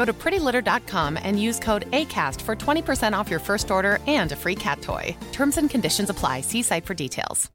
Go 0.00 0.06
to 0.06 0.14
prettylitter.com 0.14 1.18
and 1.22 1.38
use 1.38 1.60
code 1.60 1.84
ACAST 1.90 2.40
for 2.40 2.56
20% 2.56 3.20
off 3.20 3.30
your 3.30 3.40
first 3.40 3.70
order 3.70 3.98
and 4.20 4.32
a 4.32 4.36
free 4.36 4.54
cat 4.54 4.80
toy. 4.80 5.14
Terms 5.32 5.58
and 5.58 5.70
conditions 5.70 6.10
apply. 6.10 6.40
See 6.42 6.62
site 6.62 6.86
for 6.86 6.94
details. 6.94 7.50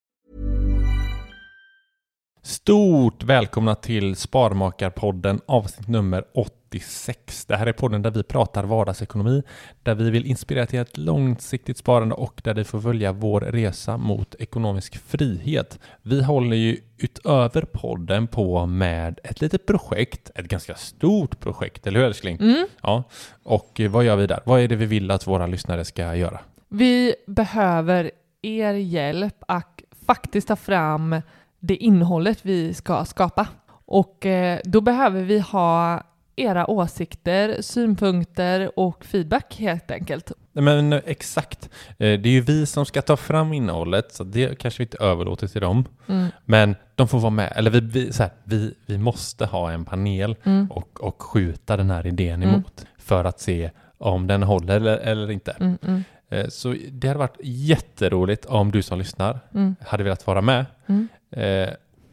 Stort 2.44 3.24
välkomna 3.24 3.76
till 3.76 4.16
Sparmakarpodden 4.16 5.42
avsnitt 5.48 5.88
nummer 5.88 6.24
8 6.34 6.65
86. 6.76 7.46
Det 7.46 7.56
här 7.56 7.68
är 7.68 7.74
podden 7.74 8.02
där 8.02 8.12
vi 8.12 8.24
pratar 8.24 8.64
vardagsekonomi, 8.64 9.44
där 9.84 9.96
vi 9.96 10.10
vill 10.10 10.26
inspirera 10.26 10.66
till 10.66 10.80
ett 10.80 10.98
långsiktigt 10.98 11.78
sparande 11.78 12.16
och 12.16 12.42
där 12.44 12.54
vi 12.54 12.64
får 12.64 12.82
följa 12.82 13.12
vår 13.12 13.42
resa 13.42 13.98
mot 13.98 14.36
ekonomisk 14.40 14.98
frihet. 14.98 15.80
Vi 16.02 16.24
håller 16.24 16.58
ju 16.58 16.78
utöver 16.98 17.62
podden 17.62 18.28
på 18.28 18.66
med 18.66 19.20
ett 19.24 19.42
litet 19.42 19.66
projekt, 19.66 20.32
ett 20.36 20.46
ganska 20.46 20.76
stort 20.76 21.40
projekt, 21.40 21.88
eller 21.88 22.00
hur 22.00 22.08
älskling? 22.08 22.38
Mm. 22.42 22.68
Ja, 22.82 23.04
och 23.44 23.82
vad 23.90 24.06
gör 24.06 24.16
vi 24.16 24.28
där? 24.28 24.40
Vad 24.46 24.62
är 24.62 24.68
det 24.68 24.76
vi 24.76 24.86
vill 24.86 25.12
att 25.12 25.28
våra 25.28 25.48
lyssnare 25.48 25.86
ska 25.86 26.16
göra? 26.16 26.40
Vi 26.68 27.16
behöver 27.28 28.12
er 28.42 28.74
hjälp 28.74 29.36
att 29.48 29.82
faktiskt 30.06 30.48
ta 30.48 30.56
fram 30.56 31.22
det 31.60 31.76
innehållet 31.76 32.40
vi 32.42 32.74
ska 32.74 33.06
skapa. 33.06 33.48
Och 33.86 34.26
eh, 34.26 34.60
då 34.64 34.82
behöver 34.82 35.22
vi 35.22 35.40
ha 35.40 36.04
era 36.36 36.70
åsikter, 36.70 37.62
synpunkter 37.62 38.80
och 38.80 39.06
feedback 39.06 39.56
helt 39.60 39.92
enkelt. 39.92 40.32
Men 40.54 40.94
eh, 40.94 41.02
exakt. 41.06 41.70
Eh, 41.90 41.98
Det 41.98 42.30
är 42.30 42.34
ju 42.34 42.42
vi 42.42 42.66
som 42.66 42.86
ska 42.86 43.02
ta 43.02 43.18
fram 43.18 43.54
innehållet, 43.54 44.14
så 44.14 44.24
det 44.24 44.60
kanske 44.60 44.80
vi 44.80 44.84
inte 44.84 44.98
överlåter 44.98 45.48
till 45.48 45.62
dem. 45.62 45.86
Mm. 46.08 46.28
Men 46.46 46.76
de 46.96 47.08
får 47.08 47.20
vara 47.20 47.30
med. 47.30 47.54
Eller 47.56 47.72
vi, 47.72 47.80
vi, 47.80 48.12
här, 48.20 48.30
vi, 48.44 48.74
vi 48.86 48.98
måste 48.98 49.46
ha 49.46 49.72
en 49.72 49.86
panel 49.86 50.36
Mm. 50.44 50.72
och, 50.72 51.02
och 51.04 51.22
skjuta 51.22 51.78
den 51.78 51.90
här 51.92 52.08
idén 52.08 52.44
Mm. 52.44 52.50
emot 52.50 52.86
för 52.98 53.26
att 53.26 53.40
se 53.40 53.72
om 53.98 54.28
den 54.28 54.44
håller 54.44 54.76
eller, 54.76 54.98
eller 54.98 55.32
inte. 55.32 55.52
Mm, 55.60 55.78
mm, 55.82 56.04
Eh, 56.30 56.48
Så 56.48 56.76
det 56.92 57.08
hade 57.08 57.18
varit 57.20 57.38
jätteroligt 57.44 58.46
om 58.46 58.72
du 58.72 58.82
som 58.82 58.98
lyssnar 59.00 59.40
hade 59.86 60.04
velat 60.04 60.28
vara 60.28 60.42
med. 60.42 60.66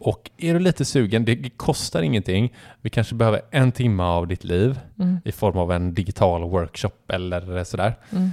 Mm. 0.03 0.13
Och 0.15 0.31
är 0.37 0.55
du 0.55 0.61
lite 0.61 0.85
sugen, 0.85 1.25
det 1.25 1.51
kostar 1.57 2.03
ingenting. 2.03 2.55
Vi 2.81 2.91
kanske 2.91 3.15
behöver 3.15 3.41
en 3.51 3.73
timme 3.73 4.03
av 4.03 4.27
ditt 4.27 4.45
liv 4.45 4.81
Mm. 4.99 5.19
i 5.25 5.33
form 5.33 5.59
av 5.59 5.73
en 5.73 5.95
digital 5.95 6.43
workshop 6.51 6.91
eller 7.13 7.65
sådär. 7.65 7.95
Mm. 8.11 8.31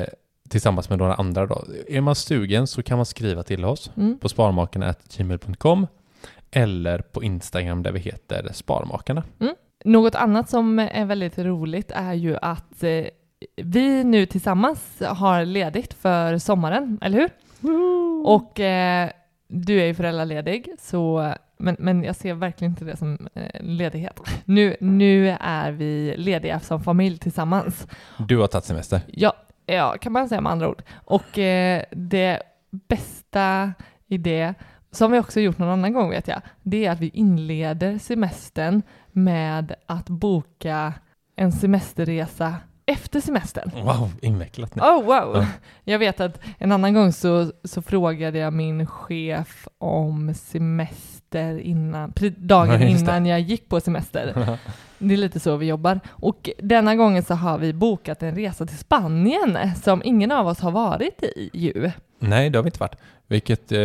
Eh, 0.00 0.06
tillsammans 0.48 0.88
med 0.90 0.98
några 0.98 1.14
andra 1.14 1.46
då. 1.46 1.64
Är 1.88 2.00
man 2.00 2.14
sugen 2.14 2.66
så 2.66 2.82
kan 2.82 2.98
man 2.98 3.06
skriva 3.06 3.42
till 3.42 3.64
oss 3.64 3.90
Mm. 3.96 4.18
på 4.18 4.28
sparmakarna.gmail.com 4.28 5.86
eller 6.50 6.98
på 6.98 7.22
Instagram 7.22 7.82
där 7.82 7.92
vi 7.92 7.98
heter 8.00 8.48
Sparmakarna. 8.52 9.22
Något 9.84 10.14
annat 10.14 10.50
som 10.50 10.78
är 10.78 11.04
väldigt 11.04 11.38
roligt 11.38 11.90
är 11.94 12.14
ju 12.14 12.36
att 12.42 12.82
eh, 12.82 13.04
vi 13.56 14.04
nu 14.04 14.26
tillsammans 14.26 15.02
har 15.06 15.44
ledigt 15.44 15.94
för 15.94 16.38
sommaren, 16.38 16.98
eller 17.02 17.18
hur? 17.18 17.30
Och 18.26 18.60
eh, 18.60 19.10
du 19.48 19.80
är 19.80 19.86
ju 19.86 19.94
föräldraledig, 19.94 20.68
så, 20.78 21.34
men, 21.56 21.76
men 21.78 22.04
jag 22.04 22.16
ser 22.16 22.34
verkligen 22.34 22.72
inte 22.72 22.84
det 22.84 22.96
som 22.96 23.28
eh, 23.34 23.60
ledighet. 23.60 24.20
Nu, 24.44 24.76
nu 24.80 25.36
är 25.40 25.72
vi 25.72 26.14
lediga 26.16 26.60
som 26.60 26.82
familj 26.82 27.18
tillsammans. 27.18 27.86
Du 28.18 28.38
har 28.38 28.46
tagit 28.46 28.64
semester. 28.64 29.00
Ja, 29.06 29.32
ja, 29.66 29.96
kan 30.00 30.12
man 30.12 30.28
säga 30.28 30.40
med 30.40 30.52
andra 30.52 30.68
ord. 30.68 30.82
Och 31.04 31.38
eh, 31.38 31.82
det 31.90 32.42
bästa 32.70 33.72
i 34.06 34.18
det, 34.18 34.54
som 34.90 35.12
vi 35.12 35.18
också 35.18 35.40
gjort 35.40 35.58
någon 35.58 35.68
annan 35.68 35.92
gång 35.92 36.10
vet 36.10 36.28
jag, 36.28 36.40
det 36.62 36.86
är 36.86 36.90
att 36.90 37.00
vi 37.00 37.08
inleder 37.08 37.98
semestern 37.98 38.82
med 39.12 39.74
att 39.86 40.08
boka 40.08 40.92
en 41.36 41.52
semesterresa 41.52 42.54
efter 42.86 43.20
semestern. 43.20 43.70
Wow, 43.74 44.12
invecklat 44.22 44.74
nu. 44.74 44.82
Oh 44.82 45.04
wow! 45.04 45.36
Ja. 45.36 45.46
Jag 45.84 45.98
vet 45.98 46.20
att 46.20 46.40
en 46.58 46.72
annan 46.72 46.94
gång 46.94 47.12
så, 47.12 47.52
så 47.64 47.82
frågade 47.82 48.38
jag 48.38 48.52
min 48.52 48.86
chef 48.86 49.68
om 49.78 50.34
semester 50.34 51.58
innan, 51.58 52.12
dagen 52.36 52.82
Ja, 52.82 52.88
innan 52.88 53.26
jag 53.26 53.40
gick 53.40 53.68
på 53.68 53.80
semester. 53.80 54.58
Det 54.98 55.14
är 55.14 55.18
lite 55.18 55.40
så 55.40 55.56
vi 55.56 55.66
jobbar. 55.66 56.00
Och 56.10 56.50
denna 56.58 56.94
gången 56.94 57.22
så 57.22 57.34
har 57.34 57.58
vi 57.58 57.72
bokat 57.72 58.22
en 58.22 58.34
resa 58.34 58.66
till 58.66 58.78
Spanien 58.78 59.74
som 59.82 60.02
ingen 60.04 60.32
av 60.32 60.46
oss 60.46 60.60
har 60.60 60.70
varit 60.70 61.22
i 61.22 61.50
ju. 61.52 61.90
Nej, 62.18 62.50
det 62.50 62.58
har 62.58 62.62
vi 62.62 62.68
inte 62.68 62.80
varit. 62.80 62.96
Vilket 63.26 63.72
eh, 63.72 63.78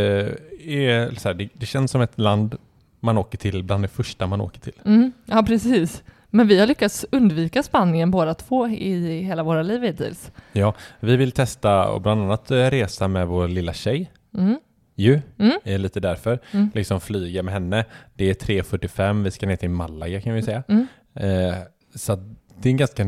är 0.66 1.20
så 1.20 1.30
här, 1.30 1.34
det, 1.34 1.50
det 1.54 1.66
känns 1.66 1.92
som 1.92 2.02
ett 2.02 2.20
land 2.20 2.56
man 3.00 3.18
åker 3.18 3.38
till 3.38 3.64
bland 3.64 3.84
det 3.84 3.88
första 3.88 4.28
man 4.28 4.42
åker 4.42 4.60
till. 4.60 4.74
Mm, 4.86 5.12
ja, 5.26 5.44
precis. 5.44 6.04
Men 6.34 6.48
vi 6.48 6.60
har 6.60 6.68
lyckats 6.68 7.06
undvika 7.12 7.64
Spanien 7.64 8.12
båda 8.12 8.34
två 8.34 8.68
i 8.68 9.22
hela 9.22 9.44
våra 9.44 9.62
liv 9.62 9.82
hittills. 9.84 10.32
Ja, 10.54 10.74
vi 11.00 11.16
vill 11.16 11.32
testa 11.32 11.88
och 11.90 12.02
bland 12.02 12.22
annat 12.22 12.52
eh, 12.52 12.56
resa 12.58 13.08
med 13.08 13.28
vår 13.28 13.48
lilla 13.48 13.74
tjej. 13.74 14.12
Mm. 14.38 14.60
Ju, 14.96 15.22
Mm. 15.40 15.54
är 15.64 15.78
lite 15.78 16.00
därför. 16.00 16.40
Mm. 16.52 16.72
Liksom 16.74 17.02
flyga 17.02 17.44
med 17.44 17.54
henne. 17.54 17.86
Det 18.16 18.30
är 18.30 18.34
3.45, 18.34 19.24
vi 19.24 19.32
ska 19.32 19.48
ner 19.48 19.56
till 19.56 19.70
Malaga 19.70 20.22
kan 20.22 20.34
vi 20.34 20.42
säga. 20.42 20.64
Mm. 20.68 20.88
Eh, 21.14 21.56
så 21.96 22.16
det 22.62 22.70
är 22.70 22.72
en 22.72 22.78
ganska 22.78 23.04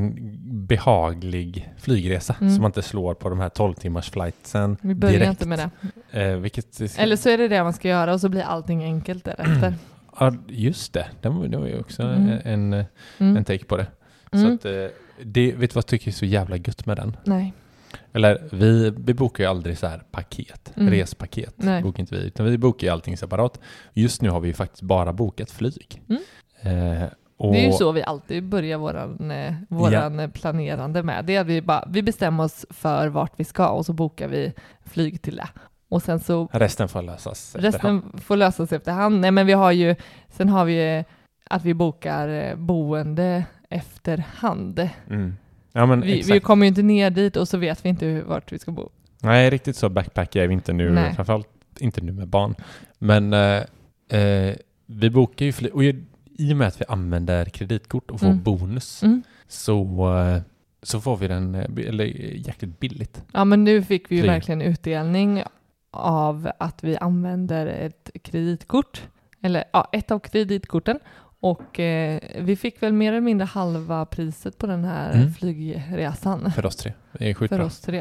behaglig 0.67 1.69
flygresa 1.77 2.35
Mm. 2.41 2.53
som 2.53 2.61
man 2.61 2.69
inte 2.69 2.81
slår 2.81 3.13
på 3.13 3.29
de 3.29 3.39
här 3.39 3.49
12 3.49 3.73
timmars 3.73 4.09
flightsen 4.09 4.77
Vi 4.81 4.95
börjar 4.95 5.13
direkt. 5.13 5.29
inte 5.29 5.47
med 5.47 5.69
det. 6.11 6.21
Eh, 6.21 6.37
vilket, 6.37 6.99
Eller 6.99 7.15
så 7.15 7.29
är 7.29 7.37
det 7.37 7.47
det 7.47 7.63
man 7.63 7.73
ska 7.73 7.87
göra 7.87 8.13
och 8.13 8.21
så 8.21 8.29
blir 8.29 8.41
allting 8.41 8.83
enkelt 8.83 9.23
därefter. 9.25 9.73
Ja, 10.19 10.33
just 10.47 10.93
det. 10.93 11.07
Det 11.21 11.29
var, 11.29 11.47
det 11.47 11.57
var 11.57 11.67
ju 11.67 11.79
också 11.79 12.03
Mm. 12.03 12.29
en, 12.29 12.73
en, 12.73 12.85
Mm. 13.19 13.37
en 13.37 13.43
take 13.45 13.65
på 13.65 13.77
det. 13.77 13.87
Mm. 14.31 14.45
Så 14.47 14.53
att, 14.53 14.65
eh, 14.75 14.87
det, 15.23 15.51
vet 15.51 15.59
du 15.69 15.73
vad 15.73 15.75
jag 15.75 15.85
tycker 15.87 16.07
är 16.07 16.11
så 16.11 16.25
jävla 16.25 16.57
gött 16.57 16.85
med 16.85 16.97
den? 16.97 17.17
Nej. 17.23 17.53
Eller 18.13 18.47
vi, 18.51 18.89
vi 18.97 19.13
bokar 19.13 19.43
ju 19.43 19.49
aldrig 19.49 19.77
så 19.77 19.87
här 19.87 20.03
paket, 20.11 20.73
Mm. 20.75 20.89
respaket. 20.93 21.53
Nej. 21.57 21.83
Bokar 21.83 21.99
inte 21.99 22.15
vi, 22.15 22.21
utan 22.27 22.45
vi 22.45 22.57
bokar 22.57 22.87
ju 22.87 22.93
allting 22.93 23.17
separat. 23.17 23.59
Just 23.93 24.21
nu 24.21 24.29
har 24.29 24.39
vi 24.39 24.53
faktiskt 24.53 24.81
bara 24.81 25.13
bokat 25.13 25.51
flyg. 25.51 26.01
Mm. 26.09 26.21
Eh, 26.61 27.09
Det 27.51 27.59
är 27.63 27.65
ju 27.65 27.71
så 27.71 27.91
vi 27.91 28.03
alltid 28.03 28.43
börjar 28.43 28.77
våran, 28.77 29.31
eh, 29.31 29.53
våran 29.69 30.19
eh, 30.19 30.29
planerande 30.29 31.03
med. 31.03 31.25
Det 31.25 31.35
är 31.35 31.41
att 31.41 31.47
vi, 31.47 31.61
bara, 31.61 31.87
vi 31.91 32.03
bestämmer 32.03 32.43
oss 32.43 32.65
för 32.69 33.07
vart 33.07 33.31
vi 33.39 33.43
ska 33.43 33.69
och 33.69 33.85
så 33.85 33.93
bokar 33.93 34.27
vi 34.27 34.53
flyg 34.85 35.21
till 35.21 35.35
det. 35.35 35.47
Och 35.93 36.01
sen 36.03 36.19
så 36.19 36.47
Resten 36.51 36.89
får 36.89 37.01
lösas 37.01 37.55
efterhand. 37.55 37.73
resten 37.73 38.19
får 38.21 38.37
lösas 38.37 38.71
efterhand. 38.73 39.19
Nej 39.19 39.31
men 39.31 39.45
vi 39.47 39.53
har 39.53 39.71
ju, 39.71 39.95
sen 40.29 40.49
har 40.49 40.65
vi 40.65 41.03
att 41.49 41.65
vi 41.65 41.73
bokar 41.73 42.29
eh, 42.29 42.55
boende 42.55 43.45
efterhand. 43.69 44.89
Mm. 45.09 45.33
Ja, 45.71 45.85
men 45.85 46.01
Vi, 46.01 46.21
vi 46.21 46.39
kommer 46.39 46.65
ju 46.65 46.67
inte 46.67 46.81
ner 46.81 47.09
dit 47.09 47.35
och 47.37 47.47
så 47.47 47.57
vet 47.57 47.85
vi 47.85 47.89
inte 47.89 48.05
hur, 48.05 48.21
vart 48.23 48.51
vi 48.51 48.59
ska 48.59 48.71
bo. 48.71 48.89
Nej, 49.21 49.49
riktigt 49.49 49.75
så 49.75 49.89
backpackar 49.89 50.41
är 50.41 50.47
vi 50.47 50.53
inte 50.53 50.73
nu. 50.73 50.91
Nej. 50.91 51.13
Framförallt 51.15 51.47
inte 51.79 52.01
nu 52.01 52.11
med 52.11 52.27
barn. 52.27 52.55
Men 52.99 53.33
eh, 53.33 53.63
eh, 54.19 54.55
vi 54.85 55.09
bokar 55.09 55.45
ju 55.45 55.69
och 55.69 55.83
i 55.83 56.53
och 56.53 56.57
med 56.57 56.67
att 56.67 56.81
vi 56.81 56.85
använder 56.87 57.45
kreditkort 57.45 58.11
och 58.11 58.19
får 58.19 58.27
Mm. 58.27 58.43
bonus 58.43 59.03
Mm. 59.03 59.23
så, 59.47 59.83
eh, 60.17 60.41
så 60.83 61.01
får 61.01 61.17
vi 61.17 61.27
den 61.27 61.55
eller, 61.55 62.05
jäkligt 62.47 62.79
billigt. 62.79 63.23
Ja, 63.33 63.45
men 63.45 63.63
nu 63.63 63.83
fick 63.83 64.11
vi 64.11 64.15
ju 64.15 64.21
Flyg. 64.21 64.31
verkligen 64.31 64.61
utdelning 64.61 65.43
av 65.93 66.51
att 66.59 66.83
vi 66.83 66.97
använder 66.97 67.65
ett 67.65 68.09
kreditkort, 68.23 69.01
eller 69.41 69.63
ja, 69.73 69.89
ett 69.91 70.11
av 70.11 70.19
kreditkorten. 70.19 70.99
Och 71.39 71.79
eh, 71.79 72.19
vi 72.39 72.55
fick 72.55 72.83
väl 72.83 72.93
mer 72.93 73.11
eller 73.11 73.21
mindre 73.21 73.45
halva 73.45 74.05
priset 74.05 74.57
på 74.57 74.67
den 74.67 74.83
här 74.83 75.13
Mm. 75.13 75.33
flygresan 75.33 76.51
För 76.51 76.65
oss 76.65 76.75
tre. 76.75 76.93
Det 77.11 77.29
är 77.29 77.33
sjukt 77.33 77.53
för 77.55 77.61
oss 77.61 77.79
tre. 77.81 77.99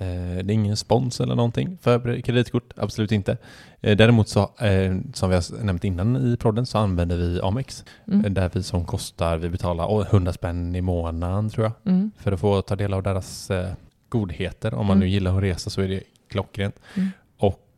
Eh, 0.00 0.06
det 0.44 0.50
är 0.50 0.50
ingen 0.50 0.76
spons 0.76 1.20
eller 1.20 1.34
någonting 1.34 1.78
för 1.82 2.20
kreditkort, 2.20 2.72
absolut 2.76 3.12
inte. 3.12 3.36
Eh, 3.80 3.96
däremot 3.96 4.28
så, 4.28 4.40
eh, 4.40 4.96
som 5.14 5.28
vi 5.30 5.34
har 5.34 5.64
nämnt 5.64 5.84
innan 5.84 6.16
i 6.16 6.36
podden, 6.36 6.66
så 6.66 6.78
använder 6.78 7.16
vi 7.16 7.40
Amex. 7.42 7.84
Mm. 8.06 8.24
Eh, 8.24 8.30
Där 8.32 8.50
vi 8.54 8.62
som 8.62 8.84
kostar, 8.84 9.38
vi 9.38 9.48
betalar 9.48 9.86
oh, 9.86 10.06
100 10.06 10.32
spänn 10.32 10.74
i 10.76 10.80
månaden 10.80 11.50
tror 11.50 11.64
jag. 11.66 11.92
Mm. 11.94 12.10
För 12.18 12.32
att 12.32 12.40
få 12.40 12.62
ta 12.62 12.76
del 12.76 12.94
av 12.94 13.02
deras 13.02 13.50
eh, 13.50 13.72
godheter. 14.08 14.74
Om 14.74 14.86
man 14.86 14.98
nu 14.98 15.04
Mm. 15.04 15.12
gillar 15.12 15.36
att 15.36 15.42
resa 15.42 15.70
så 15.70 15.80
är 15.80 15.88
det 15.88 16.02
klockrent. 16.30 16.74
Mm. 16.96 17.08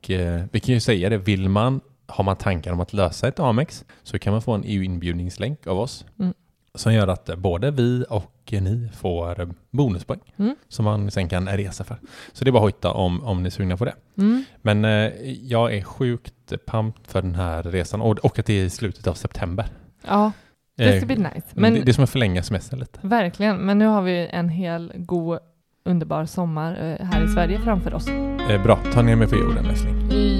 Och 0.03 0.11
eh, 0.11 0.43
vi 0.53 0.61
kan 0.61 0.75
ju 0.75 0.81
säga 0.81 1.09
det, 1.09 1.19
vill 1.19 1.49
man, 1.49 1.81
har 2.07 2.25
man 2.25 2.37
tankar 2.37 2.73
om 2.73 2.81
att 2.81 2.93
lösa 2.93 3.29
ett 3.29 3.41
Amex 3.41 3.85
så 4.03 4.19
kan 4.19 4.33
man 4.33 4.43
få 4.43 4.53
en 4.53 4.63
EU-inbjudningslänk 4.67 5.67
av 5.67 5.79
oss. 5.81 6.05
Mm. 6.19 6.35
Som 6.75 6.93
gör 6.95 7.09
att 7.09 7.29
eh, 7.29 7.37
både 7.37 7.71
vi 7.71 8.05
och 8.09 8.37
ni 8.51 8.89
får 8.97 9.41
eh, 9.41 9.49
bonuspoäng 9.71 10.21
Mm. 10.37 10.57
som 10.69 10.85
man 10.85 11.11
sen 11.11 11.29
kan 11.29 11.49
resa 11.49 11.85
för. 11.85 11.97
Så 12.33 12.45
det 12.45 12.51
är 12.51 12.53
bara 12.53 12.65
att 12.65 12.75
hitta 12.75 12.93
om, 12.93 13.25
om 13.25 13.43
ni 13.43 13.47
är 13.47 13.51
sugna 13.51 13.77
på 13.77 13.85
det. 13.85 13.95
Mm. 14.19 14.45
Men 14.63 14.85
eh, 14.85 15.13
jag 15.43 15.75
är 15.75 15.83
sjukt 15.83 16.53
pumped 16.67 17.07
för 17.07 17.23
den 17.23 17.35
här 17.35 17.63
resan 17.63 18.01
och, 18.01 18.19
och 18.19 18.39
att 18.39 18.47
det 18.47 18.53
är 18.61 18.65
i 18.65 18.71
slutet 18.71 19.07
av 19.07 19.15
september. 19.15 19.67
Ja, 20.07 20.33
det 20.77 20.85
ska 20.93 21.01
Eh, 21.01 21.07
bli 21.07 21.17
nice. 21.17 21.47
Men 21.53 21.75
det, 21.75 21.81
det 21.81 21.91
är 21.91 21.93
som 21.93 22.05
att 22.05 22.11
förlänga 22.11 22.43
semestern 22.43 22.79
lite. 22.81 22.99
verkligen, 23.03 23.57
men 23.57 23.79
nu 23.79 23.87
har 23.87 24.03
vi 24.03 24.29
en 24.33 24.49
hel 24.49 24.93
god 24.97 25.39
underbar 25.85 26.25
sommar 26.27 26.99
här 27.01 27.25
i 27.25 27.29
Sverige 27.29 27.59
framför 27.61 27.95
oss. 27.95 28.07
Eh, 28.55 28.63
bra, 28.63 28.79
ta 28.95 29.03
ner 29.03 29.17
mig 29.17 29.29
på 29.29 29.37
jorden 29.37 29.67
älskling. 29.67 29.95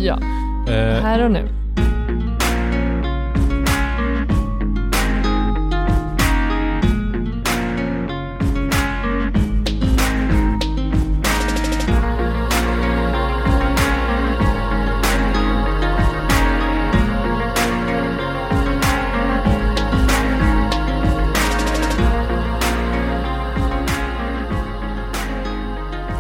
Ja, 0.05 0.19
Eh, 0.69 1.03
här 1.03 1.25
och 1.25 1.31
nu. 1.31 1.49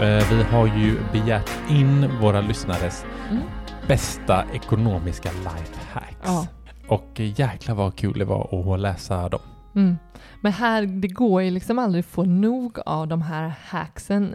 Vi 0.05 0.43
har 0.51 0.67
ju 0.67 0.99
begärt 1.13 1.51
in 1.71 2.19
våra 2.21 2.41
lyssnares 2.41 3.05
Mm. 3.31 3.43
bästa 3.89 4.45
ekonomiska 4.55 5.31
lifehacks. 5.33 6.17
Ja. 6.25 6.47
Och 6.89 7.21
eh, 7.21 7.41
jäklar 7.41 7.75
vad 7.75 7.97
kul 7.97 8.19
det 8.19 8.25
var 8.25 8.75
att 8.75 8.81
läsa 8.81 9.29
dem. 9.29 9.41
Mm. 9.75 9.99
Men 10.41 10.53
här, 10.53 10.83
det 10.83 11.09
går 11.09 11.43
ju 11.43 11.51
liksom 11.51 11.79
aldrig 11.79 12.01
att 12.05 12.11
få 12.11 12.25
nog 12.25 12.79
av 12.87 13.09
de 13.09 13.23
här 13.23 13.53
hacksen. 13.69 14.35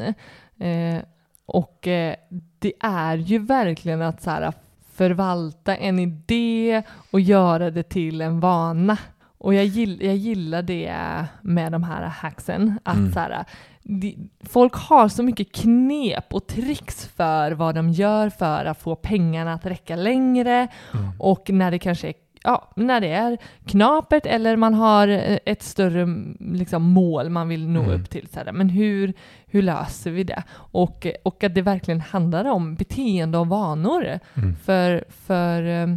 Eh, 0.60 1.02
och 1.46 1.88
eh, 1.88 2.16
det 2.60 2.74
är 2.80 3.18
ju 3.18 3.40
verkligen 3.40 4.02
att 4.02 4.22
så 4.22 4.30
här, 4.30 4.54
förvalta 4.94 5.76
en 5.76 6.00
idé 6.00 6.84
och 7.12 7.20
göra 7.20 7.72
det 7.72 7.84
till 7.84 8.22
en 8.22 8.40
vana. 8.40 8.98
Och 9.46 9.54
jag, 9.54 9.66
gill, 9.66 10.02
jag 10.06 10.16
gillar 10.16 10.62
det 10.62 10.96
med 11.42 11.72
de 11.72 11.84
här 11.84 12.02
hacksen. 12.04 12.80
Att 12.84 12.96
Mm. 12.96 13.12
så 13.14 13.20
här, 13.20 13.46
de, 13.84 14.30
folk 14.44 14.74
har 14.76 15.08
så 15.10 15.24
mycket 15.24 15.52
knep 15.52 16.34
och 16.34 16.48
tricks 16.48 17.06
för 17.08 17.52
vad 17.52 17.76
de 17.76 17.90
gör 17.90 18.30
för 18.30 18.66
att 18.66 18.82
få 18.82 18.96
pengarna 18.96 19.54
att 19.54 19.66
räcka 19.66 19.96
längre. 19.96 20.68
Mm. 20.94 21.06
Och 21.20 21.50
när 21.50 21.72
det 21.72 21.80
kanske 21.80 22.08
är, 22.08 22.14
ja, 22.44 22.72
när 22.76 23.02
det 23.02 23.08
är 23.12 23.38
knapert 23.66 24.26
eller 24.26 24.56
man 24.58 24.74
har 24.74 25.08
eh, 25.08 25.38
ett 25.46 25.64
större 25.64 26.02
mm, 26.02 26.38
liksom, 26.40 26.84
mål 26.84 27.30
man 27.30 27.48
vill 27.48 27.68
nå 27.68 27.84
Mm. 27.84 28.02
upp 28.02 28.10
till. 28.10 28.28
Så 28.34 28.40
här, 28.40 28.52
men 28.52 28.70
hur, 28.70 29.14
hur 29.46 29.62
löser 29.62 30.12
vi 30.12 30.24
det? 30.24 30.44
Och, 30.54 31.08
och 31.24 31.44
att 31.44 31.56
det 31.56 31.62
verkligen 31.62 32.02
handlar 32.02 32.46
om 32.46 32.76
beteende 32.76 33.38
och 33.38 33.48
vanor. 33.48 34.20
Mm. 34.34 34.56
För, 34.56 35.06
för 35.10 35.64
eh, 35.64 35.88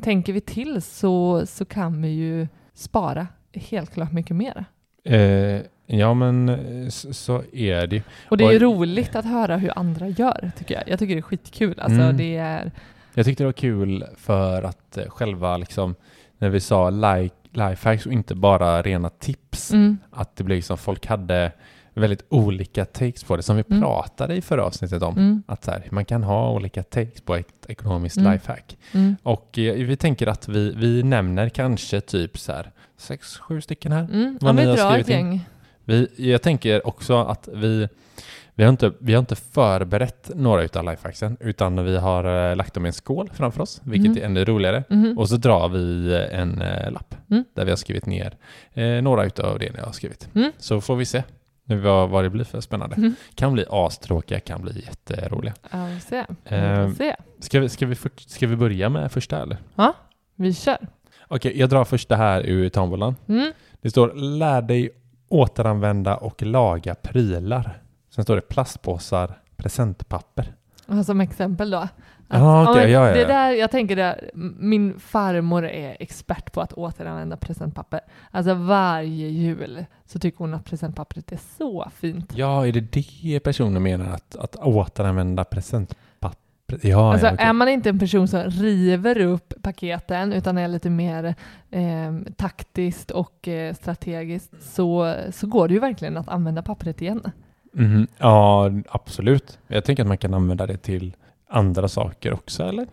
tänker 0.00 0.32
vi 0.32 0.40
till 0.40 0.82
så, 0.82 1.42
så 1.46 1.64
kan 1.64 2.02
vi 2.02 2.08
ju 2.08 2.48
spara 2.82 3.26
helt 3.54 3.94
klart 3.94 4.12
mycket 4.12 4.36
mer. 4.36 4.64
Eh, 5.04 5.60
ja 5.86 6.14
men 6.14 6.48
eh, 6.48 6.88
så, 6.88 7.42
är 7.52 7.86
det. 7.86 8.02
Och 8.28 8.36
det 8.36 8.44
är 8.44 8.54
Och- 8.54 8.60
roligt 8.60 9.16
att 9.16 9.24
höra 9.24 9.56
hur 9.56 9.78
andra 9.78 10.08
gör, 10.08 10.50
tycker 10.58 10.74
jag. 10.74 10.82
Jag 10.88 10.98
tycker 10.98 11.14
det 11.14 11.20
är 11.20 11.22
skitkul. 11.22 11.80
Alltså, 11.80 12.00
Mm. 12.00 12.16
det 12.16 12.36
är... 12.36 12.70
Jag 13.14 13.24
tyckte 13.26 13.42
det 13.42 13.46
var 13.48 13.52
kul 13.52 14.04
för 14.16 14.62
att 14.62 14.96
eh, 14.96 15.04
själva 15.08 15.56
liksom 15.56 15.94
när 16.38 16.48
vi 16.48 16.60
sa 16.60 16.90
like, 16.90 17.34
lifehacks 17.50 18.06
och 18.06 18.12
inte 18.12 18.34
bara 18.34 18.82
rena 18.82 19.08
tips. 19.10 19.72
Mm, 19.72 19.98
Att 20.10 20.36
det 20.36 20.44
blev 20.44 20.56
liksom 20.56 20.78
folk 20.78 21.06
hade 21.06 21.52
väldigt 21.94 22.24
olika 22.28 22.84
takes 22.84 23.24
på 23.24 23.36
det 23.36 23.42
som 23.42 23.56
vi 23.56 23.64
Mm. 23.70 23.80
pratade 23.82 24.34
i 24.34 24.40
förra 24.40 24.64
avsnittet 24.64 25.02
om. 25.02 25.16
mm, 25.16 25.42
Att 25.46 25.64
så 25.64 25.70
här, 25.70 25.88
man 25.90 26.04
kan 26.04 26.22
ha 26.22 26.52
olika 26.52 26.82
takes 26.82 27.20
på 27.20 27.34
ett 27.36 27.66
ekonomiskt 27.68 28.16
Mm. 28.16 28.32
lifehack. 28.32 28.76
mm, 28.92 29.16
Och 29.22 29.58
eh, 29.58 29.74
vi 29.86 29.96
tänker 29.96 30.26
att 30.26 30.48
vi, 30.48 30.72
vi 30.76 31.02
nämner 31.02 31.48
kanske 31.48 32.00
typ 32.00 32.38
så 32.38 32.52
här 32.52 32.70
sex, 32.96 33.38
sju 33.38 33.60
stycken 33.60 33.92
här. 33.92 34.02
mm. 34.12 34.38
Vad 34.40 34.48
Ja, 34.48 34.52
ni 34.64 34.66
har 34.66 34.90
skrivit 34.90 35.08
in. 35.08 35.40
Vi, 35.84 36.08
jag 36.16 36.42
tänker 36.42 36.86
också 36.86 37.16
att 37.18 37.48
vi, 37.54 37.88
vi, 38.54 38.62
har 38.64 38.70
inte, 38.70 38.92
vi 38.98 39.12
har 39.14 39.20
inte 39.20 39.36
förberett 39.36 40.30
några 40.34 40.62
utav 40.62 40.84
lifehacksen 40.84 41.36
utan 41.40 41.84
vi 41.84 41.96
har 41.96 42.50
eh, 42.50 42.56
lagt 42.56 42.74
dem 42.74 42.86
i 42.86 42.88
en 42.88 42.92
skål 42.92 43.30
framför 43.34 43.60
oss, 43.62 43.80
vilket 43.84 44.06
Mm. 44.10 44.22
är 44.22 44.26
ännu 44.26 44.44
roligare. 44.44 44.84
Mhm. 44.88 45.18
Och 45.18 45.28
så 45.28 45.36
drar 45.36 45.68
vi 45.68 46.12
eh, 46.14 46.40
en 46.40 46.62
eh, 46.62 46.90
lapp 46.92 47.14
Mm. 47.30 47.44
där 47.54 47.64
vi 47.64 47.70
har 47.70 47.76
skrivit 47.76 48.06
ner 48.06 48.36
eh, 48.74 48.86
några 49.02 49.24
utav 49.24 49.58
det 49.58 49.70
jag 49.76 49.84
har 49.84 49.92
skrivit. 49.92 50.28
Mm. 50.34 50.52
Så 50.58 50.80
får 50.80 50.96
vi 50.96 51.04
se 51.04 51.22
nu 51.64 51.76
vad, 51.78 52.08
vad 52.10 52.24
det 52.24 52.30
blir 52.30 52.44
för 52.44 52.60
spännande. 52.60 52.96
Mm. 52.96 53.14
Kan 53.34 53.52
bli 53.52 53.64
astråkiga, 53.70 54.40
kan 54.40 54.62
bli 54.62 54.84
jätteroliga. 54.86 55.54
Ja, 55.70 55.84
vi 55.84 56.00
se. 56.00 56.24
Vi 56.28 56.56
Ehm. 56.56 56.94
se. 56.94 57.16
Ska 57.40 57.60
vi, 57.60 57.68
ska 57.68 57.86
vi, 57.86 57.94
för, 57.94 58.10
ska 58.16 58.46
vi 58.46 58.56
börja 58.56 58.88
med 58.88 59.12
första 59.12 59.42
eller? 59.42 59.56
Ja, 59.74 59.94
vi 60.36 60.54
kör. 60.54 60.78
Okej, 61.28 61.58
jag 61.58 61.68
drar 61.68 61.84
första 61.84 62.16
här 62.16 62.42
ur 62.46 62.68
tombolan. 62.68 63.16
Mm. 63.28 63.52
Det 63.80 63.90
står 63.90 64.12
lär 64.14 64.62
dig 64.62 64.90
återanvända 65.28 66.16
och 66.16 66.42
laga 66.42 66.94
prylar. 66.94 67.82
Sen 68.10 68.24
står 68.24 68.36
det 68.36 68.42
plastpåsar, 68.42 69.38
presentpapper. 69.56 70.54
Som 71.04 71.20
exempel 71.20 71.70
då. 71.70 71.88
Okej, 72.32 72.82
men 72.82 72.90
ja, 72.92 73.08
ja, 73.08 73.14
Det 73.14 73.24
där, 73.24 73.50
jag 73.50 73.70
tänker 73.70 73.96
det, 73.96 74.30
min 74.58 74.98
farmor 75.00 75.64
är 75.64 75.96
expert 76.00 76.52
på 76.52 76.60
att 76.60 76.72
återanvända 76.72 77.36
presentpapper. 77.36 78.00
Alltså 78.30 78.54
varje 78.54 79.28
jul 79.28 79.84
så 80.06 80.18
tycker 80.18 80.38
hon 80.38 80.54
att 80.54 80.64
presentpappret 80.64 81.32
är 81.32 81.38
så 81.58 81.90
fint. 81.96 82.32
Ja, 82.34 82.66
är 82.66 82.72
det 82.72 82.80
det 82.80 83.40
personen 83.40 83.82
menar 83.82 84.14
att, 84.14 84.36
att 84.36 84.56
återanvända 84.56 85.44
presentpapper? 85.44 86.78
Ja, 86.82 87.12
alltså 87.12 87.26
ja, 87.26 87.32
okej. 87.32 87.46
är 87.46 87.52
man 87.52 87.68
inte 87.68 87.88
en 87.88 87.98
person 87.98 88.28
som 88.28 88.42
river 88.42 89.20
upp 89.20 89.54
paketen 89.62 90.32
utan 90.32 90.58
är 90.58 90.68
lite 90.68 90.90
mer 90.90 91.34
eh, 91.70 92.12
taktiskt 92.36 93.10
och 93.10 93.48
eh, 93.48 93.74
strategiskt 93.74 94.52
så, 94.60 95.14
så 95.30 95.46
går 95.46 95.68
det 95.68 95.74
ju 95.74 95.80
verkligen 95.80 96.16
att 96.16 96.28
använda 96.28 96.62
pappret 96.62 97.02
igen. 97.02 97.22
Mhm. 97.72 98.06
Ja, 98.18 98.70
absolut. 98.88 99.58
Jag 99.66 99.84
tänker 99.84 100.02
att 100.02 100.08
man 100.08 100.18
kan 100.18 100.34
använda 100.34 100.66
det 100.66 100.76
till 100.76 101.16
andra 101.52 101.88
saker 101.88 102.32
också, 102.32 102.62
eller? 102.62 102.86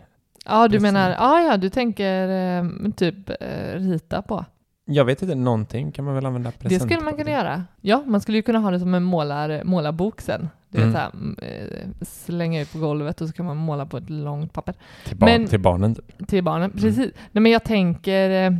Ja, 0.46 0.68
du 0.68 0.72
Present. 0.78 0.82
menar, 0.82 1.10
ja, 1.10 1.40
ja, 1.42 1.56
du 1.56 1.68
tänker 1.70 2.28
eh, 2.58 2.64
typ 2.96 3.30
eh, 3.30 3.74
rita 3.74 4.22
på. 4.22 4.44
Jag 4.84 5.04
vet 5.04 5.22
inte, 5.22 5.34
någonting 5.34 5.92
kan 5.92 6.04
man 6.04 6.14
väl 6.14 6.26
använda 6.26 6.50
Det 6.50 6.58
presentpapper 6.58 6.94
skulle 6.94 7.04
man 7.04 7.12
kunna 7.12 7.24
till? 7.24 7.32
göra. 7.32 7.64
Ja, 7.80 8.02
man 8.06 8.20
skulle 8.20 8.38
ju 8.38 8.42
kunna 8.42 8.58
ha 8.58 8.70
det 8.70 8.80
som 8.80 8.94
en 8.94 9.02
målar, 9.02 9.64
målarbok 9.64 10.20
sen. 10.20 10.48
Du 10.68 10.78
vet, 10.78 10.84
Mm. 10.86 10.92
så 10.92 10.98
här, 10.98 11.10
mm, 11.14 11.36
eh, 11.42 12.04
slänga 12.06 12.60
ut 12.60 12.72
på 12.72 12.78
golvet 12.78 13.20
och 13.20 13.26
så 13.28 13.32
kan 13.34 13.46
man 13.46 13.56
måla 13.56 13.86
på 13.86 13.96
ett 13.96 14.10
långt 14.10 14.52
papper. 14.52 14.74
Till, 15.06 15.16
barn, 15.16 15.30
Men- 15.30 15.46
till 15.48 15.60
barnen. 15.60 15.94
typ. 15.94 16.28
Till 16.28 16.44
barnen, 16.44 16.70
precis. 16.70 16.96
Nej, 17.32 17.42
men 17.42 17.52
jag 17.52 17.64
tänker, 17.64 18.30
eh, 18.30 18.52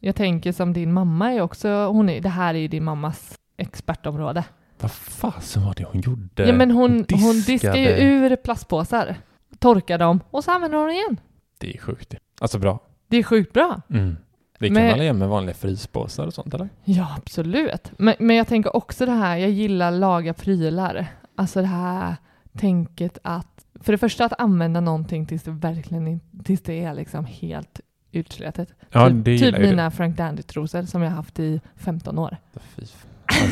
jag 0.00 0.14
tänker 0.14 0.52
som 0.52 0.72
din 0.72 0.92
mamma 0.92 1.32
är 1.32 1.40
också, 1.40 1.68
hon 1.86 2.08
är, 2.08 2.20
det 2.20 2.28
här 2.28 2.54
är 2.54 2.58
ju 2.58 2.68
din 2.68 2.84
mammas 2.84 3.34
expertområde. 3.56 4.44
Vad 4.80 4.90
fasen 4.90 5.64
var 5.64 5.74
det 5.76 5.84
hon 5.84 6.00
gjorde? 6.00 6.46
Ja, 6.46 6.52
men 6.52 6.70
hon, 6.70 7.04
hon 7.10 7.40
diskar 7.46 7.76
ju 7.76 7.88
ur 7.88 8.36
plastpåsar, 8.36 9.16
torkar 9.58 9.98
dem 9.98 10.20
och 10.30 10.44
så 10.44 10.50
använder 10.50 10.78
hon 10.78 10.86
dem 10.86 10.94
igen. 10.96 11.20
Det 11.58 11.74
är 11.74 11.78
sjukt. 11.78 12.14
Alltså 12.40 12.58
bra. 12.58 12.78
Det 13.08 13.16
är 13.16 13.22
sjukt 13.22 13.52
bra. 13.52 13.80
Mm. 13.90 14.16
Det 14.58 14.66
kan 14.66 14.74
Men- 14.74 14.90
man 14.96 15.04
göra 15.06 15.12
med 15.14 15.28
vanliga 15.28 15.54
fryspåsar 15.54 16.26
och 16.26 16.34
sånt, 16.34 16.54
eller? 16.54 16.68
Ja, 16.84 17.14
absolut. 17.16 17.92
Men, 17.98 18.14
men 18.18 18.36
jag 18.36 18.46
tänker 18.48 18.76
också 18.76 19.06
det 19.06 19.12
här, 19.12 19.36
jag 19.36 19.50
gillar 19.50 19.90
laga 19.90 20.34
prylar. 20.34 21.06
Alltså 21.36 21.60
det 21.60 21.66
här 21.66 22.16
tänket 22.58 23.18
att 23.22 23.64
för 23.80 23.92
det 23.92 23.98
första 23.98 24.24
att 24.24 24.40
använda 24.40 24.80
någonting 24.80 25.26
tills 25.26 25.42
det 25.42 25.50
verkligen 25.50 26.20
tills 26.44 26.62
det 26.62 26.84
är 26.84 26.94
liksom 26.94 27.24
helt 27.24 27.80
utsletet. 28.12 28.68
Ja, 28.90 29.08
typ 29.08 29.24
det 29.24 29.38
typ 29.38 29.58
mina 29.58 29.90
Frank 29.90 30.16
Dandy-trosor 30.16 30.82
som 30.86 31.02
jag 31.02 31.10
haft 31.10 31.38
i 31.38 31.60
15 31.76 32.18
år. 32.18 32.36
Alltså, 32.54 32.96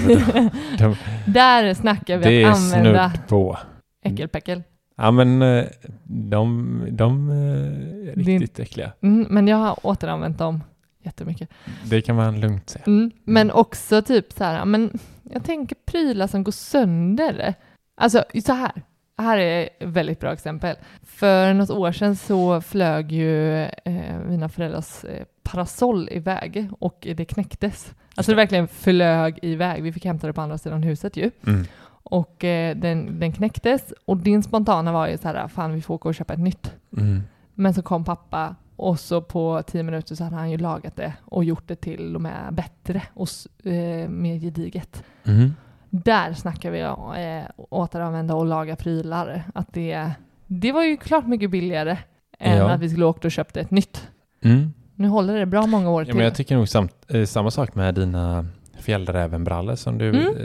de, 0.07 0.51
de, 0.79 0.97
Där 1.33 1.75
snackar 1.75 2.19
det 2.19 2.29
vi 2.29 2.43
är 2.43 2.49
att 2.51 2.57
använda 2.57 3.11
snudd 3.11 3.27
på. 3.29 3.59
äckelpäckel. 4.03 4.63
Ja 4.97 5.11
men 5.11 5.43
eh, 5.43 5.65
de, 6.05 6.81
de 6.91 7.31
eh, 7.31 7.37
är 7.37 8.15
riktigt 8.15 8.59
äckliga. 8.59 8.93
Mm, 9.01 9.27
men 9.31 9.49
jag 9.49 9.57
har 9.57 9.87
återanvänt 9.87 10.39
dem 10.39 10.61
jättemycket. 11.03 11.49
Det 11.85 12.03
kan 12.03 12.17
man 12.17 12.41
lugnt 12.41 12.71
säga. 12.71 12.85
Mm, 12.87 13.11
men 13.25 13.51
också 13.51 14.03
typ 14.03 14.33
så 14.33 14.45
här, 14.45 14.65
men 14.65 14.99
jag 15.23 15.45
tänker 15.45 15.77
prylar 15.87 16.27
som 16.27 16.45
går 16.45 16.53
sönder. 16.53 17.55
Alltså 17.97 18.25
så 18.45 18.53
här, 18.53 18.73
här 19.19 19.39
är 19.39 19.63
ett 19.63 19.71
väldigt 19.81 20.21
bra 20.21 20.33
exempel. 20.33 20.77
För 21.03 21.55
något 21.55 21.71
år 21.71 21.93
sedan 21.93 22.17
så 22.17 22.61
flög 22.61 23.13
ju 23.13 23.63
eh, 23.63 24.19
mina 24.29 24.49
föräldrars 24.49 25.05
eh, 25.05 25.25
parasoll 25.43 26.09
iväg 26.13 26.69
och 26.79 27.07
det 27.17 27.25
knäcktes. 27.25 27.95
Alltså 28.15 28.33
det 28.33 28.37
verkligen 28.37 28.69
flög 28.69 29.39
iväg. 29.43 29.83
Vi 29.83 29.93
fick 29.93 30.05
hämta 30.05 30.27
det 30.27 30.33
på 30.33 30.41
andra 30.41 30.59
sidan 30.59 30.83
huset 30.83 31.17
ju. 31.17 31.31
Mm. 31.47 31.67
Och 32.11 32.45
eh, 32.45 32.77
den, 32.77 33.21
den 33.21 33.33
knäcktes 33.33 33.93
och 34.05 34.17
din 34.17 34.43
spontana 34.43 34.93
var 34.93 35.07
ju 35.09 35.19
så 35.19 35.29
här, 35.29 35.49
fan 35.49 35.73
vi 35.75 35.81
får 35.83 35.95
åka 35.95 36.09
och 36.09 36.15
köpa 36.15 36.33
ett 36.35 36.41
nytt. 36.41 36.73
Mm. 36.97 37.23
Men 37.55 37.75
så 37.75 37.83
kom 37.83 38.05
pappa 38.05 38.55
och 38.77 39.01
så 39.01 39.21
på 39.23 39.63
tio 39.67 39.83
minuter 39.83 40.15
så 40.15 40.25
hade 40.25 40.37
han 40.37 40.51
ju 40.51 40.59
lagat 40.59 40.97
det 40.97 41.13
och 41.25 41.45
gjort 41.45 41.69
det 41.69 41.77
till 41.77 42.15
och 42.15 42.21
med 42.21 42.55
bättre 42.55 43.03
och 43.15 43.29
eh, 43.73 44.09
mer 44.09 44.39
gediget. 44.41 45.05
Mm. 45.25 45.55
Där 45.91 46.33
snackar 46.33 46.71
vi 46.71 46.85
om 46.85 47.15
eh, 47.15 47.45
återanvända 47.57 48.35
och 48.35 48.47
laga 48.47 48.77
prylar. 48.77 49.43
Att 49.55 49.73
det, 49.73 50.11
det 50.47 50.73
var 50.73 50.83
ju 50.83 50.97
klart 50.97 51.27
mycket 51.27 51.51
billigare 51.51 51.99
än 52.39 52.57
Ja. 52.57 52.71
att 52.71 52.81
vi 52.81 52.89
skulle 52.89 53.05
åkt 53.05 53.25
och 53.25 53.31
köpt 53.33 53.57
ett 53.57 53.71
nytt. 53.71 54.09
Mm. 54.43 54.73
Nu 54.95 55.09
håller 55.09 55.39
det 55.39 55.47
bra 55.47 55.67
många 55.67 55.91
år 55.91 56.03
Ja, 56.03 56.05
till. 56.07 56.15
men 56.15 56.25
jag 56.25 56.35
tycker 56.35 56.57
nog 56.57 56.69
samt, 56.69 56.93
eh, 57.09 57.25
samma 57.25 57.51
sak 57.51 57.75
med 57.75 57.95
dina 57.95 58.47
fjällrävenbrallor 58.87 59.75
som 59.75 59.99
du 59.99 60.09
Mm. 60.09 60.37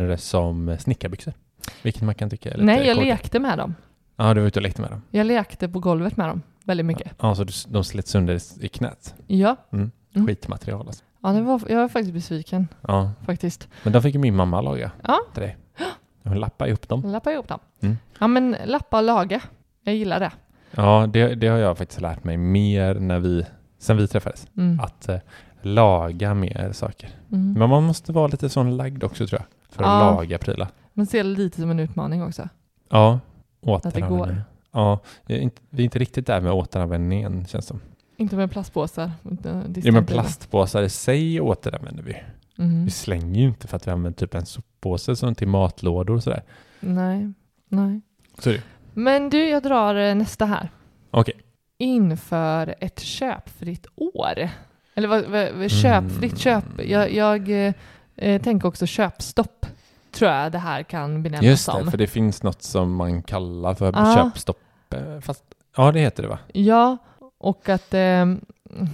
eh, 0.00 0.06
det 0.08 0.18
som 0.18 0.68
eh, 0.68 0.78
snickarbyxor. 0.78 1.32
Vilket 1.82 2.02
man 2.02 2.14
kan 2.14 2.30
tycka 2.30 2.48
är 2.50 2.54
lite 2.54 2.64
Nej, 2.64 2.86
jag 2.86 2.96
korkat. 2.96 3.08
lekte 3.08 3.38
med 3.38 3.58
dem. 3.58 3.74
Ja, 4.16 4.34
du 4.34 4.40
var 4.40 4.48
ute 4.48 4.58
och 4.58 4.62
lekte 4.62 4.80
med 4.82 4.90
dem. 4.90 5.02
Jag 5.10 5.26
lekte 5.26 5.68
på 5.68 5.78
golvet 5.80 6.16
med 6.16 6.28
dem 6.28 6.42
väldigt 6.64 6.86
mycket. 6.86 7.12
Ja, 7.20 7.34
så 7.34 7.44
du, 7.44 7.52
de 7.68 7.84
slet 7.84 8.06
sönder 8.06 8.40
i- 8.64 8.68
knät. 8.68 9.14
Ja, 9.26 9.56
Mm. 9.72 9.90
Mm. 10.14 10.26
Skitmaterial 10.26 10.86
alltså. 10.86 11.04
ja 11.22 11.28
det 11.32 11.40
var, 11.42 11.60
jag 11.68 11.76
var 11.80 11.88
faktiskt 11.88 12.14
besviken 12.14 12.68
Ja, 12.88 13.10
faktiskt. 13.26 13.68
men 13.82 13.92
de 13.92 14.02
fick 14.02 14.14
ju 14.14 14.20
min 14.20 14.36
mamma 14.36 14.60
laga 14.60 14.90
Ja. 15.02 15.18
till 15.34 15.42
dig. 15.42 15.56
Hon 16.24 16.38
lappade 16.40 16.70
ihop 16.70 16.88
dem. 16.88 17.02
Lappa 17.02 17.32
ihop 17.32 17.48
dem. 17.48 17.58
Mm. 17.82 17.96
Ja, 18.18 18.26
men 18.26 18.56
lappa 18.66 18.96
och 18.98 19.04
laga. 19.04 19.40
Jag 19.84 19.94
gillar 19.94 20.20
det. 20.20 20.32
Ja, 20.70 21.06
det, 21.12 21.34
det 21.34 21.46
har 21.48 21.58
jag 21.58 21.78
faktiskt 21.78 22.00
lärt 22.00 22.24
mig 22.24 22.36
mer 22.36 22.94
när 22.94 23.18
vi, 23.20 23.46
sen 23.78 23.96
vi 23.96 24.08
träffades. 24.08 24.46
Mm. 24.56 24.80
Att 24.80 25.08
eh, 25.08 25.16
laga 25.62 26.34
mer 26.34 26.72
saker. 26.72 27.10
Mm. 27.32 27.52
Men 27.52 27.70
man 27.70 27.82
måste 27.82 28.12
vara 28.12 28.26
lite 28.26 28.48
sån 28.48 28.76
lagd 28.76 29.04
också 29.04 29.26
tror 29.26 29.40
jag. 29.40 29.74
För 29.74 29.82
att 29.82 29.88
Ja. 29.88 30.10
laga 30.14 30.38
prylar. 30.38 30.68
Man 30.92 31.06
ser 31.06 31.24
det 31.24 31.30
lite 31.30 31.60
som 31.60 31.70
en 31.70 31.78
utmaning 31.80 32.22
också. 32.22 32.48
Ja, 32.88 33.20
det 33.60 33.66
går. 33.66 33.74
återanvändning. 33.76 34.40
Ja, 34.72 34.98
jag 35.26 35.38
är 35.38 35.42
inte, 35.42 35.62
vi 35.70 35.82
är 35.82 35.84
inte 35.84 35.98
riktigt 35.98 36.26
där 36.26 36.40
med 36.40 36.52
återanvändningen 36.52 37.46
känns 37.46 37.66
som. 37.66 37.80
Inte 38.16 38.36
med 38.36 38.50
plastpåsar. 38.50 39.12
Ja, 39.84 39.92
men 39.92 40.06
plastpåsar 40.06 40.82
i 40.82 40.88
sig 40.88 41.40
återanvänder 41.40 42.02
vi. 42.02 42.16
Mm. 42.58 42.84
Vi 42.84 42.90
slänger 42.90 43.40
ju 43.40 43.46
inte 43.48 43.66
för 43.66 43.76
att 43.76 43.86
vi 43.86 43.90
använder 43.90 44.18
typ 44.18 44.34
en 44.34 44.46
soppåse 44.46 45.16
som 45.16 45.34
till 45.34 45.48
matlådor 45.48 46.14
och 46.16 46.22
sådär. 46.22 46.42
Nej, 46.80 47.32
nej. 47.68 48.00
Så 48.38 48.50
det. 48.50 48.62
Men 48.94 49.30
du, 49.30 49.48
jag 49.48 49.62
drar 49.62 49.94
eh, 49.94 50.14
nästa 50.14 50.44
här. 50.46 50.70
Okej. 51.10 51.34
Inför 51.78 52.74
ett 52.80 53.00
köpfritt 53.00 53.86
år. 53.96 54.48
Eller 55.00 55.08
vad, 55.08 55.24
vad, 55.24 55.40
Mm. 55.42 55.58
vad 55.60 55.70
köpfritt 55.70 56.38
köp. 56.38 56.64
Jag, 56.84 57.12
jag 57.12 57.66
eh, 58.16 58.42
tänker 58.42 58.68
också 58.68 58.86
köpstopp. 58.86 59.66
Tror 60.12 60.30
jag 60.30 60.52
det 60.52 60.58
här 60.58 60.82
kan 60.82 61.22
benämnas 61.22 61.44
Just 61.44 61.64
som. 61.64 61.84
det, 61.84 61.90
för 61.90 61.98
det 61.98 62.06
finns 62.06 62.42
något 62.42 62.62
som 62.62 62.94
man 62.94 63.22
kallar 63.22 63.74
för 63.74 63.92
Ja. 63.96 64.14
köpstopp. 64.14 64.58
eh, 64.94 65.20
Fast, 65.20 65.44
ja 65.76 65.92
det 65.92 66.00
heter 66.00 66.22
det 66.22 66.28
va? 66.28 66.38
Ja, 66.52 66.96
och 67.38 67.68
att 67.68 67.94
eh, 67.94 68.26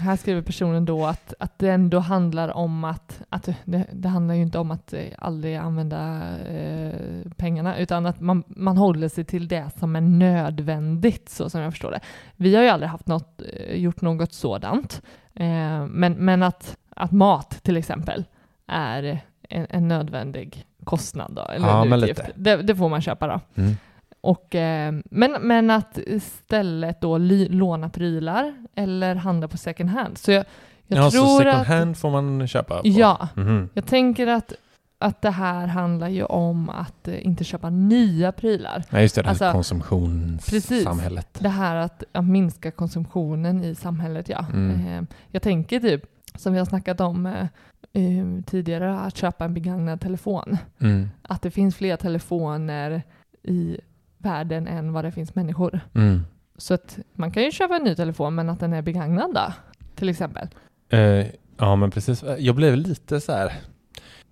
här 0.01 0.17
skriver 0.17 0.43
personen 0.43 0.85
då 0.85 1.07
att, 1.07 1.35
att 1.39 1.59
det 1.59 1.69
ändå 1.71 1.99
handlar 1.99 2.49
om 2.57 2.85
att, 2.85 3.21
att 3.29 3.49
det, 3.65 3.85
det 3.93 4.09
handlar 4.09 4.35
ju 4.35 4.43
inte 4.43 4.59
om 4.59 4.71
att 4.71 4.93
eh, 4.93 5.01
aldrig 5.19 5.57
använda 5.57 6.23
eh, 6.49 6.95
pengarna, 7.37 7.79
utan 7.79 8.07
att 8.07 8.21
man, 8.21 8.45
man 8.49 8.77
håller 8.77 9.09
sig 9.09 9.25
till 9.25 9.49
det 9.49 9.71
som 9.79 9.97
är 9.97 10.01
nödvändigt, 10.01 11.29
så 11.29 11.51
som 11.51 11.61
jag 11.61 11.73
förstår 11.73 11.91
det. 11.91 12.01
Vi 12.37 12.55
har 12.57 12.63
ju 12.63 12.69
aldrig 12.69 12.91
haft 12.91 13.07
något, 13.07 13.43
eh, 13.53 13.77
gjort 13.77 14.01
något 14.01 14.33
sådant, 14.33 15.03
eh, 15.37 15.87
men, 15.87 16.13
men 16.13 16.43
att, 16.43 16.77
att 16.91 17.13
mat 17.13 17.51
till 17.63 17.77
exempel 17.77 18.25
är 18.67 19.21
en, 19.49 19.67
en 19.71 19.89
nödvändig 19.89 20.65
kostnad 20.85 21.33
då, 21.35 21.43
eller 21.43 21.67
Ja, 21.69 21.85
en 21.85 21.93
utgift. 21.93 22.21
Det, 22.35 22.57
det 22.57 22.77
får 22.77 22.89
man 22.89 23.01
köpa 23.01 23.27
då. 23.27 23.41
Mm. 23.63 23.77
Och, 24.21 24.55
eh, 24.55 24.95
men, 25.05 25.33
men 25.41 25.71
att 25.71 25.99
istället 26.07 27.01
då 27.01 27.19
li, 27.19 27.49
låna 27.49 27.89
prylar 27.89 28.55
eller 28.75 29.15
handla 29.15 29.49
på 29.49 29.57
second 29.57 29.91
hand. 29.91 30.19
Så 30.19 30.33
jag, 30.33 30.45
jag 30.87 30.99
ja, 31.05 31.11
tror 31.11 31.27
så 31.27 31.39
second 31.39 31.55
att... 31.57 31.67
hand 31.67 31.99
får 31.99 32.11
man 32.11 32.49
köpa 32.49 32.75
på? 32.75 32.89
Ja, 32.89 33.29
Mhm. 33.35 33.69
jag 33.75 33.87
tänker 33.87 34.27
att, 34.27 34.53
att 34.99 35.23
det 35.23 35.31
här 35.31 35.67
handlar 35.67 36.09
ju 36.09 36.25
om 36.25 36.71
att 36.71 37.09
eh, 37.09 37.27
inte 37.27 37.45
köpa 37.45 37.71
nya 37.71 38.33
prylar. 38.33 38.85
Nej, 38.91 39.03
just 39.03 39.15
det, 39.15 39.23
det 39.23 39.29
här 39.29 39.31
Alltså, 39.31 39.53
konsumtionssamhället. 39.53 41.29
Det 41.39 41.49
här 41.49 41.77
att, 41.77 42.05
att 42.13 42.25
minska 42.25 42.71
konsumtionen 42.71 43.65
i 43.65 43.75
samhället, 43.75 44.29
ja. 44.29 44.47
Mm. 44.53 44.87
Eh, 44.87 45.03
jag 45.31 45.43
tänker 45.43 45.81
typ, 45.81 46.05
som 46.35 46.53
vi 46.53 46.59
har 46.59 46.67
snackat 46.67 47.01
om 47.01 47.27
eh, 47.27 48.43
tidigare, 48.47 49.01
att 49.01 49.17
köpa 49.17 49.45
en 49.45 49.55
begagnad 49.55 50.01
telefon. 50.01 50.57
Mm. 50.81 51.09
Att 51.23 51.43
det 51.43 51.51
finns 51.51 51.77
fler 51.77 51.97
telefoner 51.97 53.03
i 53.43 53.79
världen 54.19 54.69
än 54.69 54.93
vad 54.93 55.05
det 55.05 55.13
finns 55.13 55.35
människor. 55.35 55.81
Mm. 55.95 56.23
Så 56.59 56.75
att 56.75 56.99
man 57.13 57.31
kan 57.31 57.43
ju 57.43 57.51
köpa 57.51 57.77
en 57.77 57.85
ny 57.85 57.95
telefon 57.95 58.35
men 58.35 58.49
att 58.49 58.61
den 58.61 58.73
är 58.73 58.83
begagnad 58.83 59.35
då, 59.35 59.53
till 59.95 60.09
exempel. 60.09 60.49
Eh, 60.89 61.27
ja, 61.57 61.77
men 61.77 61.91
precis. 61.91 62.25
Jag 62.39 62.55
blev 62.55 62.77
lite 62.77 63.21
så 63.21 63.33
här... 63.33 63.53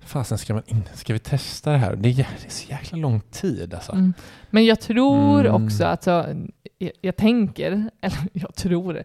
Fasen, 0.06 0.38
ska, 0.38 0.54
man 0.54 0.62
in, 0.66 0.82
ska 0.94 1.12
vi 1.12 1.18
testa 1.18 1.72
det 1.72 1.78
här? 1.78 1.96
Det 1.96 2.08
är, 2.08 2.14
det 2.16 2.46
är 2.46 2.50
så 2.50 2.70
jäkla 2.70 2.98
lång 2.98 3.20
tid 3.20 3.74
alltså. 3.74 3.92
Mm. 3.92 4.14
Men 4.50 4.64
jag 4.64 4.80
tror 4.80 5.40
Mm. 5.46 5.64
också, 5.64 5.84
alltså, 5.84 6.26
jag, 6.78 6.90
jag 7.00 7.16
tänker, 7.16 7.70
eller 8.00 8.18
jag 8.32 8.54
tror, 8.54 8.92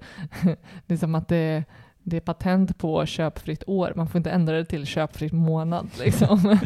det 0.85 0.93
är 0.93 0.97
som 0.97 1.15
att 1.15 1.27
det, 1.27 1.63
det 2.03 2.17
är 2.17 2.21
patent 2.21 2.77
på 2.77 3.05
köpfritt 3.05 3.63
år. 3.67 3.93
Man 3.95 4.07
får 4.07 4.17
inte 4.17 4.31
ändra 4.31 4.55
det 4.57 4.65
till 4.65 4.85
köpfritt 4.85 5.33
månad. 5.33 5.87
Liksom. 6.03 6.59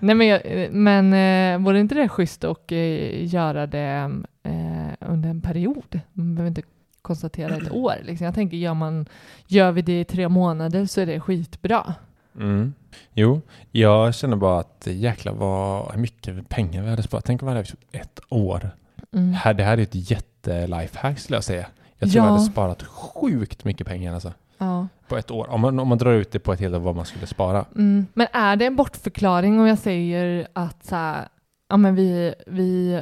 Nej, 0.00 0.14
men, 0.14 0.26
jag, 0.26 0.40
men 0.72 1.12
eh, 1.12 1.64
vore 1.66 1.80
inte 1.80 1.94
det 1.94 2.08
schysst 2.08 2.44
att 2.44 2.72
eh, 2.72 3.26
göra 3.34 3.66
det 3.66 4.10
eh, 4.42 5.08
under 5.08 5.30
en 5.30 5.40
period? 5.40 6.00
Man 6.12 6.34
behöver 6.34 6.48
inte 6.48 6.62
konstatera 7.02 7.56
ett 7.56 7.70
år. 7.70 7.94
Liksom. 8.02 8.24
Jag 8.24 8.34
tänker, 8.34 8.56
gör, 8.56 8.74
man, 8.74 9.06
gör 9.46 9.72
vi 9.72 9.82
det 9.82 10.00
i 10.00 10.04
tre 10.04 10.28
månader 10.28 10.86
så 10.86 11.00
är 11.00 11.06
det 11.06 11.20
skitbra. 11.20 11.94
Mm. 12.40 12.74
Jo, 13.14 13.40
jag 13.70 14.14
känner 14.14 14.36
bara 14.36 14.60
att 14.60 14.86
jäklar 14.90 15.32
vad 15.32 15.98
mycket 15.98 16.48
pengar 16.48 16.82
vi 16.82 16.90
hade 16.90 17.02
sparat. 17.02 17.24
Tänk 17.24 17.42
om 17.42 17.46
vi 17.46 17.50
hade 17.50 17.60
haft 17.60 17.74
ett 17.92 18.20
år. 18.28 18.70
Mm. 19.12 19.32
Här, 19.32 19.54
det 19.54 19.64
här 19.64 19.78
är 19.78 19.82
ett 19.82 20.10
jätte-lifehack 20.10 21.18
skulle 21.18 21.36
jag 21.36 21.44
säga. 21.44 21.66
Jag 21.98 22.12
tror 22.12 22.24
Ja. 22.24 22.28
jag 22.28 22.32
hade 22.38 22.50
sparat 22.50 22.82
sjukt 22.82 23.64
mycket 23.64 23.86
pengar 23.86 24.14
alltså. 24.14 24.32
Ja. 24.58 24.86
På 25.08 25.16
ett 25.16 25.30
år. 25.30 25.50
Om 25.50 25.60
man, 25.60 25.78
om 25.78 25.88
man 25.88 25.98
drar 25.98 26.12
ut 26.12 26.32
det 26.32 26.38
på 26.38 26.52
ett 26.52 26.60
helt 26.60 26.74
år 26.74 26.78
vad 26.78 26.96
man 26.96 27.04
skulle 27.06 27.26
spara. 27.26 27.64
Mm. 27.74 28.06
Men 28.14 28.26
är 28.32 28.56
det 28.56 28.66
en 28.66 28.76
bortförklaring 28.76 29.60
om 29.60 29.66
jag 29.66 29.78
säger 29.78 30.48
att 30.52 30.84
så 30.84 30.94
här, 30.96 31.28
ja, 31.68 31.76
men 31.76 31.94
vi, 31.94 32.34
vi 32.46 33.00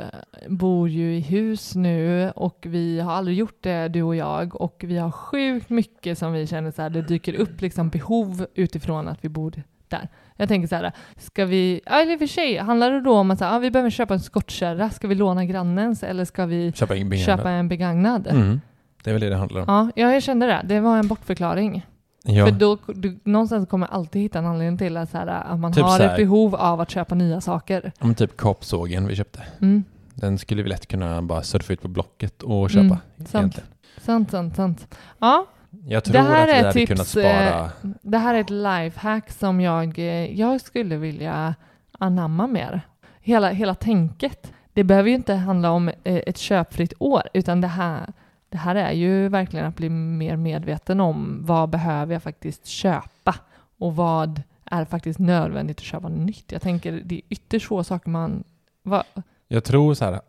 bor 0.49 0.88
ju 0.88 1.16
i 1.16 1.21
hus 1.21 1.75
nu 1.75 2.30
och 2.37 2.66
vi 2.68 3.00
har 3.00 3.12
aldrig 3.12 3.37
gjort 3.37 3.59
det 3.62 3.88
du 3.88 4.02
och 4.02 4.16
jag 4.16 4.61
och 4.61 4.85
vi 4.87 4.97
har 4.99 5.11
sjukt 5.11 5.71
mycket 5.71 6.18
som 6.18 6.33
vi 6.33 6.47
känner 6.47 6.71
så 6.71 6.83
här, 6.83 6.90
det 6.90 7.02
dyker 7.02 7.35
upp 7.35 7.61
liksom 7.61 7.88
behov 7.88 8.47
utifrån 8.54 9.09
att 9.09 9.25
vi 9.25 9.28
bor 9.28 9.62
där. 9.88 10.09
Jag 10.37 10.49
tänker 10.49 10.68
så 10.68 10.75
här, 10.76 10.92
ska 11.16 11.44
vi, 11.44 11.80
eller 11.87 12.12
i 12.12 12.14
och 12.14 12.18
för 12.18 12.26
sig, 12.26 12.56
handlar 12.59 12.90
det 12.90 13.00
då 13.00 13.12
om 13.14 13.30
att 13.30 13.38
så 13.38 13.44
här, 13.44 13.52
ja, 13.52 13.59
vi 13.59 13.71
behöver 13.71 13.90
köpa 13.90 14.14
en 14.14 14.21
skottkärra, 14.21 14.90
ska 14.90 15.09
vi 15.09 15.14
låna 15.14 15.44
grannens 15.44 16.02
eller 16.02 16.25
ska 16.25 16.47
vi 16.47 16.73
Köpa 16.73 16.97
in 16.97 17.09
begagnat. 17.09 17.26
köpa 17.38 17.50
en 17.50 17.68
begagnad? 17.68 18.26
Mm. 18.26 18.61
Det 19.04 19.11
är 19.11 19.14
väl 19.14 19.21
det 19.21 19.28
det 19.28 19.37
handlar 19.37 19.61
om. 19.61 19.92
Ja, 19.97 20.11
jag 20.12 20.23
kände 20.23 20.47
det. 20.47 20.61
Det 20.64 20.80
var 20.80 20.99
en 20.99 21.09
bortförklaring. 21.09 21.87
Ja. 22.26 22.44
För 22.46 22.52
då, 22.52 22.78
du, 22.86 23.18
någonstans 23.24 23.68
kommer 23.68 23.86
alltid 23.86 24.22
hitta 24.22 24.38
en 24.38 24.46
anledning 24.46 24.78
till 24.78 24.96
att, 24.96 25.10
så 25.10 25.18
här, 25.18 25.26
att 25.26 25.58
man 25.60 25.72
Typ 25.72 25.84
har 25.84 25.98
här- 25.98 26.10
ett 26.10 26.16
behov 26.16 26.54
av 26.54 26.80
att 26.80 26.90
köpa 26.90 27.14
nya 27.14 27.40
saker. 27.40 27.92
Om 28.00 28.14
typ 28.14 28.36
kapsågen 28.36 29.06
vi 29.06 29.16
köpte. 29.16 29.42
Mm. 29.60 29.84
Den 30.14 30.38
skulle 30.38 30.62
vi 30.62 30.68
lätt 30.68 30.86
kunna 30.86 31.22
bara 31.22 31.42
surfa 31.42 31.72
ut 31.72 31.82
på 31.82 31.88
Blocket 31.88 32.42
och 32.42 32.70
köpa. 32.70 32.80
Mm, 32.84 32.98
sant. 33.18 33.34
egentligen. 33.34 33.68
Sant, 33.98 34.30
sant, 34.30 34.56
sant. 34.56 34.96
Ja, 35.18 35.46
Jag 35.86 36.04
tror 36.04 36.12
Det 36.12 36.20
här 36.20 36.42
att 36.42 36.48
vi 36.48 36.52
är 36.52 36.56
hade 36.56 36.72
tips, 36.72 36.88
kunnat 36.92 37.06
spara. 37.08 37.70
det 38.02 38.18
här 38.18 38.34
är 38.34 38.40
ett 38.40 38.50
lifehack 38.50 39.30
som 39.30 39.60
jag, 39.60 39.98
eh, 39.98 40.40
jag 40.40 40.60
skulle 40.60 40.96
vilja 40.96 41.54
anamma 41.98 42.46
mer. 42.46 42.80
Hela, 43.20 43.50
hela 43.50 43.74
tänket. 43.74 44.52
det 44.72 44.84
behöver 44.84 45.08
ju 45.08 45.14
inte 45.14 45.34
handla 45.34 45.70
om 45.70 45.88
eh, 45.88 45.94
ett 46.26 46.38
köpfritt 46.38 46.92
år, 46.98 47.22
utan 47.34 47.60
det 47.60 47.68
här, 47.68 48.12
det 48.54 48.58
här 48.58 48.75
är 48.75 48.92
ju 48.92 49.28
verkligen 49.28 49.66
att 49.66 49.76
bli 49.76 49.88
mer 49.88 50.37
medveten 50.37 51.00
om 51.00 51.38
vad 51.46 51.68
behöver 51.70 52.12
jag 52.12 52.23
faktiskt 52.23 52.66
köpa 52.66 53.34
och 53.78 53.96
vad 53.96 54.42
är 54.64 54.84
faktiskt 54.84 55.18
nödvändigt 55.18 55.78
att 55.78 55.84
köpa 55.84 56.08
nytt. 56.08 56.52
Jag 56.52 56.62
tänker 56.62 57.02
det 57.04 57.14
är 57.14 57.20
ytterst 57.28 57.66
få 57.66 57.84
saker 57.84 58.11
man... 58.11 58.44
Va? 58.82 59.04
Jag 59.49 59.64
tror 59.64 59.94
så 59.94 60.04
här, 60.04 60.20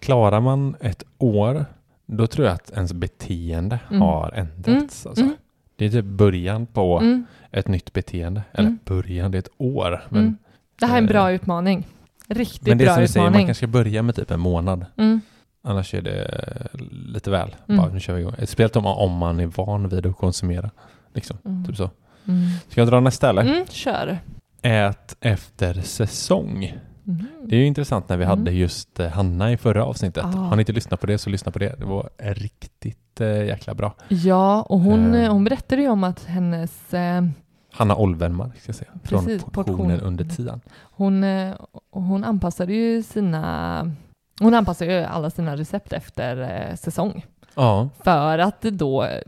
klarar 0.00 0.40
man 0.40 0.76
ett 0.80 1.04
år, 1.18 1.64
då 2.06 2.26
tror 2.26 2.46
jag 2.46 2.54
att 2.54 2.70
ens 2.70 2.92
beteende 2.92 3.78
Mm. 3.90 4.02
har 4.02 4.32
ändrats. 4.32 5.06
Alltså. 5.06 5.24
Mm. 5.24 5.36
Det 5.76 5.84
är 5.84 5.90
typ 5.90 6.04
början 6.04 6.66
på 6.66 6.98
Mm, 6.98 7.26
ett 7.50 7.68
nytt 7.68 7.92
beteende. 7.92 8.42
Eller 8.52 8.68
Mm. 8.68 8.78
början, 8.84 9.30
det 9.30 9.36
är 9.36 9.42
ett 9.42 9.52
år. 9.58 10.02
Men, 10.08 10.22
mm. 10.22 10.36
Det 10.80 10.86
här 10.86 10.94
är 10.94 10.98
en 10.98 11.04
eh, 11.04 11.08
bra 11.08 11.32
utmaning. 11.32 11.86
Riktigt 12.28 12.68
men 12.68 12.78
det 12.78 12.84
är 12.84 12.86
bra 12.86 12.94
som 12.94 13.02
du 13.02 13.08
säger, 13.08 13.24
man 13.24 13.30
utmaning. 13.32 13.46
kanske 13.46 13.58
ska 13.58 13.66
börja 13.66 14.02
med 14.02 14.14
typ 14.14 14.30
en 14.30 14.40
månad. 14.40 14.86
Mm, 15.64 15.72
Annars 15.76 15.94
är 15.94 16.02
det 16.02 16.68
lite 16.90 17.30
väl. 17.30 17.56
Mm. 17.68 17.80
Bara, 17.82 17.92
nu 17.92 18.00
kör 18.00 18.14
vi 18.14 18.20
igång. 18.20 18.32
Speciellt 18.38 18.76
om, 18.76 18.86
om 18.86 19.12
man 19.12 19.40
är 19.40 19.46
van 19.46 19.88
vid 19.88 20.06
att 20.06 20.16
konsumera. 20.16 20.70
Liksom, 21.14 21.36
mm, 21.44 21.64
typ 21.64 21.76
så. 21.76 21.90
mm. 22.28 22.46
Ska 22.68 22.80
jag 22.80 22.88
dra 22.88 23.00
nästa 23.00 23.28
eller? 23.30 23.42
Mm, 23.42 23.66
kör. 23.66 24.18
Ät 24.62 25.16
efter 25.20 25.74
säsong. 25.74 26.64
Mm. 27.06 27.26
Det 27.44 27.56
är 27.56 27.60
ju 27.60 27.66
intressant 27.66 28.08
när 28.08 28.16
vi 28.16 28.24
Mm. 28.24 28.38
hade 28.38 28.50
just 28.52 29.00
eh, 29.00 29.08
Hanna 29.08 29.52
i 29.52 29.56
förra 29.56 29.84
avsnittet. 29.84 30.24
Ah. 30.24 30.28
Har 30.28 30.56
ni 30.56 30.62
inte 30.62 30.72
lyssnat 30.72 31.00
på 31.00 31.06
det 31.06 31.18
så 31.18 31.30
lyssna 31.30 31.52
på 31.52 31.58
det. 31.58 31.74
Det 31.78 31.84
var 31.84 32.10
riktigt 32.18 33.20
eh, 33.20 33.44
jäkla 33.46 33.74
bra. 33.74 33.94
Ja, 34.08 34.62
och 34.62 34.80
hon, 34.80 35.14
Eh. 35.14 35.32
hon 35.32 35.44
berättade 35.44 35.82
ju 35.82 35.88
om 35.88 36.04
att 36.04 36.24
hennes... 36.24 36.94
Eh, 36.94 37.24
Hanna 37.72 37.96
Olvenmark 37.96 38.56
ska 38.60 38.68
jag 38.68 38.76
säga. 38.76 38.90
Från 39.04 39.24
Precis, 39.24 39.44
portionen 39.44 39.76
portionen. 39.76 40.00
under 40.00 40.24
tian. 40.24 40.60
hon, 40.82 41.24
eh, 41.24 41.54
hon 41.90 42.24
anpassade 42.24 42.72
ju 42.72 43.02
sina... 43.02 43.92
Hon 44.40 44.54
anpassar 44.54 44.86
ju 44.86 44.92
alla 44.92 45.30
sina 45.30 45.56
recept 45.56 45.92
efter 45.92 46.36
eh, 46.70 46.76
säsong. 46.76 47.26
Ja, 47.54 47.88
För 48.04 48.38
att 48.38 48.60
det 48.60 48.70
då 48.70 49.04
eh, 49.04 49.20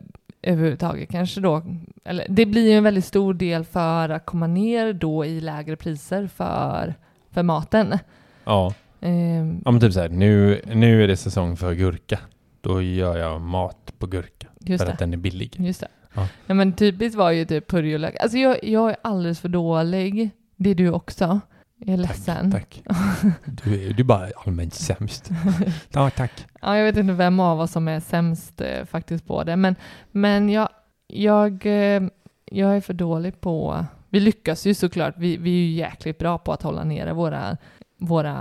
överhuvudtaget 0.42 1.10
kanske 1.10 1.40
då... 1.40 1.62
Eller 2.04 2.26
det 2.28 2.46
blir 2.46 2.70
ju 2.70 2.76
en 2.76 2.84
väldigt 2.84 3.04
stor 3.04 3.34
del 3.34 3.64
för 3.64 4.08
att 4.08 4.26
komma 4.26 4.46
ner 4.46 4.92
då 4.92 5.24
i 5.24 5.40
lägre 5.40 5.76
priser 5.76 6.26
för, 6.26 6.94
för 7.30 7.42
maten. 7.42 7.98
ja. 8.44 8.74
Ehm, 9.00 9.62
ja 9.64 9.70
men 9.70 9.80
typ 9.80 9.92
så 9.92 10.00
här, 10.00 10.08
nu, 10.08 10.62
nu 10.66 11.04
är 11.04 11.08
det 11.08 11.16
säsong 11.16 11.56
för 11.56 11.74
gurka. 11.74 12.18
Då 12.60 12.82
gör 12.82 13.18
jag 13.18 13.40
mat 13.40 13.92
på 13.98 14.06
gurka 14.06 14.46
för 14.66 14.86
det. 14.86 14.92
att 14.92 14.98
den 14.98 15.12
är 15.12 15.16
billig. 15.16 15.56
Just 15.58 15.80
det. 15.80 15.88
Ja. 16.14 16.28
Ja. 16.46 16.54
men 16.54 16.72
typiskt 16.72 17.18
var 17.18 17.30
ju 17.30 17.44
typ 17.44 17.68
purjolök. 17.70 18.16
Alltså 18.20 18.38
jag, 18.38 18.64
jag 18.64 18.90
är 18.90 18.96
alldeles 19.02 19.40
för 19.40 19.48
dålig. 19.48 20.30
Det 20.56 20.70
är 20.70 20.74
du 20.74 20.90
också. 20.90 21.40
Jag 21.84 21.92
är 21.94 21.96
ledsen. 21.96 22.50
Tack. 22.50 22.82
Du 23.64 23.74
är, 23.74 23.92
du 23.92 24.00
är 24.00 24.04
bara 24.04 24.28
allmänt 24.46 24.74
sämst. 24.74 25.30
Ja, 25.92 26.10
tack. 26.10 26.46
Ja, 26.60 26.76
jag 26.76 26.84
vet 26.84 26.96
inte 26.96 27.12
vem 27.12 27.40
av 27.40 27.60
oss 27.60 27.72
som 27.72 27.88
är 27.88 28.00
sämst 28.00 28.60
eh, 28.60 28.84
faktiskt 28.84 29.26
på 29.26 29.44
det. 29.44 29.56
Men, 29.56 29.76
men 30.10 30.48
jag, 30.48 30.68
jag, 31.06 31.66
eh, 31.66 32.02
jag 32.44 32.76
är 32.76 32.80
för 32.80 32.94
dålig 32.94 33.40
på... 33.40 33.86
Vi 34.08 34.20
lyckas 34.20 34.66
ju 34.66 34.74
såklart. 34.74 35.14
Vi, 35.16 35.36
vi 35.36 35.50
är 35.50 35.66
ju 35.66 35.72
jäkligt 35.72 36.18
bra 36.18 36.38
på 36.38 36.52
att 36.52 36.62
hålla 36.62 36.84
nere 36.84 37.12
våra, 37.12 37.56
våra, 37.98 38.38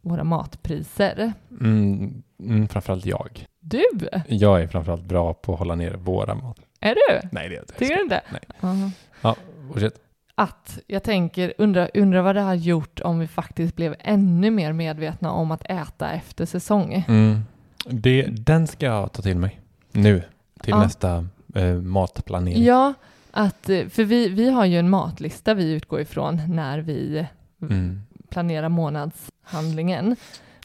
våra 0.00 0.24
matpriser. 0.24 1.32
Mm, 1.60 2.22
mm, 2.40 2.68
framförallt 2.68 3.06
jag. 3.06 3.46
Du? 3.60 3.84
Jag 4.26 4.62
är 4.62 4.68
framförallt 4.68 5.04
bra 5.04 5.34
på 5.34 5.52
att 5.52 5.58
hålla 5.58 5.74
ner 5.74 5.94
våra 5.94 6.34
mat. 6.34 6.58
Är 6.80 6.94
du? 6.94 7.28
Nej, 7.32 7.48
det 7.48 7.54
är 7.54 7.56
jag 7.56 7.62
inte. 7.62 7.74
Tycker 7.74 7.96
du 7.96 8.02
inte? 8.02 8.20
Nej. 8.32 8.42
Aha. 8.60 8.90
Ja, 9.20 9.36
fortsätt. 9.68 9.94
Att 10.34 10.78
jag 10.86 11.02
tänker, 11.02 11.52
undra, 11.58 11.88
undra 11.94 12.22
vad 12.22 12.34
det 12.34 12.40
har 12.40 12.54
gjort 12.54 13.00
om 13.00 13.18
vi 13.18 13.26
faktiskt 13.26 13.76
blev 13.76 13.94
ännu 13.98 14.50
mer 14.50 14.72
medvetna 14.72 15.30
om 15.30 15.50
att 15.50 15.62
äta 15.70 16.10
efter 16.12 16.46
säsong. 16.46 17.04
Mm. 17.08 17.40
Det, 17.86 18.22
den 18.22 18.66
ska 18.66 18.86
jag 18.86 19.12
ta 19.12 19.22
till 19.22 19.36
mig 19.36 19.60
nu 19.92 20.22
till 20.60 20.70
Ja. 20.70 20.82
nästa 20.82 21.26
eh, 21.54 21.74
matplanering. 21.74 22.64
Ja, 22.64 22.94
att, 23.30 23.68
eh, 23.68 23.86
för 23.88 24.04
vi, 24.04 24.28
vi 24.28 24.50
har 24.50 24.64
ju 24.64 24.78
en 24.78 24.90
matlista 24.90 25.54
vi 25.54 25.72
utgår 25.72 26.00
ifrån 26.00 26.40
när 26.48 26.78
vi 26.78 27.26
Mm. 27.62 28.00
planerar 28.28 28.68
månadshandlingen. 28.68 30.16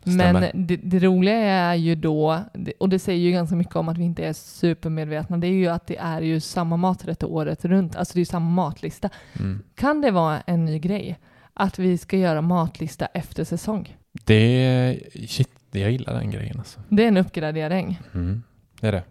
Stämmer. 0.02 0.34
Men 0.54 0.68
det, 0.68 0.76
det 0.76 1.00
roliga 1.00 1.36
är 1.38 1.76
ju 1.76 1.96
då, 1.96 2.40
och 2.80 2.90
det 2.90 3.00
säger 3.00 3.20
ju 3.20 3.32
ganska 3.32 3.56
mycket 3.56 3.76
om 3.76 3.90
att 3.90 3.98
vi 3.98 4.04
inte 4.04 4.26
är 4.26 4.34
supermedvetna, 4.34 5.38
det 5.38 5.48
är 5.48 5.52
ju 5.52 5.68
att 5.68 5.88
det 5.88 5.98
är 5.98 6.22
ju 6.22 6.40
samma 6.40 6.78
maträtt 6.78 7.24
året 7.24 7.66
runt, 7.66 7.96
alltså 7.96 8.14
det 8.14 8.18
är 8.18 8.22
ju 8.22 8.26
samma 8.26 8.50
matlista. 8.50 9.10
Mm. 9.40 9.64
Kan 9.76 10.02
det 10.02 10.12
vara 10.12 10.42
en 10.42 10.66
ny 10.66 10.80
grej? 10.80 11.20
Att 11.54 11.80
vi 11.80 11.98
ska 11.98 12.18
göra 12.18 12.42
matlista 12.42 13.06
efter 13.06 13.44
säsong? 13.44 13.98
Det, 14.26 15.00
shit, 15.28 15.50
jag 15.72 15.92
gillar 15.92 16.14
den 16.14 16.32
grejen 16.32 16.60
alltså. 16.60 16.80
Det 16.90 17.04
är 17.04 17.08
en 17.08 17.18
uppgradering. 17.18 18.00
Mm. 18.14 18.44
Det 18.82 18.88
är 18.88 18.92
det. 18.92 19.04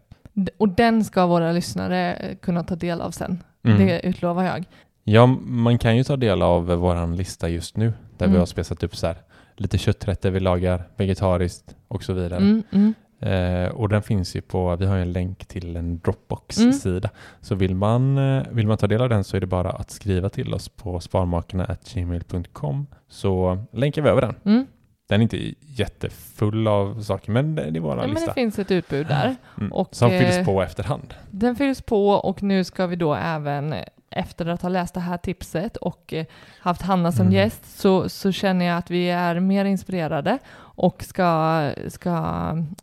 Och 0.56 0.68
den 0.68 1.04
ska 1.04 1.26
våra 1.26 1.52
lyssnare 1.52 2.14
eh, 2.14 2.36
kunna 2.36 2.64
ta 2.64 2.76
del 2.76 3.00
av 3.00 3.10
sen. 3.10 3.42
Mm. 3.64 3.86
Det 3.86 4.00
utlovar 4.06 4.44
jag. 4.44 4.64
Ja, 5.04 5.26
man 5.26 5.78
kan 5.78 5.96
ju 5.96 6.04
ta 6.04 6.16
del 6.16 6.42
av 6.42 6.66
våran 6.66 7.16
lista 7.16 7.48
just 7.48 7.76
nu 7.76 7.86
där 8.18 8.26
vi 8.26 8.30
Mm. 8.30 8.38
har 8.38 8.46
spesat 8.46 8.82
upp 8.82 8.96
så 8.96 9.06
här 9.06 9.16
lite 9.56 9.78
kötträtter 9.78 10.30
vi 10.30 10.40
lagar, 10.40 10.82
vegetariskt 10.96 11.76
och 11.88 12.02
så 12.02 12.12
vidare. 12.12 12.36
Mm, 12.36 12.62
mm. 12.72 12.94
Eh, 13.20 13.68
och 13.68 13.88
den 13.88 14.02
finns 14.02 14.36
ju 14.36 14.40
på, 14.40 14.76
vi 14.76 14.86
har 14.86 14.96
en 14.96 15.12
länk 15.12 15.46
till 15.46 15.76
en 15.76 15.98
Dropbox-sida. 15.98 17.10
Så 17.40 17.54
vill 17.54 17.74
man, 17.74 18.18
eh, 18.18 18.42
vill 18.50 18.66
man 18.66 18.78
ta 18.78 18.86
del 18.86 19.00
av 19.02 19.08
den 19.08 19.24
så 19.24 19.36
är 19.36 19.40
det 19.40 19.46
bara 19.46 19.70
att 19.70 19.90
skriva 19.90 20.28
till 20.28 20.54
oss 20.54 20.68
på 20.68 21.00
sparmakarna.gmail.com 21.00 22.86
så 23.08 23.58
länkar 23.72 24.02
vi 24.02 24.08
över 24.08 24.20
den. 24.20 24.34
Mm. 24.44 24.66
Den 25.08 25.20
är 25.20 25.22
inte 25.22 25.54
jättefull 25.60 26.68
av 26.68 27.02
saker 27.02 27.32
men 27.32 27.54
det 27.54 27.62
är 27.62 27.80
vår 27.80 27.96
Ja, 27.96 28.02
men 28.02 28.10
lista. 28.10 28.26
det 28.26 28.34
finns 28.34 28.58
ett 28.58 28.70
utbud 28.70 29.06
där. 29.06 29.36
Mm. 29.58 29.72
och, 29.72 29.88
Som 29.94 30.10
eh, 30.10 30.18
fylls 30.20 30.46
på 30.46 30.62
efterhand. 30.62 31.14
Den 31.30 31.56
fylls 31.56 31.82
på 31.82 32.08
och 32.10 32.42
nu 32.42 32.64
ska 32.64 32.86
vi 32.86 32.96
då 32.96 33.14
även 33.14 33.72
eh, 33.72 33.82
efter 34.10 34.46
att 34.46 34.62
ha 34.62 34.68
läst 34.68 34.94
det 34.94 35.00
här 35.00 35.16
tipset 35.16 35.76
och 35.76 36.12
eh, 36.14 36.26
haft 36.60 36.82
Hanna 36.82 37.12
som 37.12 37.20
Mm. 37.26 37.32
gäst 37.34 37.78
så, 37.80 38.08
så 38.08 38.32
känner 38.32 38.64
jag 38.64 38.76
att 38.78 38.90
vi 38.90 39.10
är 39.10 39.40
mer 39.40 39.64
inspirerade 39.64 40.38
och 40.58 41.02
ska, 41.02 41.70
ska 41.88 42.12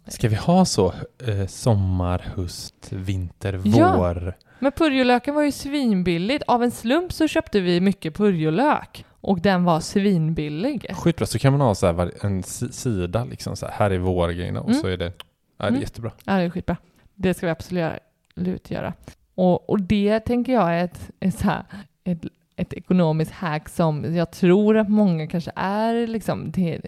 Ska 0.08 0.30
vi 0.30 0.36
ha 0.36 0.66
så 0.66 0.94
eh, 1.28 1.48
sommar, 1.48 2.20
höst, 2.36 2.88
vinter, 2.90 3.62
Ja. 3.64 3.96
vår? 3.98 4.34
Men 4.60 4.72
purjolöken 4.72 5.36
var 5.36 5.42
ju 5.44 5.52
svinbilligt. 5.52 6.44
Av 6.48 6.64
en 6.64 6.72
slump 6.72 7.14
så 7.14 7.28
köpte 7.28 7.60
vi 7.60 7.82
mycket 7.82 8.16
purjolök 8.16 9.06
och 9.22 9.42
den 9.42 9.64
var 9.64 9.80
svinbillig. 9.80 10.88
Skitbra, 10.96 11.26
så 11.26 11.40
kan 11.40 11.52
man 11.54 11.62
ha 11.62 11.76
så 11.76 11.86
här 11.94 12.12
en 12.22 12.44
si- 12.44 12.72
sida 12.72 13.26
liksom 13.26 13.56
så 13.56 13.66
här, 13.66 13.74
här 13.74 13.92
är 13.92 13.98
vårgrejerna 13.98 14.62
och 14.62 14.70
Mm. 14.70 14.82
så 14.82 14.88
är 14.88 14.98
det, 14.98 15.06
ja, 15.06 15.12
det 15.58 15.64
är 15.66 15.68
Mm. 15.68 15.82
jättebra. 15.82 16.12
Ja, 16.24 16.34
det 16.34 16.42
är 16.44 16.50
skitbra. 16.50 16.78
Det 17.16 17.34
ska 17.34 17.46
vi 17.46 17.52
absolut 17.52 18.72
göra. 18.72 18.94
Och, 19.36 19.70
och 19.70 19.82
det 19.82 20.20
tänker 20.20 20.54
jag 20.54 20.74
är 20.76 20.84
ett, 20.84 21.10
ett, 21.20 21.40
så 21.40 21.44
här, 21.46 21.64
ett, 22.04 22.26
ett 22.56 22.74
ekonomiskt 22.74 23.32
hack 23.32 23.70
som 23.70 24.16
jag 24.16 24.32
tror 24.32 24.78
att 24.78 24.90
många 24.90 25.28
kanske 25.28 25.52
är 25.56 26.08
liksom, 26.08 26.52
det, 26.52 26.80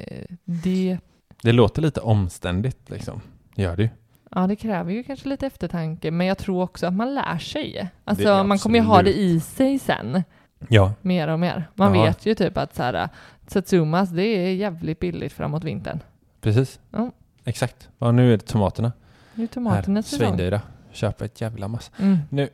det, 0.46 0.98
Det 1.42 1.52
låter 1.52 1.82
lite 1.82 2.00
omständigt 2.00 2.90
liksom, 2.90 3.22
gör 3.56 3.76
det 3.78 3.84
ju. 3.84 3.90
ja 4.32 4.48
det 4.48 4.56
kräver 4.56 4.92
ju 4.92 5.04
kanske 5.04 5.30
lite 5.30 5.48
eftertanke, 5.48 6.12
men 6.12 6.28
jag 6.28 6.38
tror 6.38 6.64
också 6.64 6.88
att 6.88 6.94
man 6.94 7.16
lär 7.16 7.38
sig. 7.38 7.90
Alltså 8.04 8.44
man 8.44 8.58
kommer 8.60 8.80
ju 8.80 8.86
ha 8.86 9.02
det 9.04 9.14
i 9.20 9.40
sig 9.40 9.80
sen, 9.80 10.24
Ja, 10.70 10.94
mer 11.02 11.28
och 11.28 11.40
mer. 11.40 11.64
Man 11.74 11.96
Ja. 11.96 12.04
vet 12.04 12.26
ju 12.26 12.36
typ 12.36 12.58
att 12.58 12.76
så 12.76 12.84
här, 12.84 13.10
Satsumas, 13.48 14.10
det 14.10 14.24
är 14.24 14.54
jävligt 14.54 15.00
billigt 15.00 15.34
framåt 15.34 15.64
vintern. 15.64 16.00
precis. 16.42 16.80
Ja. 16.92 17.12
Exakt. 17.44 17.90
Ja, 18.00 18.12
nu 18.12 18.34
är 18.34 18.38
det 18.38 18.46
tomaterna. 18.46 18.92
Nu 19.34 19.44
är 19.44 19.48
tomaternas 19.48 20.12
Här. 20.12 20.18
Svindyra. 20.18 20.62
Köpa 20.96 21.26
ett 21.26 21.42
jävla 21.42 21.68
massa. 21.68 21.92
Mm. 22.00 22.18
Nu, 22.30 22.50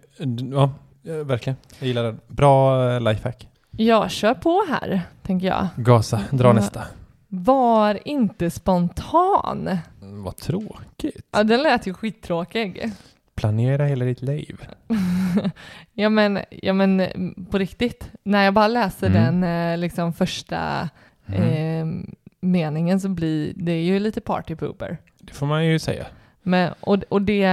ja, 0.51 0.73
ja, 1.01 1.23
verkligen. 1.23 1.57
Jag 1.79 1.87
gillar 1.87 2.03
den. 2.03 2.19
Bra 2.27 2.89
eh, 2.93 3.01
lifehack. 3.01 3.47
Ja, 3.71 4.09
kör 4.09 4.33
på 4.33 4.63
här, 4.69 5.01
tänker 5.23 5.47
jag. 5.47 5.67
Gasa, 5.75 6.21
dra 6.31 6.47
Ja. 6.47 6.53
nästa. 6.53 6.81
Var 7.27 7.99
inte 8.07 8.49
spontan. 8.51 9.77
Mm, 10.01 10.23
Vad 10.23 10.37
tråkigt. 10.37 11.25
Ja, 11.31 11.43
den 11.43 11.63
lät 11.63 11.87
ju 11.87 11.93
skittråkig. 11.93 12.91
Planera 13.35 13.85
hela 13.85 14.05
ditt 14.05 14.21
liv. 14.21 14.67
ja, 15.93 16.09
men, 16.09 16.39
ja, 16.49 16.73
men 16.73 16.99
mm, 16.99 17.45
på 17.51 17.57
riktigt. 17.57 18.09
När 18.23 18.43
jag 18.45 18.53
bara 18.53 18.67
läser 18.67 19.07
Mm. 19.09 19.41
den 19.41 19.71
eh, 19.71 19.77
liksom 19.77 20.13
första 20.13 20.89
Mm. 21.27 21.41
eh, 21.43 22.05
meningen 22.41 22.99
så 22.99 23.09
blir 23.09 23.53
det 23.55 23.81
ju 23.81 23.99
lite 23.99 24.21
party 24.21 24.55
pooper. 24.55 24.97
Det 25.19 25.33
får 25.33 25.45
man 25.45 25.65
ju 25.65 25.79
säga. 25.79 26.05
Men, 26.43 26.73
och, 26.79 27.03
och 27.09 27.21
det, 27.21 27.47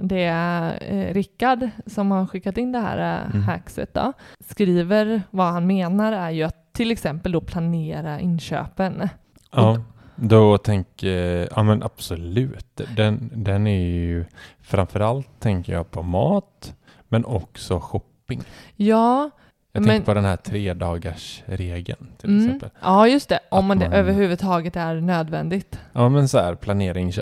det 0.00 0.24
är 0.24 0.78
eh, 0.80 1.14
Rickard 1.14 1.68
som 1.86 2.10
har 2.10 2.26
skickat 2.26 2.58
in 2.58 2.72
det 2.72 2.78
här 2.78 3.24
eh, 3.24 3.30
Mm. 3.34 3.42
hackset 3.42 3.94
då, 3.94 4.12
skriver 4.40 5.22
vad 5.30 5.46
han 5.52 5.66
menar 5.66 6.12
är 6.12 6.30
ju 6.30 6.42
att 6.42 6.72
till 6.72 6.90
exempel 6.90 7.32
då 7.32 7.40
planera 7.40 8.20
inköpen. 8.20 9.08
Ja, 9.52 9.78
då 10.16 10.58
tänker 10.58 11.48
ja 11.56 11.62
men 11.62 11.82
absolut. 11.82 12.80
Den, 12.96 13.30
den 13.34 13.66
är 13.66 13.80
ju 13.86 14.24
framförallt 14.60 15.40
tänker 15.40 15.72
jag 15.72 15.90
på 15.90 16.02
mat, 16.02 16.74
men 17.08 17.24
också 17.24 17.80
shopping. 17.80 18.42
Ja, 18.76 19.30
Jag 19.74 19.84
tänker 19.84 20.04
på 20.06 20.14
den 20.14 20.24
här 20.24 20.36
tre 20.36 20.74
dagars 20.74 21.42
regeln 21.46 22.06
till 22.18 22.30
Mm. 22.30 22.44
exempel. 22.44 22.70
Ja, 22.82 23.08
just 23.08 23.28
det. 23.28 23.40
Om 23.50 23.66
man 23.66 23.78
det 23.78 23.88
man- 23.88 23.98
överhuvudtaget 23.98 24.76
är 24.76 24.94
nödvändigt. 25.00 25.78
Ja 25.92 26.08
men 26.08 26.28
så 26.28 26.38
här 26.38 26.54
planering, 26.54 27.12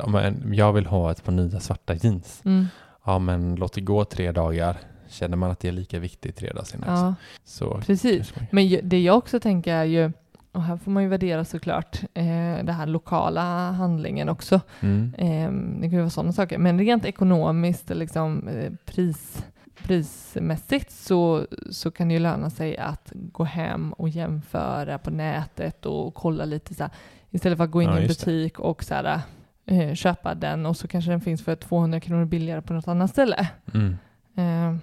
jag 0.54 0.72
vill 0.72 0.86
ha 0.86 1.10
ett 1.10 1.24
par 1.24 1.32
nya 1.32 1.60
svarta 1.60 1.94
jeans. 1.94 2.40
Mm. 2.44 2.66
Ja 3.04 3.18
men 3.18 3.54
låt 3.54 3.72
det 3.72 3.80
gå 3.80 4.04
tre 4.04 4.32
dagar. 4.32 4.76
Känner 5.08 5.36
man 5.36 5.50
att 5.50 5.60
det 5.60 5.68
är 5.68 5.72
lika 5.72 5.98
viktigt 5.98 6.36
tre 6.36 6.48
dagar 6.52 6.64
senare 6.64 6.90
Ja, 6.90 7.14
så 7.44 7.80
precis. 7.86 8.32
Men 8.50 8.78
det 8.82 9.00
jag 9.02 9.18
också 9.18 9.40
tänker 9.40 9.74
är 9.74 9.84
ju, 9.84 10.12
och 10.52 10.62
här 10.62 10.76
får 10.76 10.90
man 10.90 11.02
ju 11.02 11.08
värdera 11.08 11.44
såklart, 11.44 12.00
eh, 12.14 12.24
det 12.64 12.72
här 12.72 12.86
lokala 12.86 13.70
handlingen 13.70 14.28
också. 14.28 14.60
Mm. 14.80 15.14
Eh, 15.18 15.50
det 15.80 15.82
kan 15.88 15.90
ju 15.92 15.98
vara 15.98 16.10
sådana 16.10 16.32
saker. 16.32 16.58
Men 16.58 16.78
rent 16.78 17.04
ekonomiskt, 17.04 17.90
liksom, 17.90 18.48
eh, 18.48 18.72
pris, 18.86 19.44
prismässigt 19.90 20.90
så, 20.90 21.46
så 21.70 21.90
kan 21.90 22.08
det 22.08 22.14
ju 22.14 22.20
löna 22.20 22.50
sig 22.50 22.76
att 22.76 23.12
gå 23.14 23.44
hem 23.44 23.92
och 23.92 24.08
jämföra 24.08 24.98
på 24.98 25.10
nätet 25.10 25.86
och 25.86 26.14
kolla 26.14 26.44
lite 26.44 26.74
så 26.74 26.82
här, 26.82 26.92
istället 27.30 27.58
för 27.58 27.64
att 27.64 27.70
gå 27.70 27.82
in 27.82 27.88
Ja, 27.88 27.94
i 27.98 28.02
en 28.02 28.08
just 28.08 28.20
det. 28.20 28.26
butik 28.26 28.58
och 28.58 28.84
så 28.84 28.94
här, 28.94 29.20
eh, 29.66 29.94
köpa 29.94 30.34
den 30.34 30.66
och 30.66 30.76
så 30.76 30.88
kanske 30.88 31.10
den 31.10 31.20
finns 31.20 31.44
för 31.44 31.56
200 31.56 32.00
kronor 32.00 32.24
billigare 32.24 32.62
på 32.62 32.72
något 32.72 32.88
annat 32.88 33.10
ställe. 33.10 33.48
Mm. 33.74 33.96
Eh, 34.36 34.76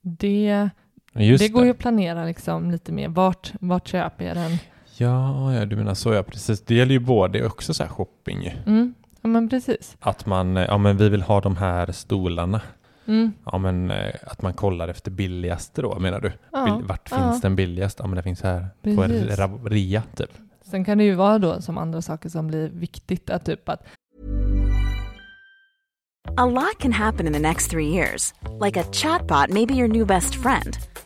det, 0.00 0.70
Just 1.14 1.44
det 1.44 1.48
går 1.48 1.64
ju 1.64 1.70
att 1.70 1.78
planera 1.78 2.24
liksom 2.24 2.70
lite 2.70 2.92
mer. 2.92 3.08
Vart, 3.08 3.52
vart 3.60 3.88
köper 3.88 4.24
jag 4.24 4.36
den? 4.36 4.58
Ja, 4.96 5.54
ja, 5.54 5.66
du 5.66 5.76
menar 5.76 5.94
så 5.94 6.12
ja, 6.12 6.22
precis. 6.22 6.64
Det 6.64 6.74
gäller 6.74 6.92
ju 6.92 6.98
både 7.00 7.46
också 7.46 7.74
så 7.74 7.86
shopping. 7.86 8.46
Mm. 8.66 8.94
Ja 9.22 9.28
men 9.28 9.48
precis. 9.48 9.96
Att 10.00 10.26
man, 10.26 10.56
ja 10.56 10.78
men 10.78 10.96
vi 10.96 11.08
vill 11.08 11.22
ha 11.22 11.40
de 11.40 11.56
här 11.56 11.92
stolarna. 11.92 12.60
Mm. 13.08 13.32
Ja 13.44 13.58
men 13.58 13.90
eh, 13.90 14.14
att 14.26 14.42
man 14.42 14.52
kollar 14.54 14.88
efter 14.88 15.10
billigaste 15.10 15.82
då 15.82 15.98
menar 15.98 16.20
du? 16.20 16.32
Ja, 16.52 16.64
Bill, 16.64 16.86
vart 16.88 17.08
ja. 17.10 17.16
finns 17.16 17.40
den 17.40 17.56
billigast? 17.56 17.98
Ja 17.98 18.06
men 18.06 18.16
det 18.16 18.22
finns 18.22 18.42
här 18.42 18.66
på 18.82 18.96
Precis. 18.96 19.38
ra- 19.38 19.68
rea 19.68 20.02
typ. 20.16 20.30
Sen 20.62 20.84
kan 20.84 20.98
det 20.98 21.04
ju 21.04 21.14
vara 21.14 21.38
då 21.38 21.60
som 21.62 21.78
andra 21.78 22.02
saker 22.02 22.28
som 22.28 22.46
blir 22.46 22.68
viktigt, 22.68 23.30
att 23.30 23.44
typ 23.44 23.68
att 23.68 23.86
A 26.36 26.46
lot 26.46 26.78
can 26.78 26.92
happen 26.92 27.26
in 27.26 27.32
the 27.32 27.38
next 27.38 27.70
three 27.70 27.88
years. 27.88 28.34
Like 28.64 28.80
a 28.80 28.84
chatbot 28.92 29.48
may 29.50 29.66
be 29.66 29.74
your 29.74 29.88
new 29.88 30.06
best 30.06 30.34
friend. 30.34 30.76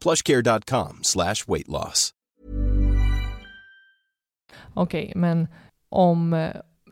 plushcare.com 0.00 0.98
slash 1.02 1.34
weight 1.46 1.68
loss. 1.68 2.10
okej, 4.74 5.12
men 5.16 5.48
om, 5.88 6.48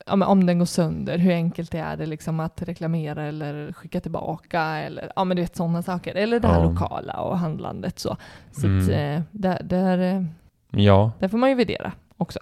om 0.06 0.46
den 0.46 0.58
går 0.58 0.66
sönder, 0.66 1.18
hur 1.18 1.32
enkelt 1.32 1.74
är 1.74 1.96
det 1.96 2.06
liksom 2.06 2.40
att 2.40 2.62
reklamera 2.62 3.22
eller 3.24 3.72
skicka 3.72 4.00
tillbaka 4.00 4.60
eller 4.62 5.12
ja 5.16 5.24
men 5.24 5.36
du 5.36 5.42
vet 5.42 5.56
sådana 5.56 5.82
saker. 5.82 6.14
Eller 6.14 6.40
det 6.40 6.48
här 6.48 6.60
Ja. 6.62 6.70
lokala 6.70 7.20
och 7.20 7.38
handlandet 7.38 7.98
så. 7.98 8.16
Så 8.52 8.66
Mm. 8.66 8.82
att, 8.84 8.88
eh, 8.90 9.22
där, 9.30 9.62
där, 9.62 9.98
eh, 9.98 10.24
Ja, 10.82 11.12
där 11.18 11.28
får 11.28 11.38
man 11.38 11.48
ju 11.48 11.54
värdera 11.54 11.92
också. 12.16 12.38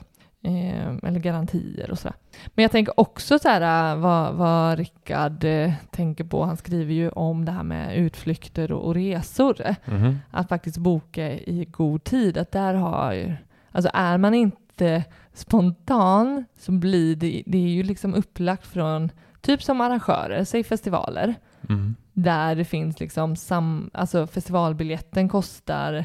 Eh, 0.46 0.94
eller 1.02 1.20
garantier 1.20 1.90
och 1.90 1.98
sådär. 1.98 2.16
Men 2.54 2.62
jag 2.62 2.72
tänker 2.72 3.00
också 3.00 3.38
så 3.38 3.48
här 3.48 3.92
eh, 3.94 4.00
vad, 4.00 4.34
vad 4.34 4.78
Rickard 4.78 5.44
eh, 5.44 5.72
tänker 5.90 6.24
på. 6.24 6.44
Han 6.44 6.56
skriver 6.56 6.94
ju 6.94 7.08
om 7.08 7.44
det 7.44 7.52
här 7.52 7.62
med 7.62 7.96
utflykter 7.96 8.72
och, 8.72 8.86
och 8.86 8.94
resor. 8.94 9.56
mhm. 9.84 10.18
Att 10.30 10.48
faktiskt 10.48 10.78
boka 10.78 11.30
i 11.32 11.64
god 11.70 12.04
tid. 12.04 12.38
Att 12.38 12.52
där 12.52 12.74
har 12.74 13.36
alltså 13.72 13.90
är 13.94 14.18
man 14.18 14.34
inte 14.34 15.04
spontan 15.32 16.44
så 16.58 16.72
blir 16.72 17.16
det, 17.16 17.42
det 17.46 17.58
är 17.58 17.68
ju 17.68 17.82
liksom 17.82 18.14
upplagt 18.14 18.66
från, 18.66 19.10
typ 19.40 19.62
som 19.62 19.80
arrangörer, 19.80 20.44
säg 20.44 20.64
festivaler, 20.64 21.34
Mm. 21.68 21.94
där 22.12 22.54
det 22.54 22.64
finns 22.64 23.00
liksom 23.00 23.36
sam, 23.36 23.90
alltså 23.94 24.26
festivalbiljetten 24.26 25.28
kostar 25.28 26.04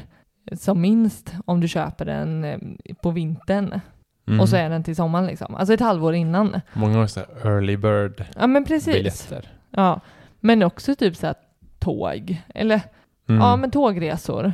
som 0.52 0.80
minst 0.80 1.34
om 1.46 1.60
du 1.60 1.68
köper 1.68 2.04
den 2.04 2.46
på 3.02 3.10
vintern 3.10 3.80
Mm. 4.28 4.40
och 4.40 4.48
så 4.48 4.56
är 4.56 4.70
den 4.70 4.82
till 4.84 4.96
sommaren 4.96 5.26
liksom. 5.26 5.54
Alltså 5.54 5.74
ett 5.74 5.80
halvår 5.80 6.14
innan. 6.14 6.60
Många 6.72 6.96
har 6.98 7.06
så 7.06 7.20
här 7.20 7.28
early 7.50 7.76
bird 7.76 8.24
Ja 8.36 8.46
men 8.46 8.64
precis. 8.64 8.94
biljetter. 8.94 9.48
Ja. 9.70 10.00
Men 10.40 10.62
också 10.62 10.94
typ 10.94 11.16
så 11.16 11.26
här 11.26 11.34
tåg, 11.78 12.42
eller 12.54 12.80
Mm. 13.28 13.40
ja 13.42 13.56
men 13.56 13.70
tågresor. 13.70 14.52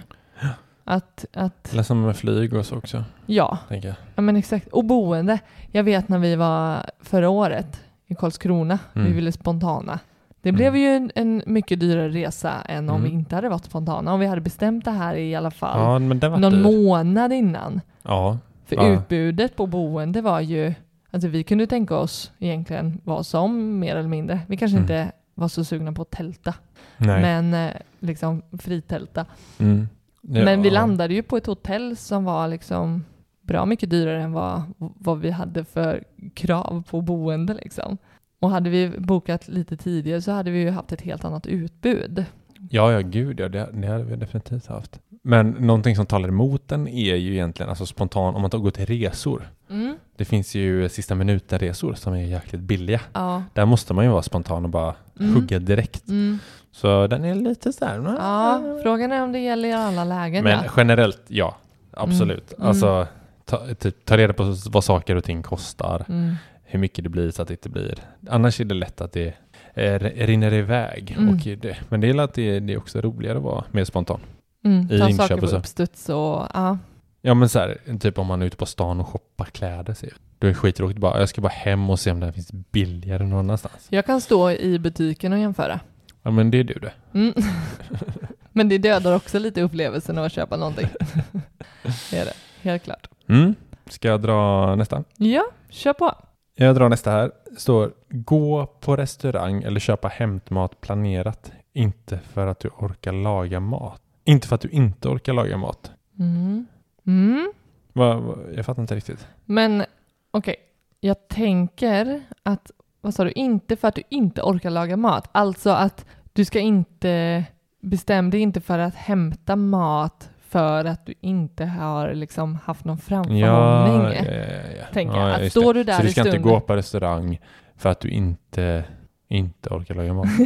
Att, 0.85 1.25
att, 1.33 1.73
Eller 1.73 1.83
som 1.83 2.03
med 2.03 2.17
flyg 2.17 2.55
och 2.55 2.67
så 2.67 2.77
också, 2.77 3.05
ja. 3.27 3.59
tänker 3.69 3.89
jag. 3.89 3.97
Ja 4.15 4.23
men 4.23 4.37
exakt. 4.37 4.69
Och 4.69 4.85
boende. 4.85 5.39
Jag 5.71 5.83
vet 5.85 6.09
när 6.09 6.19
vi 6.19 6.37
var 6.37 6.77
förra 7.01 7.29
året 7.29 7.81
i 8.07 8.15
Karlskrona, 8.15 8.79
Mm. 8.95 9.09
vi 9.09 9.15
ville 9.15 9.33
spontana. 9.33 9.99
Det 10.43 10.49
Mm. 10.49 10.57
blev 10.57 10.77
ju 10.77 10.89
en, 10.89 11.11
en 11.15 11.43
mycket 11.47 11.81
dyrare 11.81 12.09
resa 12.09 12.53
än 12.69 12.89
om 12.91 12.97
Mm. 12.97 13.09
vi 13.11 13.15
inte 13.17 13.35
hade 13.35 13.49
varit 13.49 13.65
spontana. 13.65 14.13
Om 14.13 14.21
vi 14.21 14.27
hade 14.27 14.41
bestämt 14.41 14.85
det 14.85 14.91
här 14.91 15.15
i 15.15 15.35
alla 15.35 15.51
fall 15.51 15.81
Ja, 15.81 15.99
men 15.99 16.21
det 16.21 16.29
var 16.29 16.39
någon 16.39 16.53
dyr. 16.53 16.63
månad 16.63 17.33
innan. 17.33 17.81
Ja, 18.03 18.39
För 18.67 18.77
Ja. 18.77 18.93
utbudet 18.93 19.57
på 19.57 19.67
boende 19.67 20.21
var 20.21 20.41
ju, 20.41 20.75
alltså 21.11 21.29
vi 21.29 21.43
kunde 21.45 21.67
tänka 21.67 21.97
oss 21.97 22.33
egentligen 22.39 23.01
vad 23.05 23.27
som 23.27 23.79
mer 23.79 23.97
eller 23.97 24.09
mindre. 24.09 24.41
Vi 24.49 24.57
kanske 24.57 24.77
Mm. 24.77 24.85
inte 24.85 25.13
var 25.35 25.49
så 25.49 25.65
sugna 25.65 25.93
på 25.93 26.03
att 26.03 26.11
tälta, 26.11 26.55
nej. 26.99 27.23
men 27.23 27.55
eh, 27.55 27.73
liksom 28.01 28.43
fritälta. 28.59 29.27
Mm. 29.59 29.89
Ja, 30.21 30.45
Men 30.45 30.63
vi 30.63 30.71
landade 30.71 31.15
ju 31.15 31.23
på 31.23 31.37
ett 31.37 31.47
hotell 31.47 31.97
som 31.97 32.25
var 32.25 32.49
liksom 32.49 33.05
bra 33.43 33.67
mycket 33.67 33.91
dyrare 33.91 34.23
än 34.23 34.33
vad, 34.33 34.63
vad 34.79 35.19
vi 35.19 35.31
hade 35.31 35.65
för 35.65 36.05
krav 36.35 36.85
på 36.91 37.01
boende 37.01 37.55
liksom. 37.55 37.99
Och 38.41 38.51
hade 38.51 38.71
vi 38.71 38.89
bokat 38.99 39.49
lite 39.49 39.77
tidigare 39.77 40.23
så 40.23 40.33
hade 40.33 40.51
vi 40.51 40.59
ju 40.61 40.71
haft 40.71 40.93
ett 40.93 41.01
helt 41.03 41.25
annat 41.25 41.47
utbud. 41.47 42.25
Ja, 42.71 42.93
ja, 42.93 43.01
gud 43.01 43.41
ja, 43.41 43.49
det, 43.49 43.69
det 43.73 43.87
hade 43.89 44.05
vi 44.05 44.17
definitivt 44.17 44.67
haft. 44.67 45.01
Men 45.27 45.51
någonting 45.51 45.97
som 45.97 46.07
talar 46.07 46.29
emot 46.29 46.69
den 46.69 46.89
är 46.89 47.15
ju 47.15 47.33
egentligen, 47.33 47.71
alltså 47.71 47.87
spontan, 47.87 48.35
om 48.35 48.43
man 48.43 48.51
tar 48.51 48.59
går 48.59 48.71
till 48.71 48.87
resor. 48.87 49.51
Mm. 49.71 49.97
Det 50.17 50.25
finns 50.25 50.55
ju 50.55 50.89
sista 50.89 51.15
minuten-resor 51.15 51.95
som 51.95 52.13
är 52.13 52.23
jäkligt 52.23 52.61
billiga. 52.61 53.01
Ja. 53.13 53.43
Där 53.53 53.65
måste 53.65 53.95
man 53.95 54.05
ju 54.05 54.11
vara 54.11 54.23
spontan 54.23 54.65
och 54.65 54.71
bara 54.71 54.95
Mm. 55.21 55.35
hugga 55.35 55.59
direkt. 55.59 56.09
Mm. 56.09 56.39
Så 56.73 57.07
den 57.07 57.25
är 57.25 57.35
lite 57.35 57.73
så 57.73 57.85
här. 57.85 58.17
ja, 58.19 58.63
frågan 58.83 59.13
är 59.13 59.23
om 59.23 59.33
det 59.33 59.39
gäller 59.39 59.69
i 59.69 59.73
alla 59.73 60.05
lägen. 60.05 60.45
Men 60.45 60.65
ja. 60.65 60.71
generellt, 60.77 61.23
ja. 61.29 61.57
Absolut. 61.91 62.53
Mm. 62.53 62.69
Alltså, 62.69 63.07
ta, 63.45 63.67
typ, 63.79 64.05
ta 64.05 64.17
reda 64.17 64.33
på 64.33 64.55
vad 64.71 64.85
saker 64.85 65.17
och 65.17 65.25
ting 65.25 65.43
kostar. 65.43 66.05
Mm. 66.09 66.35
Hur 66.65 66.79
mycket 66.79 67.05
det 67.05 67.11
blir 67.11 67.31
så 67.31 67.43
att 67.43 67.49
det 67.49 67.55
inte 67.55 67.69
blir. 67.69 67.99
Annars 68.29 68.61
är 68.61 68.65
det 68.65 68.75
lätt 68.75 69.01
att 69.01 69.13
det 69.13 69.35
eh, 69.75 69.99
rinner 70.01 70.55
iväg. 70.55 71.15
Mm. 71.19 71.29
Och 71.29 71.37
det, 71.37 71.77
men 71.89 72.01
det 72.01 72.09
är 72.11 72.19
att 72.21 72.35
det, 72.35 72.61
det 72.61 72.73
är 72.73 72.79
också 72.79 73.01
roligare 73.01 73.39
att 73.39 73.45
vara 73.45 73.65
mer 73.71 73.85
spontan. 73.85 74.21
Mm. 74.67 74.93
i 74.93 74.99
Ta 74.99 75.09
inköp 75.09 75.17
saker 75.17 75.35
och 75.35 75.41
på 75.41 75.47
så. 75.47 75.57
uppstuds 75.57 76.09
och 76.09 76.49
ja. 76.55 76.79
Ja 77.21 77.35
men 77.35 77.49
så 77.49 77.59
här, 77.59 77.79
typ 78.01 78.19
om 78.19 78.27
man 78.27 78.43
är 78.43 78.47
ute 78.47 78.57
på 78.57 78.67
stan 78.67 79.01
och 79.01 79.09
shoppar 79.09 79.45
kläder. 79.45 79.95
Så 79.95 80.07
då 80.39 80.47
är 80.47 80.49
det 80.49 80.55
skittråkigt 80.55 81.01
bara, 81.01 81.21
jag 81.21 81.29
ska 81.29 81.41
bara 81.41 81.49
hem 81.49 81.91
och 81.91 82.01
se 82.01 82.11
om 82.11 82.21
det 82.21 82.33
finns 82.33 82.53
billigare 82.53 83.25
någon 83.27 83.39
annanstans. 83.39 83.87
Jag 83.89 84.07
kan 84.07 84.21
stå 84.21 84.51
i 84.51 84.79
butiken 84.79 85.33
och 85.33 85.39
jämföra. 85.39 85.81
Ja 86.23 86.31
men 86.31 86.51
det 86.51 86.59
är 86.59 86.65
du 86.65 86.75
det. 86.75 86.93
Mm. 87.15 87.35
Men 88.53 88.69
det 88.69 88.79
dödar 88.79 89.17
också 89.17 89.39
lite 89.39 89.63
upplevelsen 89.63 90.19
av 90.19 90.25
att 90.25 90.33
köpa 90.33 90.57
någonting. 90.57 90.89
det 92.11 92.17
är 92.19 92.25
det, 92.25 92.33
helt 92.63 92.83
klart. 92.83 93.09
Mm. 93.29 93.55
Ska 93.91 94.09
jag 94.09 94.23
dra 94.23 94.75
nästa? 94.75 95.05
Ja, 95.17 95.45
kör 95.71 95.93
på. 95.93 96.15
Jag 96.55 96.75
drar 96.77 96.89
nästa 96.89 97.11
här. 97.11 97.31
Står 97.59 97.93
gå 98.09 98.67
på 98.67 98.97
restaurang 98.97 99.63
eller 99.63 99.81
köpa 99.81 100.09
hämtmat 100.09 100.81
planerat. 100.81 101.53
Inte 101.73 102.19
för 102.33 102.47
att 102.47 102.61
du 102.61 102.69
orkar 102.69 103.13
laga 103.13 103.61
mat. 103.61 104.03
Inte 104.27 104.49
för 104.49 104.55
att 104.55 104.61
du 104.61 104.69
inte 104.69 105.09
orkar 105.09 105.33
laga 105.33 105.57
mat. 105.57 105.91
Mm. 106.19 106.67
Mm. 107.07 107.53
Va, 107.93 108.15
va, 108.15 108.37
jag 108.55 108.67
fattar 108.67 108.83
inte 108.83 108.95
riktigt. 108.95 109.29
Men 109.45 109.85
okej, 110.31 110.57
jag 111.01 111.29
tänker 111.29 112.23
att 112.43 112.71
vad 113.01 113.15
sa 113.15 113.25
du, 113.25 113.31
inte 113.31 113.77
för 113.77 113.89
att 113.89 113.95
du 113.95 114.03
inte 114.09 114.43
orkar 114.43 114.71
laga 114.71 114.97
mat. 114.97 115.29
Alltså 115.33 115.71
att 115.71 116.07
du 116.33 116.45
ska 116.45 116.59
inte, 116.59 117.45
bestäm 117.83 118.31
dig 118.31 118.41
inte 118.41 118.61
för 118.61 118.79
att 118.79 118.95
hämta 118.95 119.57
mat 119.57 120.31
för 120.49 120.85
att 120.85 121.07
du 121.07 121.15
inte 121.21 121.65
har 121.65 122.15
liksom 122.15 122.59
haft 122.65 122.85
någon 122.85 122.99
framförhållning. 122.99 123.45
Ja, 123.45 124.15
ja, 124.15 124.35
ja, 124.35 124.77
ja. 124.79 124.85
Tänker 124.93 125.17
ja. 125.17 125.37
Att 125.37 125.51
står 125.51 125.75
det. 125.75 125.81
du 125.81 125.85
där 125.85 125.97
Så 125.97 126.03
du 126.03 126.11
ska 126.11 126.27
inte 126.27 126.39
gå 126.39 126.61
på 126.61 126.77
restaurang 126.77 127.41
för 127.77 127.89
att 127.89 128.01
du 128.01 128.09
inte, 128.09 128.85
inte 129.29 129.69
orkar 129.71 129.95
laga 129.95 130.15
mat? 130.15 130.27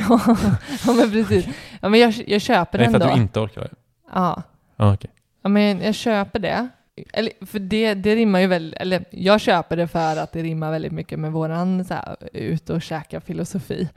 ja, 0.87 0.93
men 0.93 1.11
precis. 1.11 1.47
Ja, 1.81 1.89
men 1.89 2.01
jag, 2.01 2.15
jag 2.27 2.41
köper 2.41 2.79
Nej, 2.79 2.87
den 2.87 2.93
för 2.93 3.01
då. 3.01 3.07
att 3.07 3.15
du 3.15 3.23
inte 3.23 3.41
orkar 3.41 3.61
laga 3.61 3.75
Ja. 4.15 4.43
Ja, 4.77 4.95
okej. 4.95 5.11
Ja, 5.43 5.49
men 5.49 5.81
jag 5.81 5.95
köper 5.95 6.39
det. 6.39 6.69
Eller, 7.13 7.47
för 7.47 7.59
det, 7.59 7.95
det 7.95 8.15
rimmar 8.15 8.41
ju 8.41 8.47
väl, 8.47 8.77
eller 8.81 9.05
jag 9.11 9.41
köper 9.41 9.77
det 9.77 9.89
för 9.89 10.17
att 10.17 10.33
det 10.33 10.43
rimmar 10.43 10.71
väldigt 10.71 10.93
mycket 10.93 11.19
med 11.19 11.33
våran 11.33 11.85
så 11.85 11.95
här, 11.95 12.17
ut 12.33 12.71
och 12.71 12.83
käka 12.83 13.21
filosofi. 13.21 13.89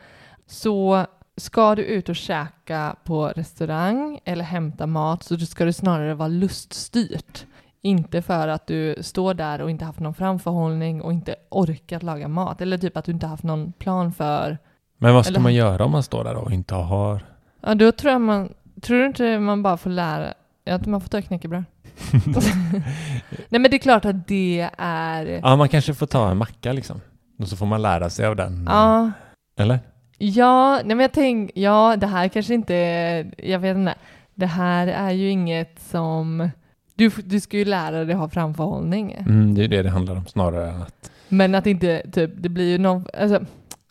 Så 0.47 1.05
ska 1.37 1.75
du 1.75 1.83
ut 1.83 2.09
och 2.09 2.15
käka 2.15 2.95
på 3.03 3.27
restaurang 3.27 4.19
eller 4.25 4.43
hämta 4.43 4.87
mat 4.87 5.23
så 5.23 5.37
ska 5.37 5.65
det 5.65 5.73
snarare 5.73 6.13
vara 6.13 6.27
luststyrt. 6.27 7.45
Inte 7.81 8.21
för 8.21 8.47
att 8.47 8.67
du 8.67 8.95
står 9.01 9.33
där 9.33 9.61
och 9.61 9.69
inte 9.69 9.85
haft 9.85 9.99
någon 9.99 10.13
framförhållning 10.13 11.01
och 11.01 11.13
inte 11.13 11.35
orkat 11.49 12.03
laga 12.03 12.27
mat. 12.27 12.61
Eller 12.61 12.77
typ 12.77 12.97
att 12.97 13.05
du 13.05 13.11
inte 13.11 13.27
haft 13.27 13.43
någon 13.43 13.73
plan 13.73 14.13
för... 14.13 14.57
Men 15.03 15.13
vad 15.13 15.25
ska 15.25 15.31
Eller- 15.31 15.39
man 15.39 15.53
göra 15.53 15.85
om 15.85 15.91
man 15.91 16.03
står 16.03 16.23
där 16.23 16.35
och 16.35 16.51
inte 16.51 16.75
har... 16.75 17.25
Ja, 17.61 17.75
då 17.75 17.91
tror 17.91 18.11
jag 18.11 18.21
man... 18.21 18.53
Tror 18.81 18.99
du 18.99 19.05
inte 19.05 19.39
man 19.39 19.63
bara 19.63 19.77
får 19.77 19.89
lära... 19.89 20.33
Ja, 20.63 20.75
att 20.75 20.85
man 20.85 21.01
får 21.01 21.09
ta 21.09 21.21
knäckebröd. 21.21 21.63
Nej, 23.49 23.59
men 23.59 23.63
det 23.63 23.75
är 23.75 23.79
klart 23.79 24.05
att 24.05 24.27
det 24.27 24.69
är... 24.77 25.25
Ja, 25.25 25.55
man 25.55 25.69
kanske 25.69 25.93
får 25.93 26.05
ta 26.05 26.31
en 26.31 26.37
macka 26.37 26.73
liksom. 26.73 27.01
Och 27.39 27.47
så 27.47 27.55
får 27.55 27.65
man 27.65 27.81
lära 27.81 28.09
sig 28.09 28.25
av 28.25 28.35
den. 28.35 28.65
Ja, 28.69 29.11
Eller? 29.57 29.79
ja, 30.17 30.75
nej 30.75 30.95
men 30.95 30.99
jag 30.99 31.11
tänker, 31.11 31.59
ja, 31.61 31.95
det 31.97 32.07
här 32.07 32.27
kanske 32.27 32.53
inte, 32.53 32.73
jag 33.37 33.59
vet 33.59 33.77
inte, 33.77 33.95
det 34.35 34.45
här 34.45 34.87
är 34.87 35.11
ju 35.11 35.29
inget 35.29 35.79
som, 35.81 36.49
du, 36.95 37.11
du 37.25 37.39
ska 37.39 37.57
ju 37.57 37.65
lära 37.65 38.05
dig 38.05 38.15
ha 38.15 38.29
framförhållning. 38.29 39.11
Mm, 39.11 39.55
det 39.55 39.63
är 39.63 39.67
det 39.67 39.83
det 39.83 39.89
handlar 39.89 40.15
om 40.15 40.25
snarare 40.25 40.69
än 40.69 40.81
att... 40.81 41.11
Men 41.29 41.55
att 41.55 41.67
inte, 41.67 42.01
typ, 42.11 42.31
det 42.35 42.49
blir 42.49 42.69
ju 42.69 42.77
någon, 42.77 43.05
alltså, 43.13 43.45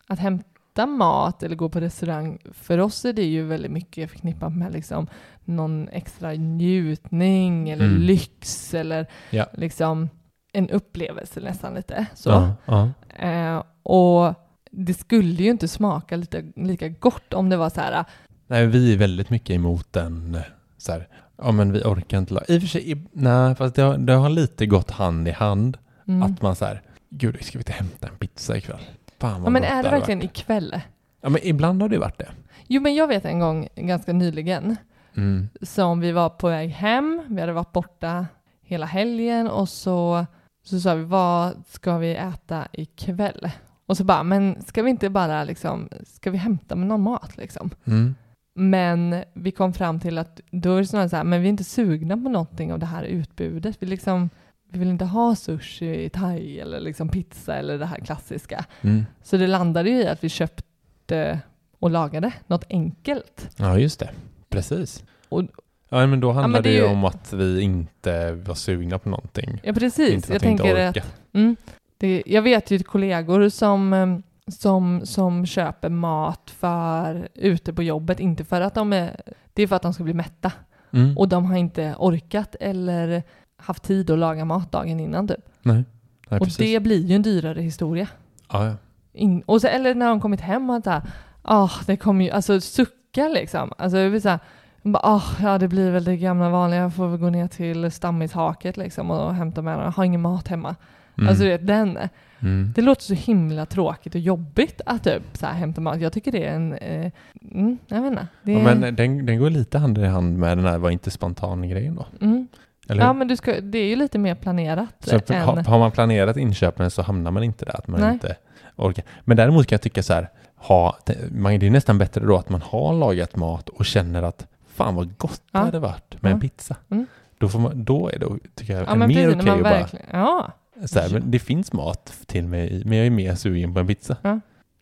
att 0.07 0.19
hämta 0.19 0.47
mat 0.85 1.43
eller 1.43 1.55
gå 1.55 1.69
på 1.69 1.79
restaurang, 1.79 2.37
för 2.51 2.77
oss 2.77 3.05
är 3.05 3.13
det 3.13 3.23
ju 3.25 3.43
väldigt 3.45 3.71
mycket 3.71 4.11
förknippat 4.11 4.55
med 4.55 4.73
liksom 4.73 5.07
någon 5.45 5.87
extra 5.89 6.31
njutning 6.33 7.69
eller 7.69 7.85
Mm. 7.85 8.01
lyx 8.01 8.73
eller 8.73 9.07
Ja. 9.29 9.45
liksom 9.53 10.09
en 10.53 10.69
upplevelse 10.69 11.39
nästan 11.39 11.73
lite 11.73 12.05
så. 12.15 12.29
Ja, 12.29 12.53
ja. 12.65 12.89
Eh, 13.27 13.63
och 13.83 14.33
det 14.71 14.93
skulle 14.93 15.43
ju 15.43 15.49
inte 15.51 15.67
smaka 15.67 16.15
lite, 16.15 16.43
lika 16.55 16.89
gott 16.89 17.33
om 17.33 17.49
det 17.49 17.57
var 17.57 17.69
så 17.69 17.81
här, 17.81 18.05
Nej, 18.47 18.67
vi 18.67 18.93
är 18.93 18.97
väldigt 18.97 19.29
mycket 19.29 19.49
emot 19.55 19.93
den. 19.93 20.37
Så 20.77 20.91
här, 20.91 21.07
ja 21.37 21.51
men 21.51 21.71
vi 21.71 21.79
orkar 21.83 22.17
inte. 22.17 22.33
I 22.47 22.57
och 22.57 22.61
för 22.61 22.67
sig, 22.67 23.05
nej, 23.13 23.55
fast 23.55 23.75
det 23.75 23.81
har, 23.81 23.97
det 23.97 24.13
har 24.13 24.29
lite 24.29 24.65
gått 24.65 24.91
hand 24.91 25.27
i 25.27 25.31
hand. 25.31 25.77
mm. 26.07 26.23
Att 26.23 26.41
man 26.41 26.55
så 26.55 26.65
här, 26.65 26.81
gud, 27.09 27.37
ska 27.43 27.57
vi 27.57 27.61
inte 27.61 27.71
hämta 27.71 28.07
en 28.07 28.15
pizza 28.17 28.57
ikväll? 28.57 28.79
Fan 29.23 29.41
vad 29.41 29.47
ja, 29.47 29.49
men 29.49 29.63
är 29.63 29.83
det 29.83 29.89
verkligen 29.89 30.19
varit. 30.19 30.37
ikväll? 30.37 30.81
Ja, 31.21 31.29
men 31.29 31.41
ibland 31.43 31.81
har 31.81 31.89
det 31.89 31.97
varit 31.97 32.17
det. 32.17 32.29
Jo, 32.67 32.81
men 32.81 32.95
jag 32.95 33.07
vet 33.07 33.25
en 33.25 33.39
gång 33.39 33.67
ganska 33.75 34.13
nyligen 34.13 34.75
Mm. 35.15 35.49
som 35.61 35.99
vi 35.99 36.11
var 36.11 36.29
på 36.29 36.47
väg 36.49 36.69
hem. 36.69 37.23
Vi 37.29 37.41
hade 37.41 37.53
varit 37.53 37.71
borta 37.71 38.25
hela 38.61 38.85
helgen 38.85 39.47
och 39.47 39.69
så, 39.69 40.25
så 40.63 40.79
sa 40.79 40.93
vi 40.93 41.03
vad 41.03 41.63
ska 41.67 41.97
vi 41.97 42.15
äta 42.15 42.67
ikväll? 42.71 43.49
Och 43.85 43.97
så 43.97 44.03
bara, 44.03 44.23
men 44.23 44.61
ska 44.61 44.83
vi 44.83 44.89
inte 44.89 45.09
bara 45.09 45.43
liksom, 45.43 45.89
ska 46.07 46.31
vi 46.31 46.37
hämta 46.37 46.75
med 46.75 46.87
någon 46.87 47.01
mat 47.01 47.37
liksom? 47.37 47.69
Mm. 47.85 48.15
Men 48.55 49.23
vi 49.33 49.51
kom 49.51 49.73
fram 49.73 49.99
till 49.99 50.17
att 50.17 50.39
då 50.51 50.73
är 50.75 50.79
det 50.79 50.85
snarare 50.87 51.09
så 51.09 51.15
här, 51.15 51.23
men 51.23 51.41
vi 51.41 51.47
är 51.47 51.49
inte 51.49 51.63
sugna 51.63 52.17
på 52.17 52.29
någonting 52.29 52.73
av 52.73 52.79
det 52.79 52.85
här 52.85 53.03
utbudet. 53.03 53.77
Vi 53.79 53.85
liksom, 53.87 54.29
vi 54.73 54.79
vill 54.79 54.89
inte 54.89 55.05
ha 55.05 55.35
sushi, 55.35 56.09
thai 56.09 56.59
eller 56.59 56.79
liksom 56.79 57.09
pizza 57.09 57.55
eller 57.55 57.77
det 57.77 57.85
här 57.85 57.97
klassiska. 57.97 58.65
Mm. 58.81 59.05
Så 59.23 59.37
det 59.37 59.47
landade 59.47 59.89
ju 59.89 59.95
i 59.95 60.07
att 60.07 60.23
vi 60.23 60.29
köpte 60.29 61.39
och 61.79 61.91
lagade 61.91 62.33
något 62.47 62.65
enkelt. 62.69 63.49
Ja, 63.57 63.79
just 63.79 63.99
det. 63.99 64.09
Precis. 64.49 65.03
Och- 65.29 65.43
ja, 65.89 66.07
men 66.07 66.19
då 66.19 66.31
handlar 66.31 66.61
men 66.61 66.63
det, 66.63 66.73
ju 66.73 66.83
om 66.83 67.05
att 67.05 67.33
vi 67.33 67.61
inte 67.61 68.31
var 68.31 68.55
sugna 68.55 68.99
på 68.99 69.09
någonting. 69.09 69.59
Ja, 69.63 69.73
precis. 69.73 70.13
Inte 70.13 70.29
Jag 70.29 70.35
att 70.35 70.43
vi 70.43 70.49
inte 70.49 70.63
tänker 70.63 70.87
att 70.87 71.33
mm, 71.33 71.55
det, 71.97 72.23
jag 72.25 72.41
vet 72.41 72.71
ju 72.71 72.79
kollegor 72.79 73.49
som, 73.49 73.93
eh, 73.93 74.17
som, 74.47 75.05
som 75.05 75.45
köper 75.45 75.89
mat 75.89 76.53
för 76.57 77.27
ute 77.33 77.73
på 77.73 77.83
jobbet, 77.83 78.19
inte 78.19 78.45
för 78.45 78.61
att 78.61 78.75
de 78.75 78.93
är, 78.93 79.21
det 79.53 79.63
är 79.63 79.67
för 79.67 79.75
att 79.75 79.81
de 79.81 79.93
ska 79.93 80.03
bli 80.03 80.13
mätta. 80.13 80.51
Mm. 80.91 81.17
Och 81.17 81.27
de 81.27 81.45
har 81.45 81.57
inte 81.57 81.95
orkat 81.97 82.55
eller 82.59 83.23
haft 83.63 83.83
tid 83.83 84.09
att 84.09 84.19
laga 84.19 84.45
mat 84.45 84.71
dagen 84.71 84.99
innan 84.99 85.27
typ. 85.27 85.45
Nej, 85.61 85.83
Nej 86.29 86.39
och 86.39 86.45
precis. 86.45 86.57
det 86.57 86.79
blir 86.79 87.05
ju 87.05 87.15
en 87.15 87.21
dyrare 87.21 87.61
historia. 87.61 88.07
Ja, 88.51 88.65
ja. 88.65 88.75
In, 89.13 89.41
och 89.41 89.61
så, 89.61 89.67
eller 89.67 89.95
när 89.95 90.07
de 90.07 90.21
kommit 90.21 90.41
hem 90.41 90.69
och 90.69 90.83
såhär, 90.83 91.01
ah, 91.41 91.71
det 91.85 91.97
kommer 91.97 92.25
ju, 92.25 92.31
alltså 92.31 92.61
sucka 92.61 93.27
liksom. 93.27 93.71
Alltså 93.77 93.97
det 93.97 94.09
blir 94.09 94.19
såhär, 94.19 94.39
bara, 94.81 95.03
ah, 95.03 95.23
ja 95.41 95.57
det 95.57 95.67
blir 95.67 95.91
väl 95.91 96.03
det 96.03 96.17
gamla 96.17 96.49
vanliga, 96.49 96.81
jag 96.81 96.95
får 96.95 97.07
väl 97.07 97.19
gå 97.19 97.29
ner 97.29 97.47
till 97.47 97.91
stammishaket 97.91 98.77
liksom 98.77 99.11
och 99.11 99.35
hämta 99.35 99.61
med 99.61 99.77
den, 99.77 99.83
jag 99.83 99.91
har 99.91 100.03
ingen 100.03 100.21
mat 100.21 100.47
hemma. 100.47 100.75
Mm. 101.17 101.29
Alltså 101.29 101.43
du 101.43 101.49
vet 101.49 101.67
den, 101.67 101.99
mm. 102.39 102.73
det 102.75 102.81
låter 102.81 103.03
så 103.03 103.13
himla 103.13 103.65
tråkigt 103.65 104.15
och 104.15 104.21
jobbigt 104.21 104.81
att 104.85 105.03
typ 105.03 105.23
så 105.33 105.45
här, 105.45 105.53
hämta 105.53 105.81
mat. 105.81 106.01
Jag 106.01 106.13
tycker 106.13 106.31
det 106.31 106.45
är 106.45 106.55
en, 106.55 106.73
eh, 106.73 107.11
mm, 107.51 107.77
jag 107.87 108.01
vet 108.01 108.11
inte. 108.11 108.27
Det 108.43 108.51
är, 108.51 108.57
Ja, 108.57 108.63
men 108.63 108.95
den, 108.95 109.25
den 109.25 109.39
går 109.39 109.49
lite 109.49 109.77
hand 109.77 109.97
i 109.97 110.05
hand 110.05 110.37
med 110.37 110.57
den 110.57 110.65
här 110.65 110.77
var 110.77 110.89
inte 110.89 111.11
spontan-grejen 111.11 111.95
då. 111.95 112.05
mm. 112.21 112.47
Eller 112.89 113.03
Ja 113.03 113.13
men 113.13 113.27
du 113.27 113.35
ska, 113.35 113.61
det 113.61 113.77
är 113.77 113.87
ju 113.87 113.95
lite 113.95 114.17
mer 114.19 114.35
planerat 114.35 114.95
Så 114.99 115.15
än, 115.15 115.41
har, 115.41 115.63
har 115.63 115.79
man 115.79 115.91
planerat 115.91 116.37
inköpen 116.37 116.91
så 116.91 117.01
hamnar 117.01 117.31
man 117.31 117.43
inte 117.43 117.65
där, 117.65 117.75
att 117.77 117.87
man 117.87 118.01
Nej. 118.01 118.13
inte 118.13 118.35
orkar. 118.75 119.05
Men 119.21 119.37
däremot 119.37 119.67
kan 119.67 119.75
jag 119.75 119.81
tycka 119.81 120.03
så 120.03 120.13
här, 120.13 120.29
ha, 120.55 120.97
man, 121.31 121.59
det 121.59 121.67
är 121.67 121.71
nästan 121.71 121.97
bättre 121.97 122.25
då 122.25 122.37
att 122.37 122.49
man 122.49 122.61
har 122.61 122.93
lagat 122.93 123.35
mat 123.35 123.69
och 123.69 123.85
känner 123.85 124.23
att 124.23 124.47
fan 124.67 124.95
vad 124.95 125.17
gott 125.17 125.41
Ja. 125.51 125.59
det 125.59 125.65
hade 125.65 125.79
varit 125.79 126.21
med 126.21 126.29
Ja. 126.29 126.33
en 126.33 126.39
pizza. 126.39 126.75
Mm. 126.89 127.05
Då, 127.37 127.49
får 127.49 127.59
man, 127.59 127.83
då 127.83 128.09
är 128.09 128.19
det, 128.19 128.27
tycker 128.55 128.73
jag, 128.73 128.87
ja, 128.87 128.95
mer 128.95 129.05
okej 129.05 129.45
man 129.45 129.49
att 129.49 129.63
bara, 129.63 129.87
ja. 130.11 130.51
så 130.85 130.99
här, 130.99 131.09
men 131.09 131.31
det 131.31 131.39
finns 131.39 131.73
mat 131.73 132.13
till 132.25 132.47
mig, 132.47 132.81
men 132.85 132.97
jag 132.97 133.07
är 133.07 133.11
mer 133.11 133.35
sugen 133.35 133.73
på 133.73 133.79
en 133.79 133.87
pizza. 133.87 134.17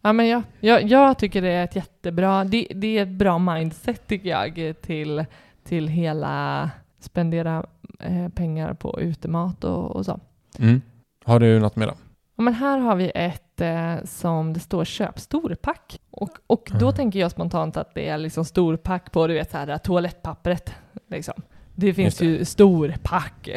Ja, 0.02 0.14
men 0.14 0.28
jag, 0.28 0.44
jag, 0.60 0.84
jag 0.84 1.18
tycker 1.18 1.42
det 1.42 1.50
är 1.50 1.64
ett 1.64 1.76
jättebra, 1.76 2.44
det, 2.44 2.68
det 2.76 2.98
är 2.98 3.04
ett 3.04 3.10
bra 3.10 3.40
mindset 3.40 4.08
tycker 4.08 4.30
jag 4.30 4.76
till, 4.82 5.26
till 5.64 5.88
hela 5.88 6.70
spendera 7.00 7.66
eh, 8.04 8.30
pengar 8.30 8.74
på 8.74 9.02
utemat 9.02 9.64
och, 9.64 9.96
och 9.96 10.06
så. 10.06 10.20
Mm. 10.60 10.82
Har 11.26 11.40
du 11.40 11.60
något 11.60 11.76
mer 11.76 11.88
då? 11.88 11.94
Ja, 12.36 12.44
men 12.44 12.54
här 12.54 12.78
har 12.80 12.96
vi 12.96 13.12
ett 13.16 13.62
eh, 13.62 13.96
som 14.04 14.54
det 14.54 14.60
står 14.60 14.86
köp 14.86 15.20
storpack. 15.20 16.00
Och, 16.12 16.30
och 16.48 16.72
då 16.80 16.88
Ah. 16.88 16.92
tänker 16.92 17.20
jag 17.20 17.32
spontant 17.32 17.78
att 17.78 17.96
det 17.96 18.08
är 18.10 18.18
liksom 18.18 18.46
storpack 18.46 19.12
på 19.12 19.28
du 19.28 19.34
vet 19.34 19.52
så 19.52 19.58
här 19.58 19.78
toalettpappret. 19.78 20.74
Liksom. 21.08 21.34
Det 21.76 21.94
finns 21.94 22.18
det. 22.18 22.26
ju 22.26 22.46
storpack 22.46 23.50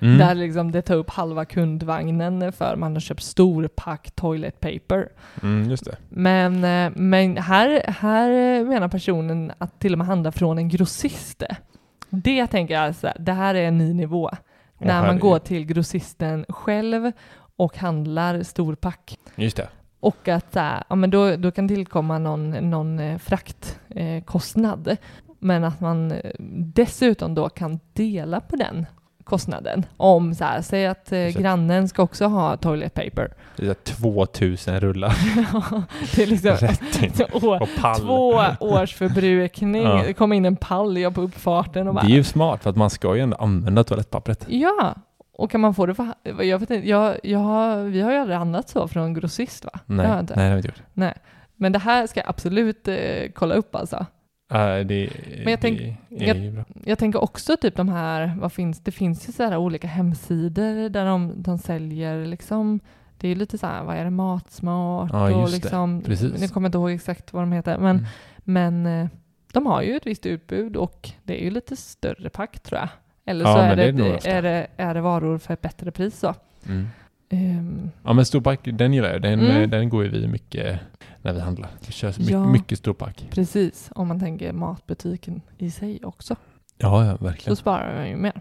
Mm. 0.00 0.18
där 0.18 0.34
liksom 0.34 0.72
det 0.72 0.82
tar 0.82 0.94
upp 0.94 1.10
halva 1.10 1.44
kundvagnen 1.44 2.52
för 2.52 2.76
man 2.76 2.92
har 2.92 3.00
köpt 3.00 3.22
storpack 3.22 4.10
toilet 4.10 4.60
paper. 4.60 5.08
Mm, 5.42 5.70
just 5.70 5.84
det. 5.84 5.96
Men, 6.08 6.64
eh, 6.64 6.92
men 6.96 7.36
här, 7.36 7.82
här 7.88 8.30
menar 8.64 8.88
personen 8.88 9.52
att 9.58 9.80
till 9.80 9.92
och 9.92 9.98
med 9.98 10.06
handla 10.06 10.32
från 10.32 10.58
en 10.58 10.68
grossist. 10.68 11.42
Det 12.10 12.46
tänker 12.46 12.74
jag, 12.74 12.94
så 12.94 13.06
här, 13.06 13.16
det 13.18 13.32
här 13.32 13.54
är 13.54 13.68
en 13.68 13.78
ny 13.78 13.94
nivå. 13.94 14.30
när 14.78 15.06
man 15.06 15.18
går 15.18 15.38
till 15.38 15.66
grossisten 15.66 16.44
själv 16.48 17.12
och 17.56 17.76
handlar 17.76 18.42
storpack. 18.42 19.18
Just 19.36 19.56
det. 19.56 19.68
Och 20.00 20.28
att 20.28 20.54
ja, 20.88 20.94
men 20.94 21.10
då, 21.10 21.36
då 21.36 21.50
kan 21.50 21.68
tillkomma 21.68 22.18
någon, 22.18 22.50
någon 22.50 22.98
eh, 22.98 23.18
fraktkostnad. 23.18 24.88
Eh, 24.88 24.96
men 25.38 25.64
att 25.64 25.80
man 25.80 26.12
eh, 26.12 26.30
dessutom 26.74 27.34
då 27.34 27.48
kan 27.48 27.80
dela 27.92 28.40
på 28.40 28.56
den 28.56 28.86
kostnaden. 29.28 29.86
Om 29.96 30.34
så 30.34 30.44
här, 30.44 30.62
säg 30.62 30.86
att 30.86 31.12
eh, 31.12 31.26
grannen 31.26 31.88
ska 31.88 32.02
också 32.02 32.26
ha 32.26 32.56
toilet 32.56 32.94
paper. 32.94 33.32
Det 33.56 33.62
är 33.62 33.66
så 33.66 33.68
här 33.68 34.26
2000 34.26 34.80
rullar 34.80 35.14
det 36.16 36.22
är 36.22 36.26
liksom 36.26 36.56
in. 37.02 37.12
år, 37.48 37.62
Och 37.62 37.68
pall. 37.80 38.00
två 38.00 38.42
års 38.60 38.94
förbrukning. 38.94 39.82
Ja. 39.82 40.02
Det 40.06 40.12
kom 40.12 40.32
in 40.32 40.44
en 40.44 40.56
pall 40.56 40.98
jag 40.98 41.14
på 41.14 41.20
uppfarten 41.20 41.88
och 41.88 41.94
bara 41.94 42.04
Det 42.04 42.12
är 42.12 42.16
ju 42.16 42.24
smart 42.24 42.62
för 42.62 42.70
att 42.70 42.76
man 42.76 42.90
ska 42.90 43.16
ju 43.16 43.22
ändå 43.22 43.36
använda 43.36 43.84
toalettpappret. 43.84 44.44
Ja, 44.48 44.94
och 45.36 45.50
kan 45.50 45.60
man 45.60 45.74
få 45.74 45.86
det 45.86 45.94
för... 45.94 46.06
Jag 46.42 46.58
vet 46.58 46.70
inte, 46.70 46.88
jag, 46.88 47.16
jag 47.22 47.38
har, 47.38 47.82
vi 47.82 48.00
har 48.00 48.12
ju 48.12 48.16
aldrig 48.18 48.38
handlat 48.38 48.68
så 48.68 48.88
från 48.88 49.14
grossist 49.14 49.64
va? 49.64 49.70
Nej, 49.86 50.06
Det 50.06 50.10
har 50.12 50.16
jag 50.16 50.24
nej 50.36 50.36
det 50.36 50.42
har 50.42 50.50
vi 50.50 50.56
inte 50.56 50.68
gjort. 50.68 50.82
Nej. 50.92 51.14
Men 51.56 51.72
det 51.72 51.78
här 51.78 52.06
ska 52.06 52.20
jag 52.20 52.28
absolut 52.28 52.88
eh, 52.88 52.96
kolla 53.34 53.54
upp 53.54 53.74
alltså. 53.74 54.06
Uh, 54.54 54.86
det, 54.86 55.10
Men 55.44 55.50
jag 55.50 55.60
tänk- 55.60 55.96
jag-. 56.08 56.64
Jag 56.84 56.98
tänker 56.98 57.22
också 57.22 57.56
typ 57.56 57.76
de 57.76 57.88
här, 57.88 58.32
vad 58.40 58.52
finns 58.52 58.80
det? 58.80 58.90
finns 58.90 59.28
ju 59.28 59.32
så 59.32 59.42
här 59.42 59.56
olika 59.56 59.86
hemsidor 59.86 60.88
där 60.88 61.04
de, 61.04 61.32
de 61.42 61.58
säljer 61.58 62.26
liksom 62.26 62.80
det 63.18 63.26
är 63.26 63.28
ju 63.28 63.34
lite 63.34 63.58
så 63.58 63.66
här, 63.66 63.84
vad 63.84 63.96
är 63.96 64.04
det, 64.04 64.10
matsmart 64.10 65.10
Ja, 65.12 65.34
och 65.34 65.46
det. 65.48 65.54
liksom, 65.54 66.02
jag 66.40 66.50
kommer 66.50 66.68
inte 66.68 66.78
ihåg 66.78 66.90
exakt 66.90 67.32
vad 67.32 67.42
de 67.42 67.52
heter, 67.52 67.78
men, 67.78 67.96
Mm. 67.96 68.06
men 68.44 69.02
eh, 69.02 69.08
de 69.52 69.66
har 69.66 69.82
ju 69.82 69.96
ett 69.96 70.06
visst 70.06 70.26
utbud 70.26 70.76
och 70.76 71.10
det 71.24 71.40
är 71.40 71.44
ju 71.44 71.50
lite 71.50 71.76
större 71.76 72.30
pack 72.30 72.60
tror 72.60 72.80
jag. 72.80 72.88
Eller 73.26 73.44
Ja, 73.44 73.52
så 73.54 73.58
är 73.60 73.76
det, 73.76 73.92
det 73.92 74.28
är 74.28 74.42
det 74.42 74.66
är, 74.76 74.94
det, 74.94 75.00
varor 75.00 75.38
för 75.38 75.54
ett 75.54 75.60
bättre 75.60 75.90
pris 75.90 76.18
så. 76.18 76.34
Mm. 76.68 76.88
Ehm, 77.30 77.90
Ja 78.04 78.12
men 78.12 78.24
storpack, 78.26 78.60
den 78.64 78.94
gillar 78.94 79.12
jag. 79.12 79.22
Den, 79.22 79.40
Mm. 79.40 79.70
den 79.70 79.88
går 79.88 80.04
ju 80.04 80.10
vi 80.10 80.26
mycket 80.28 80.80
när 81.28 81.34
vi 81.34 81.40
handlar. 81.40 81.70
Vi 81.86 81.92
kör 81.92 82.08
mycket, 82.08 82.28
Ja. 82.30 82.46
mycket 82.46 82.78
storpack. 82.78 83.28
precis, 83.30 83.90
om 83.94 84.08
man 84.08 84.20
tänker 84.20 84.52
matbutiken 84.52 85.40
i 85.58 85.70
sig 85.70 86.00
också. 86.04 86.36
Ja, 86.78 87.04
ja 87.06 87.16
Så 87.18 87.24
verkligen. 87.24 87.56
sparar 87.56 87.94
man 87.96 88.08
ju 88.08 88.16
mer. 88.16 88.40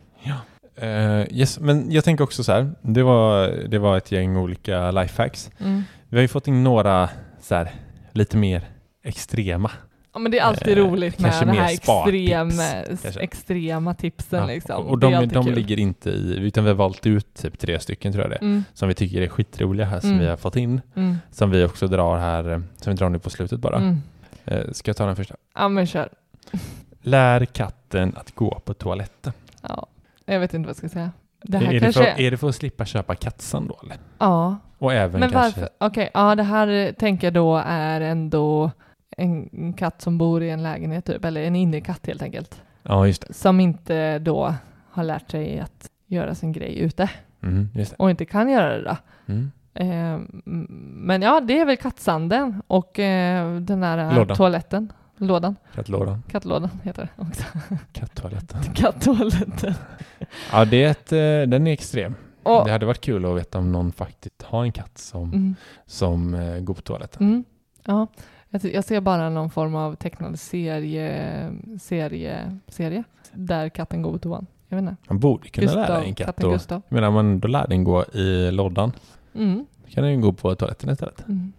Eh, 0.76 1.38
yes, 1.38 1.60
men 1.60 1.92
jag 1.92 2.04
tänker 2.04 2.24
också 2.24 2.44
så 2.44 2.52
här. 2.52 2.72
Det 2.82 3.04
var, 3.04 3.48
det 3.48 3.80
var 3.80 3.98
ett 3.98 4.12
gäng 4.12 4.38
olika 4.38 4.92
lifehacks. 4.92 5.52
Mm. 5.60 5.84
Vi 6.10 6.18
har 6.18 6.22
ju 6.22 6.28
fått 6.28 6.48
in 6.48 6.64
några 6.64 7.10
så 7.42 7.56
här, 7.56 7.72
lite 8.12 8.38
mer 8.38 8.68
extrema. 9.04 9.72
Ja 10.18 10.22
men 10.22 10.32
det 10.32 10.40
är 10.40 10.44
alltid 10.44 10.78
Eh, 10.78 10.86
roligt 10.86 11.20
med 11.20 11.48
mer 11.48 11.54
här 11.54 11.74
extrem, 11.74 12.52
kanske. 13.02 13.20
extrema 13.20 13.94
tipsen 13.94 14.40
Ja, 14.40 14.46
liksom. 14.46 14.86
Och 14.88 15.00
de, 15.00 15.28
de 15.28 15.46
ligger 15.52 15.80
inte 15.80 16.10
i, 16.10 16.36
utan 16.38 16.64
vi 16.64 16.70
har 16.70 16.76
valt 16.76 17.06
ut 17.06 17.34
typ 17.34 17.60
tre 17.60 17.80
stycken 17.80 18.12
tror 18.14 18.24
jag 18.24 18.32
det 18.32 18.36
Mm, 18.36 18.64
som 18.74 18.88
vi 18.88 18.94
tycker 18.94 19.22
är 19.22 19.28
skitroliga 19.28 19.86
här 19.86 20.00
som 20.00 20.10
Mm. 20.10 20.22
vi 20.22 20.28
har 20.28 20.38
fått 20.38 20.56
in. 20.56 20.82
mm, 20.96 21.16
Som 21.32 21.50
vi 21.52 21.64
också 21.66 21.88
drar 21.88 22.18
här, 22.18 22.44
som 22.78 22.92
vi 22.92 22.94
drar 22.94 23.10
nu 23.10 23.20
på 23.20 23.30
slutet 23.30 23.60
bara. 23.60 23.78
mm. 23.78 24.02
Eh, 24.46 24.72
ska 24.72 24.90
jag 24.90 24.98
ta 24.98 25.06
den 25.06 25.16
första? 25.16 25.36
Ja 25.56 25.68
men 25.70 25.88
kör. 25.88 26.10
Lär 27.02 27.46
katten 27.46 28.14
att 28.18 28.36
gå 28.36 28.60
på 28.66 28.74
toaletten. 28.74 29.34
Ja, 29.62 29.88
jag 30.26 30.40
vet 30.40 30.54
inte 30.54 30.68
vad 30.68 30.70
jag 30.70 30.78
ska 30.78 30.90
säga. 30.90 31.12
Det 31.44 31.58
är, 31.58 31.80
det 31.80 31.94
för, 31.94 32.04
är 32.04 32.32
det 32.32 32.38
för 32.38 32.50
att 32.50 32.56
slippa 32.56 32.86
köpa 32.86 33.16
kattsand 33.16 33.68
då 33.70 33.80
eller? 33.84 33.98
Ja, 34.20 34.58
Och 34.78 34.94
även 34.94 35.20
men 35.20 35.30
kanske... 35.32 35.68
Okej, 35.78 36.10
ja 36.14 36.36
det 36.36 36.44
här 36.44 36.92
tänker 37.00 37.28
jag 37.28 37.34
då 37.34 37.62
är 37.66 38.02
ändå 38.02 38.72
en 39.18 39.74
katt 39.74 40.02
som 40.02 40.18
bor 40.18 40.44
i 40.44 40.50
en 40.50 40.64
lägenhet 40.64 41.06
typ, 41.06 41.26
eller 41.26 41.42
en 41.42 41.56
innekatt 41.56 42.08
helt 42.08 42.22
enkelt. 42.22 42.62
Ja, 42.84 43.08
just 43.08 43.28
det. 43.28 43.34
Som 43.34 43.60
inte 43.60 44.20
då 44.20 44.54
har 44.92 45.04
lärt 45.04 45.32
sig 45.32 45.60
att 45.60 45.90
göra 46.08 46.36
sin 46.36 46.52
grej 46.52 46.80
ute 46.80 47.10
Mm, 47.42 47.70
och 47.98 48.10
inte 48.10 48.26
kan 48.26 48.50
göra 48.50 48.78
det 48.78 48.84
då. 48.84 48.98
Mm. 49.34 49.52
Eh, 49.74 50.20
men 51.08 51.22
ja, 51.22 51.40
det 51.42 51.60
är 51.60 51.66
väl 51.66 51.78
kattsanden 51.78 52.62
och 52.68 53.00
eh, 53.00 53.56
den 53.60 53.80
där 53.80 53.98
eh, 53.98 54.16
Lådan. 54.16 54.38
toaletten. 54.38 54.94
Lådan. 55.18 55.56
Kattlådan. 55.76 56.24
Kattlådan 56.32 56.70
heter 56.84 57.02
det 57.16 57.22
också. 57.24 57.44
Kattoaletten. 57.94 58.64
Kattoaletten. 58.74 59.74
Ja, 60.52 60.66
det 60.66 60.84
är 60.84 60.92
ett, 60.92 61.12
eh, 61.12 61.50
den 61.50 61.68
är 61.68 61.72
extrem. 61.72 62.16
Och, 62.44 62.66
Det 62.66 62.72
hade 62.72 62.86
varit 62.86 63.02
kul 63.02 63.26
att 63.26 63.38
veta 63.38 63.58
om 63.58 63.72
någon 63.72 63.92
faktiskt 63.92 64.42
har 64.44 64.64
en 64.64 64.72
katt 64.72 64.98
som, 64.98 65.24
mm, 65.34 65.56
som 65.86 66.34
eh, 66.34 66.60
går 66.60 66.74
på 66.74 66.82
toaletten. 66.82 67.28
mm, 67.28 67.44
ja, 67.86 68.08
jag, 68.50 68.84
ser 68.84 69.02
bara 69.02 69.30
någon 69.30 69.50
form 69.50 69.76
av 69.76 69.96
tecknad 69.96 70.40
serie, 70.40 71.52
serie, 71.80 72.58
serie 72.68 73.04
där 73.34 73.70
katten 73.70 74.02
går 74.02 74.12
på 74.12 74.18
toan. 74.20 74.46
Jag 74.70 74.78
vet 74.78 74.82
inte. 74.90 74.96
Man 75.10 75.20
borde 75.20 75.50
kunna 75.50 75.72
lära 75.72 75.82
Gustav, 75.86 76.04
en 76.04 76.16
katt. 76.16 76.38
Gustav. 76.38 76.82
Jag 76.88 76.96
menar, 76.96 77.12
man 77.12 77.40
då 77.40 77.48
lär 77.48 77.68
den 77.68 77.84
gå 77.84 78.04
i 78.04 78.52
lådan. 78.52 78.92
Mm, 79.36 79.66
Då 79.86 79.92
kan 79.92 80.04
den 80.04 80.14
ju 80.14 80.22
gå 80.22 80.34
på 80.34 80.56
toaletten 80.56 80.90
istället. 80.90 81.28
mm. 81.28 81.54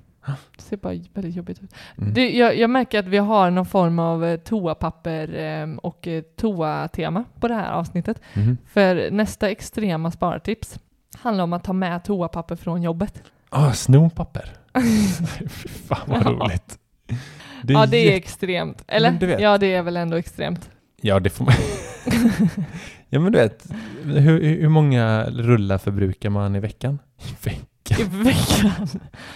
Det 0.57 0.63
ser 0.63 0.77
bara 0.77 0.95
väldigt 1.15 1.37
jobbigt 1.37 1.63
ut. 1.63 1.75
Mm. 1.99 2.15
Du, 2.15 2.31
jag, 2.37 2.59
jag 2.59 2.71
märker 2.71 2.99
att 2.99 3.07
vi 3.07 3.17
har 3.19 3.51
någon 3.51 3.67
form 3.67 3.99
av 3.99 4.25
eh, 4.25 4.37
toapapper 4.41 5.35
eh, 5.35 5.77
och 5.77 6.09
eh, 6.09 6.23
toa-tema 6.37 7.25
på 7.41 7.49
det 7.49 7.55
här 7.55 7.73
avsnittet. 7.73 8.21
Mhm. 8.35 8.57
För 8.67 9.11
nästa 9.11 9.51
extrema 9.51 10.11
spartips 10.11 10.79
handlar 11.17 11.45
om 11.45 11.53
att 11.53 11.65
ta 11.65 11.73
med 11.73 12.05
toapapper 12.05 12.57
från 12.57 12.83
jobbet. 12.83 13.23
Ah, 13.49 13.73
snopapper. 13.73 14.53
Fy 15.49 15.69
fan 15.69 15.99
vad 16.07 16.19
Ja. 16.27 16.31
roligt. 16.31 16.79
ja, 17.63 17.87
det 17.87 18.13
är 18.13 18.17
extremt. 18.17 18.85
Eller? 18.89 19.41
Ja, 19.41 19.59
det 19.59 19.75
är 19.75 19.83
väl 19.83 19.97
ändå 19.97 20.17
extremt. 20.17 20.71
Ja, 21.01 21.21
det 21.21 21.31
får 21.31 21.45
man... 21.45 21.55
ja, 23.09 23.21
men 23.21 23.33
du 23.33 23.39
vet, 23.39 23.67
hur, 24.05 24.43
hur 24.61 24.69
många 24.69 25.25
rullar 25.25 25.79
förbrukar 25.79 26.31
man 26.31 26.57
i 26.57 26.61
veckan? 26.61 26.99
I 27.19 27.45
veckan? 27.45 27.59
I 28.01 28.05
veckan. 28.25 28.89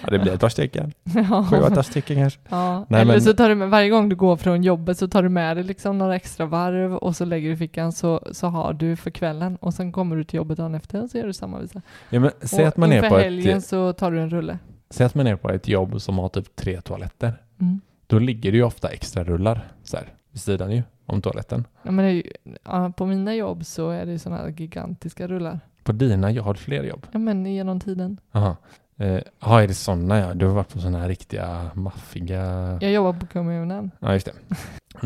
Ja, 0.05 0.11
det 0.11 0.19
blir 0.19 0.33
ett 0.35 0.41
par 0.41 0.49
stycken. 0.49 0.93
Ja. 1.15 1.47
Sju, 1.51 1.57
åtta 1.57 1.83
stycken 1.83 2.17
kanske. 2.17 2.41
Ja. 2.49 2.87
Nej, 2.89 3.01
Eller 3.01 3.13
men- 3.13 3.23
så 3.23 3.33
tar 3.33 3.49
du 3.49 3.55
med, 3.55 3.71
varje 3.71 3.89
gång 3.89 4.09
du 4.09 4.17
går 4.17 4.37
från 4.37 4.63
jobbet 4.63 4.99
så 4.99 5.09
tar 5.09 5.23
du 5.23 5.29
med 5.29 5.57
dig 5.57 5.65
liksom 5.65 5.99
några 5.99 6.17
extra 6.17 6.47
varv 6.47 6.95
och 6.97 7.17
så 7.17 7.25
lägger 7.25 7.49
du 7.49 7.55
i 7.55 7.57
fickan 7.57 7.93
så, 7.93 8.29
så 8.33 8.47
har 8.47 8.73
du 8.73 8.97
för 8.97 9.11
kvällen 9.11 9.57
och 9.57 9.75
sen 9.75 9.93
kommer 9.93 10.17
du 10.17 10.25
till 10.25 10.37
jobbet 10.37 10.59
dagen 10.59 10.75
efter 10.75 11.03
och 11.03 11.11
så 11.11 11.19
gör 11.19 11.27
du 11.27 11.33
samma 11.33 11.59
visa. 11.59 11.83
Ja, 12.11 12.21
men 12.21 12.31
säg, 12.41 12.63
och 12.63 12.69
att 12.69 12.77
man 12.77 12.93
är 12.93 13.09
på 13.09 13.19
helgen 13.19 13.59
ett, 13.59 13.65
så 13.67 13.93
tar 13.93 14.11
du 14.11 14.21
en 14.21 14.31
rulle. 14.31 14.59
Att 15.01 15.15
man 15.15 15.27
är 15.27 15.37
på 15.37 15.51
ett 15.51 15.69
jobb 15.69 16.01
som 16.01 16.19
har 16.19 16.29
typ 16.29 16.57
tre 16.57 16.81
toaletter. 16.81 17.35
Mm. 17.61 17.81
Då 18.07 18.19
ligger 18.19 18.53
det 18.53 18.59
ju 18.59 18.65
ofta 18.65 18.89
extra 18.89 19.25
rullar 19.25 19.69
så 19.83 19.97
här, 19.97 20.07
vid 20.31 20.41
sidan 20.41 20.71
ju, 20.73 20.83
om 21.07 21.23
toaletten. 21.23 21.65
Ja, 21.83 21.91
men 21.91 22.15
ju, 22.15 22.23
ja, 22.65 22.93
på 22.97 23.07
mina 23.07 23.35
jobb 23.35 23.67
så 23.67 23.91
är 23.91 24.07
det 24.07 24.19
sådana 24.19 24.43
här 24.43 24.49
gigantiska 24.49 25.27
rullar. 25.29 25.61
På 25.83 25.93
dina, 25.93 26.31
jag 26.31 26.43
har 26.43 26.55
fler 26.55 26.85
jobb. 26.85 27.07
Ja 27.13 27.19
men 27.19 27.47
genom 27.47 27.81
tiden. 27.81 28.21
Jaha. 28.33 28.57
Eh, 28.97 29.21
Ja, 29.41 29.63
är 29.63 29.69
det 29.69 29.75
sådana 29.75 30.19
ja? 30.19 30.35
Du 30.35 30.47
har 30.47 30.55
varit 30.55 30.73
på 30.73 30.79
sådana 30.79 30.99
här 30.99 31.09
riktiga 31.09 31.71
maffiga... 31.75 32.43
Jag 32.81 32.93
jobbar 32.93 33.21
på 33.21 33.27
kommunen. 33.27 33.91
Ja, 33.99 34.13
just 34.13 34.27
det. 34.27 34.33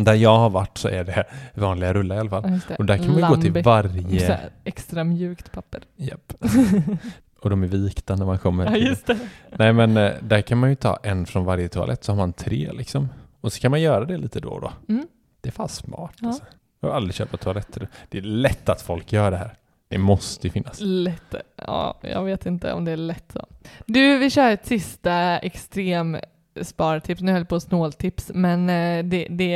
Där 0.03 0.15
jag 0.15 0.39
har 0.39 0.51
varit 0.51 0.79
så 0.79 0.89
är 0.89 1.05
det 1.05 1.25
vanliga 1.55 1.95
rullar 1.95 2.17
i 2.17 2.19
alla 2.19 2.31
fall. 2.31 2.61
Ja. 2.69 2.77
Och 2.79 2.85
där 2.85 2.97
kan 2.97 3.07
man 3.07 3.17
ju 3.17 3.29
gå 3.29 3.35
till 3.35 3.45
Lambi. 3.45 3.63
Varje... 3.63 4.39
extra 4.65 5.05
mjukt 5.05 5.53
papper. 5.53 5.83
Japp. 5.97 6.33
Och 7.47 7.51
de 7.51 7.63
är 7.63 7.67
vikta 7.67 8.17
när 8.17 8.27
man 8.27 8.39
kommer 8.39 8.65
ja 8.65 8.77
just 8.77 9.07
det. 9.07 9.19
Nej 9.59 9.73
men 9.73 9.97
eh, 9.97 10.13
där 10.23 10.41
kan 10.43 10.59
man 10.59 10.71
ju 10.71 10.77
ta 10.77 10.99
en 11.03 11.27
från 11.27 11.45
varje 11.45 11.69
toalett 11.69 12.05
så 12.05 12.13
har 12.13 12.17
man 12.17 12.33
tre 12.33 12.73
liksom. 12.73 13.09
Och 13.41 13.53
så 13.53 13.61
kan 13.61 13.71
man 13.71 13.81
göra 13.81 14.05
det 14.05 14.17
lite 14.17 14.41
då 14.41 14.49
och 14.49 14.61
då. 14.61 14.73
Mm. 14.89 15.07
Det 15.41 15.49
är 15.49 15.53
fan 15.53 15.69
smart 15.69 16.13
Ja. 16.21 16.29
alltså. 16.29 16.43
Jag 16.81 16.89
har 16.89 16.97
aldrig 16.97 17.15
köpt 17.15 17.31
på 17.31 17.37
toaletter. 17.37 17.89
Det 18.09 18.19
är 18.19 18.23
lätt 18.23 18.69
att 18.69 18.83
folk 18.83 19.13
gör 19.13 19.31
det 19.31 19.37
här. 19.37 19.55
Det 19.89 19.99
måste 19.99 20.47
ju 20.47 20.51
finnas. 20.51 20.79
Lätt. 20.81 21.35
Ja, 21.57 21.99
jag 22.01 22.25
vet 22.25 22.47
inte 22.47 22.73
om 22.73 22.85
det 22.85 22.93
är 22.93 22.97
lätt 22.97 23.33
så. 23.33 23.47
Du, 23.87 24.19
vi 24.19 24.31
kör 24.31 24.51
ett 24.51 24.67
sista 24.67 25.39
extrem 25.39 26.17
spartips. 26.63 27.21
Nu 27.21 27.33
höll 27.33 27.41
jag 27.41 27.49
på 27.49 27.61
snåltips, 27.61 28.31
men 28.35 28.71
eh, 28.71 29.05
det, 29.05 29.27
det, 29.31 29.53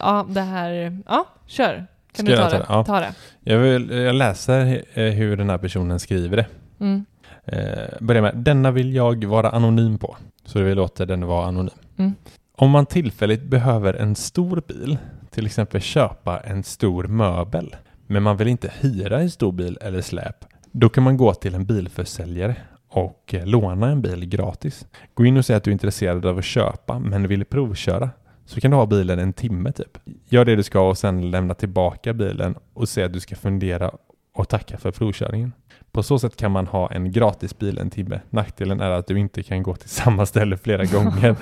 ja, 0.00 0.26
det 0.28 0.40
här, 0.40 0.98
ja, 1.08 1.26
kör. 1.46 1.86
Kan 2.12 2.26
Ska 2.26 2.32
du 2.32 2.36
ta 2.36 2.42
jag 2.42 2.50
ta 2.50 2.56
det? 2.58 2.62
det? 2.62 2.66
Ja. 2.68 2.84
Ta 2.84 3.00
det. 3.00 3.14
Jag, 3.40 3.58
vill, 3.58 3.90
jag 3.90 4.14
läser 4.14 4.82
eh, 4.94 5.04
hur 5.04 5.36
den 5.36 5.50
här 5.50 5.58
personen 5.58 6.00
skriver 6.00 6.36
det. 6.36 6.46
Mm. 6.80 7.04
Eh, 7.52 7.96
börjar 8.00 8.22
med, 8.22 8.36
denna 8.36 8.70
vill 8.70 8.94
jag 8.94 9.24
vara 9.24 9.50
anonym 9.50 9.98
på. 9.98 10.16
Så 10.44 10.62
vi 10.62 10.74
låter 10.74 11.06
den 11.06 11.26
vara 11.26 11.46
anonym. 11.46 11.74
Mm. 11.96 12.14
Om 12.56 12.70
man 12.70 12.86
tillfälligt 12.86 13.42
behöver 13.42 13.94
en 13.94 14.14
stor 14.14 14.62
bil, 14.68 14.98
till 15.30 15.46
exempel 15.46 15.80
köpa 15.80 16.40
en 16.40 16.62
stor 16.62 17.04
möbel, 17.04 17.76
men 18.06 18.22
man 18.22 18.36
vill 18.36 18.48
inte 18.48 18.72
hyra 18.80 19.20
en 19.20 19.30
stor 19.30 19.52
bil 19.52 19.78
eller 19.80 20.00
släp, 20.00 20.44
då 20.72 20.88
kan 20.88 21.04
man 21.04 21.16
gå 21.16 21.34
till 21.34 21.54
en 21.54 21.64
bilförsäljare 21.64 22.56
och 22.88 23.34
eh, 23.34 23.46
låna 23.46 23.90
en 23.90 24.02
bil 24.02 24.28
gratis. 24.28 24.86
Gå 25.14 25.24
in 25.24 25.36
och 25.36 25.44
säg 25.44 25.56
att 25.56 25.64
du 25.64 25.70
är 25.70 25.72
intresserad 25.72 26.26
av 26.26 26.38
att 26.38 26.44
köpa 26.44 26.98
men 26.98 27.28
vill 27.28 27.44
provköra. 27.44 28.10
Så 28.44 28.60
kan 28.60 28.70
du 28.70 28.76
ha 28.76 28.86
bilen 28.86 29.18
en 29.18 29.32
timme 29.32 29.72
typ. 29.72 29.98
Gör 30.28 30.44
det 30.44 30.56
du 30.56 30.62
ska 30.62 30.88
och 30.88 30.98
sen 30.98 31.30
lämna 31.30 31.54
tillbaka 31.54 32.12
bilen 32.12 32.54
och 32.74 32.88
säg 32.88 33.04
att 33.04 33.12
du 33.12 33.20
ska 33.20 33.36
fundera 33.36 33.90
och 34.34 34.48
tacka 34.48 34.78
för 34.78 34.90
provkörningen. 34.90 35.52
På 35.92 36.02
så 36.02 36.18
sätt 36.18 36.36
kan 36.36 36.50
man 36.50 36.66
ha 36.66 36.90
en 36.90 37.12
gratis 37.12 37.58
bil 37.58 37.78
en 37.78 37.90
timme. 37.90 38.20
Nackdelen 38.30 38.80
är 38.80 38.90
att 38.90 39.06
du 39.06 39.18
inte 39.18 39.42
kan 39.42 39.62
gå 39.62 39.74
till 39.76 39.88
samma 39.90 40.26
ställe 40.26 40.56
flera 40.56 40.84
gånger. 40.92 41.36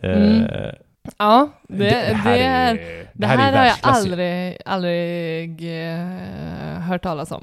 Mm. 0.00 0.44
Eh, 0.44 0.72
Ja, 1.18 1.48
det, 1.68 1.76
det, 1.84 2.14
här 2.14 2.36
är, 2.36 2.74
är, 2.74 3.06
det 3.12 3.26
här, 3.26 3.52
har 3.52 3.64
jag 3.64 3.76
aldrig, 3.82 4.58
aldrig 4.66 5.82
eh, 5.92 6.80
hört 6.80 7.02
talas 7.02 7.30
om. 7.32 7.42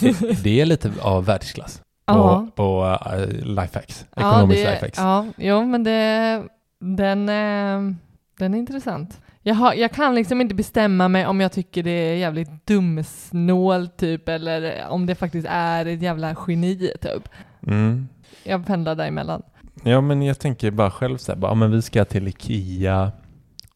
Det, 0.00 0.42
det 0.44 0.60
är 0.60 0.64
lite 0.66 0.92
av 1.02 1.24
världsklass 1.24 1.80
Ja. 2.06 2.46
på, 2.56 2.62
på 2.62 2.98
uh, 3.16 3.26
lifehacks. 3.46 4.06
Ja, 4.16 4.30
Ekonomisk 4.30 4.64
det, 4.64 4.70
lifehacks. 4.70 4.98
ja, 4.98 5.26
jo, 5.36 5.66
men 5.66 5.84
det, 5.84 6.42
den, 6.80 7.28
eh, 7.28 7.94
den 8.38 8.54
är 8.54 8.58
intressant. 8.58 9.20
Jag, 9.46 9.54
har, 9.54 9.74
jag 9.74 9.92
kan 9.92 10.14
liksom 10.14 10.40
inte 10.40 10.54
bestämma 10.54 11.08
mig 11.08 11.26
om 11.26 11.40
jag 11.40 11.52
tycker 11.52 11.82
det 11.82 11.90
är 11.90 12.16
jävligt 12.16 12.66
dumsnål 12.66 13.88
typ, 13.88 14.28
eller 14.28 14.88
om 14.88 15.06
det 15.06 15.14
faktiskt 15.14 15.46
är 15.50 15.86
ett 15.86 16.02
jävla 16.02 16.36
geni 16.48 16.92
typ. 17.00 17.28
Mm. 17.66 18.08
Jag 18.44 18.66
pendlar 18.66 18.94
däremellan. 18.94 19.42
Ja, 19.82 20.00
men 20.00 20.22
jag 20.22 20.38
tänker 20.38 20.70
bara 20.70 20.90
själv 20.90 21.18
så 21.18 21.32
här, 21.32 21.38
bara, 21.38 21.54
men 21.54 21.70
vi 21.70 21.82
ska 21.82 22.04
till 22.04 22.28
Ikea, 22.28 23.12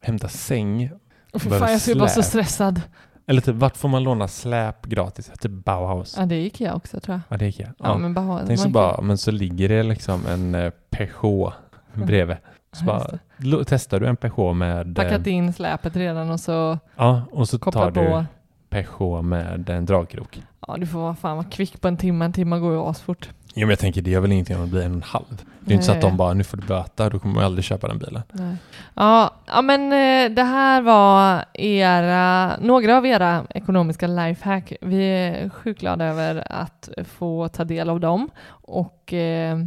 hämta 0.01 0.27
säng. 0.27 0.91
Och 1.33 1.41
för 1.41 1.59
fan, 1.59 1.71
jag 1.71 1.81
skulle 1.81 1.99
vara 1.99 2.09
så 2.09 2.23
stressad. 2.23 2.81
Eller 3.27 3.41
typ, 3.41 3.55
vart 3.55 3.77
får 3.77 3.89
man 3.89 4.03
låna 4.03 4.27
släp 4.27 4.85
gratis? 4.85 5.31
Typ 5.39 5.51
Bauhaus. 5.51 6.15
Ja, 6.19 6.25
det 6.25 6.35
gick 6.35 6.61
jag 6.61 6.75
också 6.75 6.99
tror 6.99 7.13
jag. 7.15 7.21
Ja, 7.33 7.37
det 7.37 7.45
är 7.45 7.49
Ikea. 7.49 7.73
Ja, 7.77 7.85
Ja. 7.87 7.97
men 7.97 8.13
bara, 8.13 8.45
Tänk 8.47 8.59
så 8.59 8.69
bara, 8.69 9.01
men 9.01 9.17
så 9.17 9.31
ligger 9.31 9.69
det 9.69 9.83
liksom 9.83 10.25
en 10.25 10.55
eh, 10.55 10.71
Peugeot 10.89 11.53
bredvid. 11.93 12.37
Så 12.71 12.85
bara, 12.85 13.05
lo- 13.37 13.63
testar 13.67 13.99
du 13.99 14.07
en 14.07 14.15
Peugeot 14.15 14.55
med... 14.55 14.95
Packat 14.95 15.27
in 15.27 15.53
släpet 15.53 15.95
redan 15.95 16.29
och 16.29 16.39
så 16.39 16.79
Ja, 16.95 17.21
och 17.31 17.49
så 17.49 17.57
tar 17.57 17.91
du 17.91 18.05
på. 18.07 18.25
Peugeot 18.69 19.25
med 19.25 19.69
en 19.69 19.85
dragkrok. 19.85 20.43
Ja, 20.67 20.75
du 20.77 20.87
får 20.87 20.99
vara 20.99 21.15
fan 21.15 21.37
vara 21.37 21.47
kvick 21.49 21.81
på 21.81 21.87
en 21.87 21.97
timme. 21.97 22.25
En 22.25 22.33
timme 22.33 22.59
går 22.59 22.73
ju 22.73 22.79
asfort. 22.79 23.29
Jo, 23.53 23.61
men 23.65 23.69
jag 23.69 23.79
tänker 23.79 24.01
det 24.01 24.11
gör 24.11 24.19
väl 24.19 24.31
ingenting 24.31 24.55
om 24.55 24.61
det 24.61 24.67
blir 24.67 24.85
en 24.85 25.01
halv. 25.03 25.45
Det 25.59 25.71
är 25.71 25.73
inte 25.73 25.85
så 25.85 25.91
att 25.91 26.01
Nej. 26.01 26.09
de 26.11 26.17
bara, 26.17 26.33
nu 26.33 26.43
får 26.43 26.57
du 26.57 26.67
böta, 26.67 27.09
då 27.09 27.19
kommer 27.19 27.35
man 27.35 27.43
aldrig 27.43 27.63
köpa 27.65 27.87
den 27.87 27.97
bilen. 27.99 28.21
Nej. 28.31 28.55
Ja, 28.93 29.33
ja, 29.47 29.61
men 29.61 29.81
eh, 29.83 30.35
det 30.35 30.43
här 30.43 30.81
var 30.81 31.45
era, 31.53 32.57
några 32.57 32.97
av 32.97 33.05
era 33.05 33.45
ekonomiska 33.49 34.07
lifehack. 34.07 34.73
Vi 34.81 35.03
är 35.05 35.49
sjukt 35.49 35.79
glada 35.79 36.05
över 36.05 36.43
att 36.51 36.89
få 37.05 37.47
ta 37.47 37.63
del 37.63 37.89
av 37.89 37.99
dem 37.99 38.29
och 38.49 39.13
eh, 39.13 39.57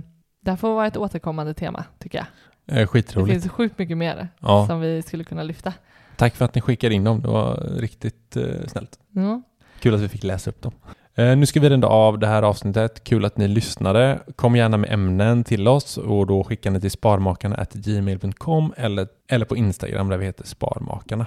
det 0.41 0.51
här 0.51 0.57
får 0.57 0.75
vara 0.75 0.87
ett 0.87 0.97
återkommande 0.97 1.55
tema 1.55 1.85
tycker 1.99 2.19
jag. 2.19 2.27
Eh, 2.67 2.75
Det 2.75 2.87
skitroligt. 2.87 3.33
finns 3.43 3.53
sjukt 3.53 3.79
mycket 3.79 3.97
mer 3.99 4.29
Ja, 4.41 4.67
som 4.67 4.81
vi 4.81 5.03
skulle 5.03 5.25
kunna 5.25 5.43
lyfta. 5.43 5.73
tack 6.17 6.37
för 6.37 6.45
att 6.45 6.55
ni 6.55 6.61
skickade 6.61 6.95
in 6.95 7.05
dem. 7.05 7.21
Det 7.23 7.29
var 7.29 7.55
riktigt 7.79 8.37
eh, 8.37 8.45
snällt. 8.67 8.99
Ja. 9.11 9.43
Kul 9.81 9.95
att 9.95 10.01
vi 10.01 10.09
fick 10.09 10.25
läsa 10.25 10.51
upp 10.51 10.63
dem. 10.63 10.73
Eh, 11.15 11.37
nu 11.37 11.47
ska 11.47 11.61
vi 11.61 11.71
runda 11.71 11.87
av 11.89 12.19
det 12.19 12.27
här 12.27 12.43
avsnittet. 12.43 13.05
Kul 13.05 13.25
att 13.25 13.37
ni 13.37 13.49
lyssnade. 13.49 14.19
Kom 14.37 14.57
gärna 14.57 14.77
med 14.77 14.93
ämnen 14.93 15.45
till 15.45 15.69
oss 15.69 15.97
och 15.99 16.27
då 16.27 16.45
skickar 16.45 16.71
ni 16.71 16.81
till 16.81 16.91
sparmakarna.gmail.com 16.91 18.73
eller, 18.77 19.07
eller 19.29 19.45
på 19.45 19.57
Instagram 19.57 20.09
där 20.09 20.17
vi 20.17 20.25
heter 20.27 20.47
Sparmakarna. 20.47 21.27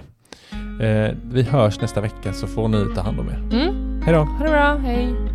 Eh, 0.81 1.15
vi 1.23 1.43
hörs 1.43 1.81
nästa 1.81 2.01
vecka 2.01 2.33
så 2.33 2.47
får 2.47 2.67
ni 2.67 2.85
ta 2.95 3.01
hand 3.01 3.19
om 3.19 3.27
er. 3.29 3.57
Mm. 3.61 4.01
Hej 4.05 4.13
då! 4.13 4.19
Ha 4.23 4.43
det 4.43 4.49
bra, 4.49 4.75
hej! 4.75 5.34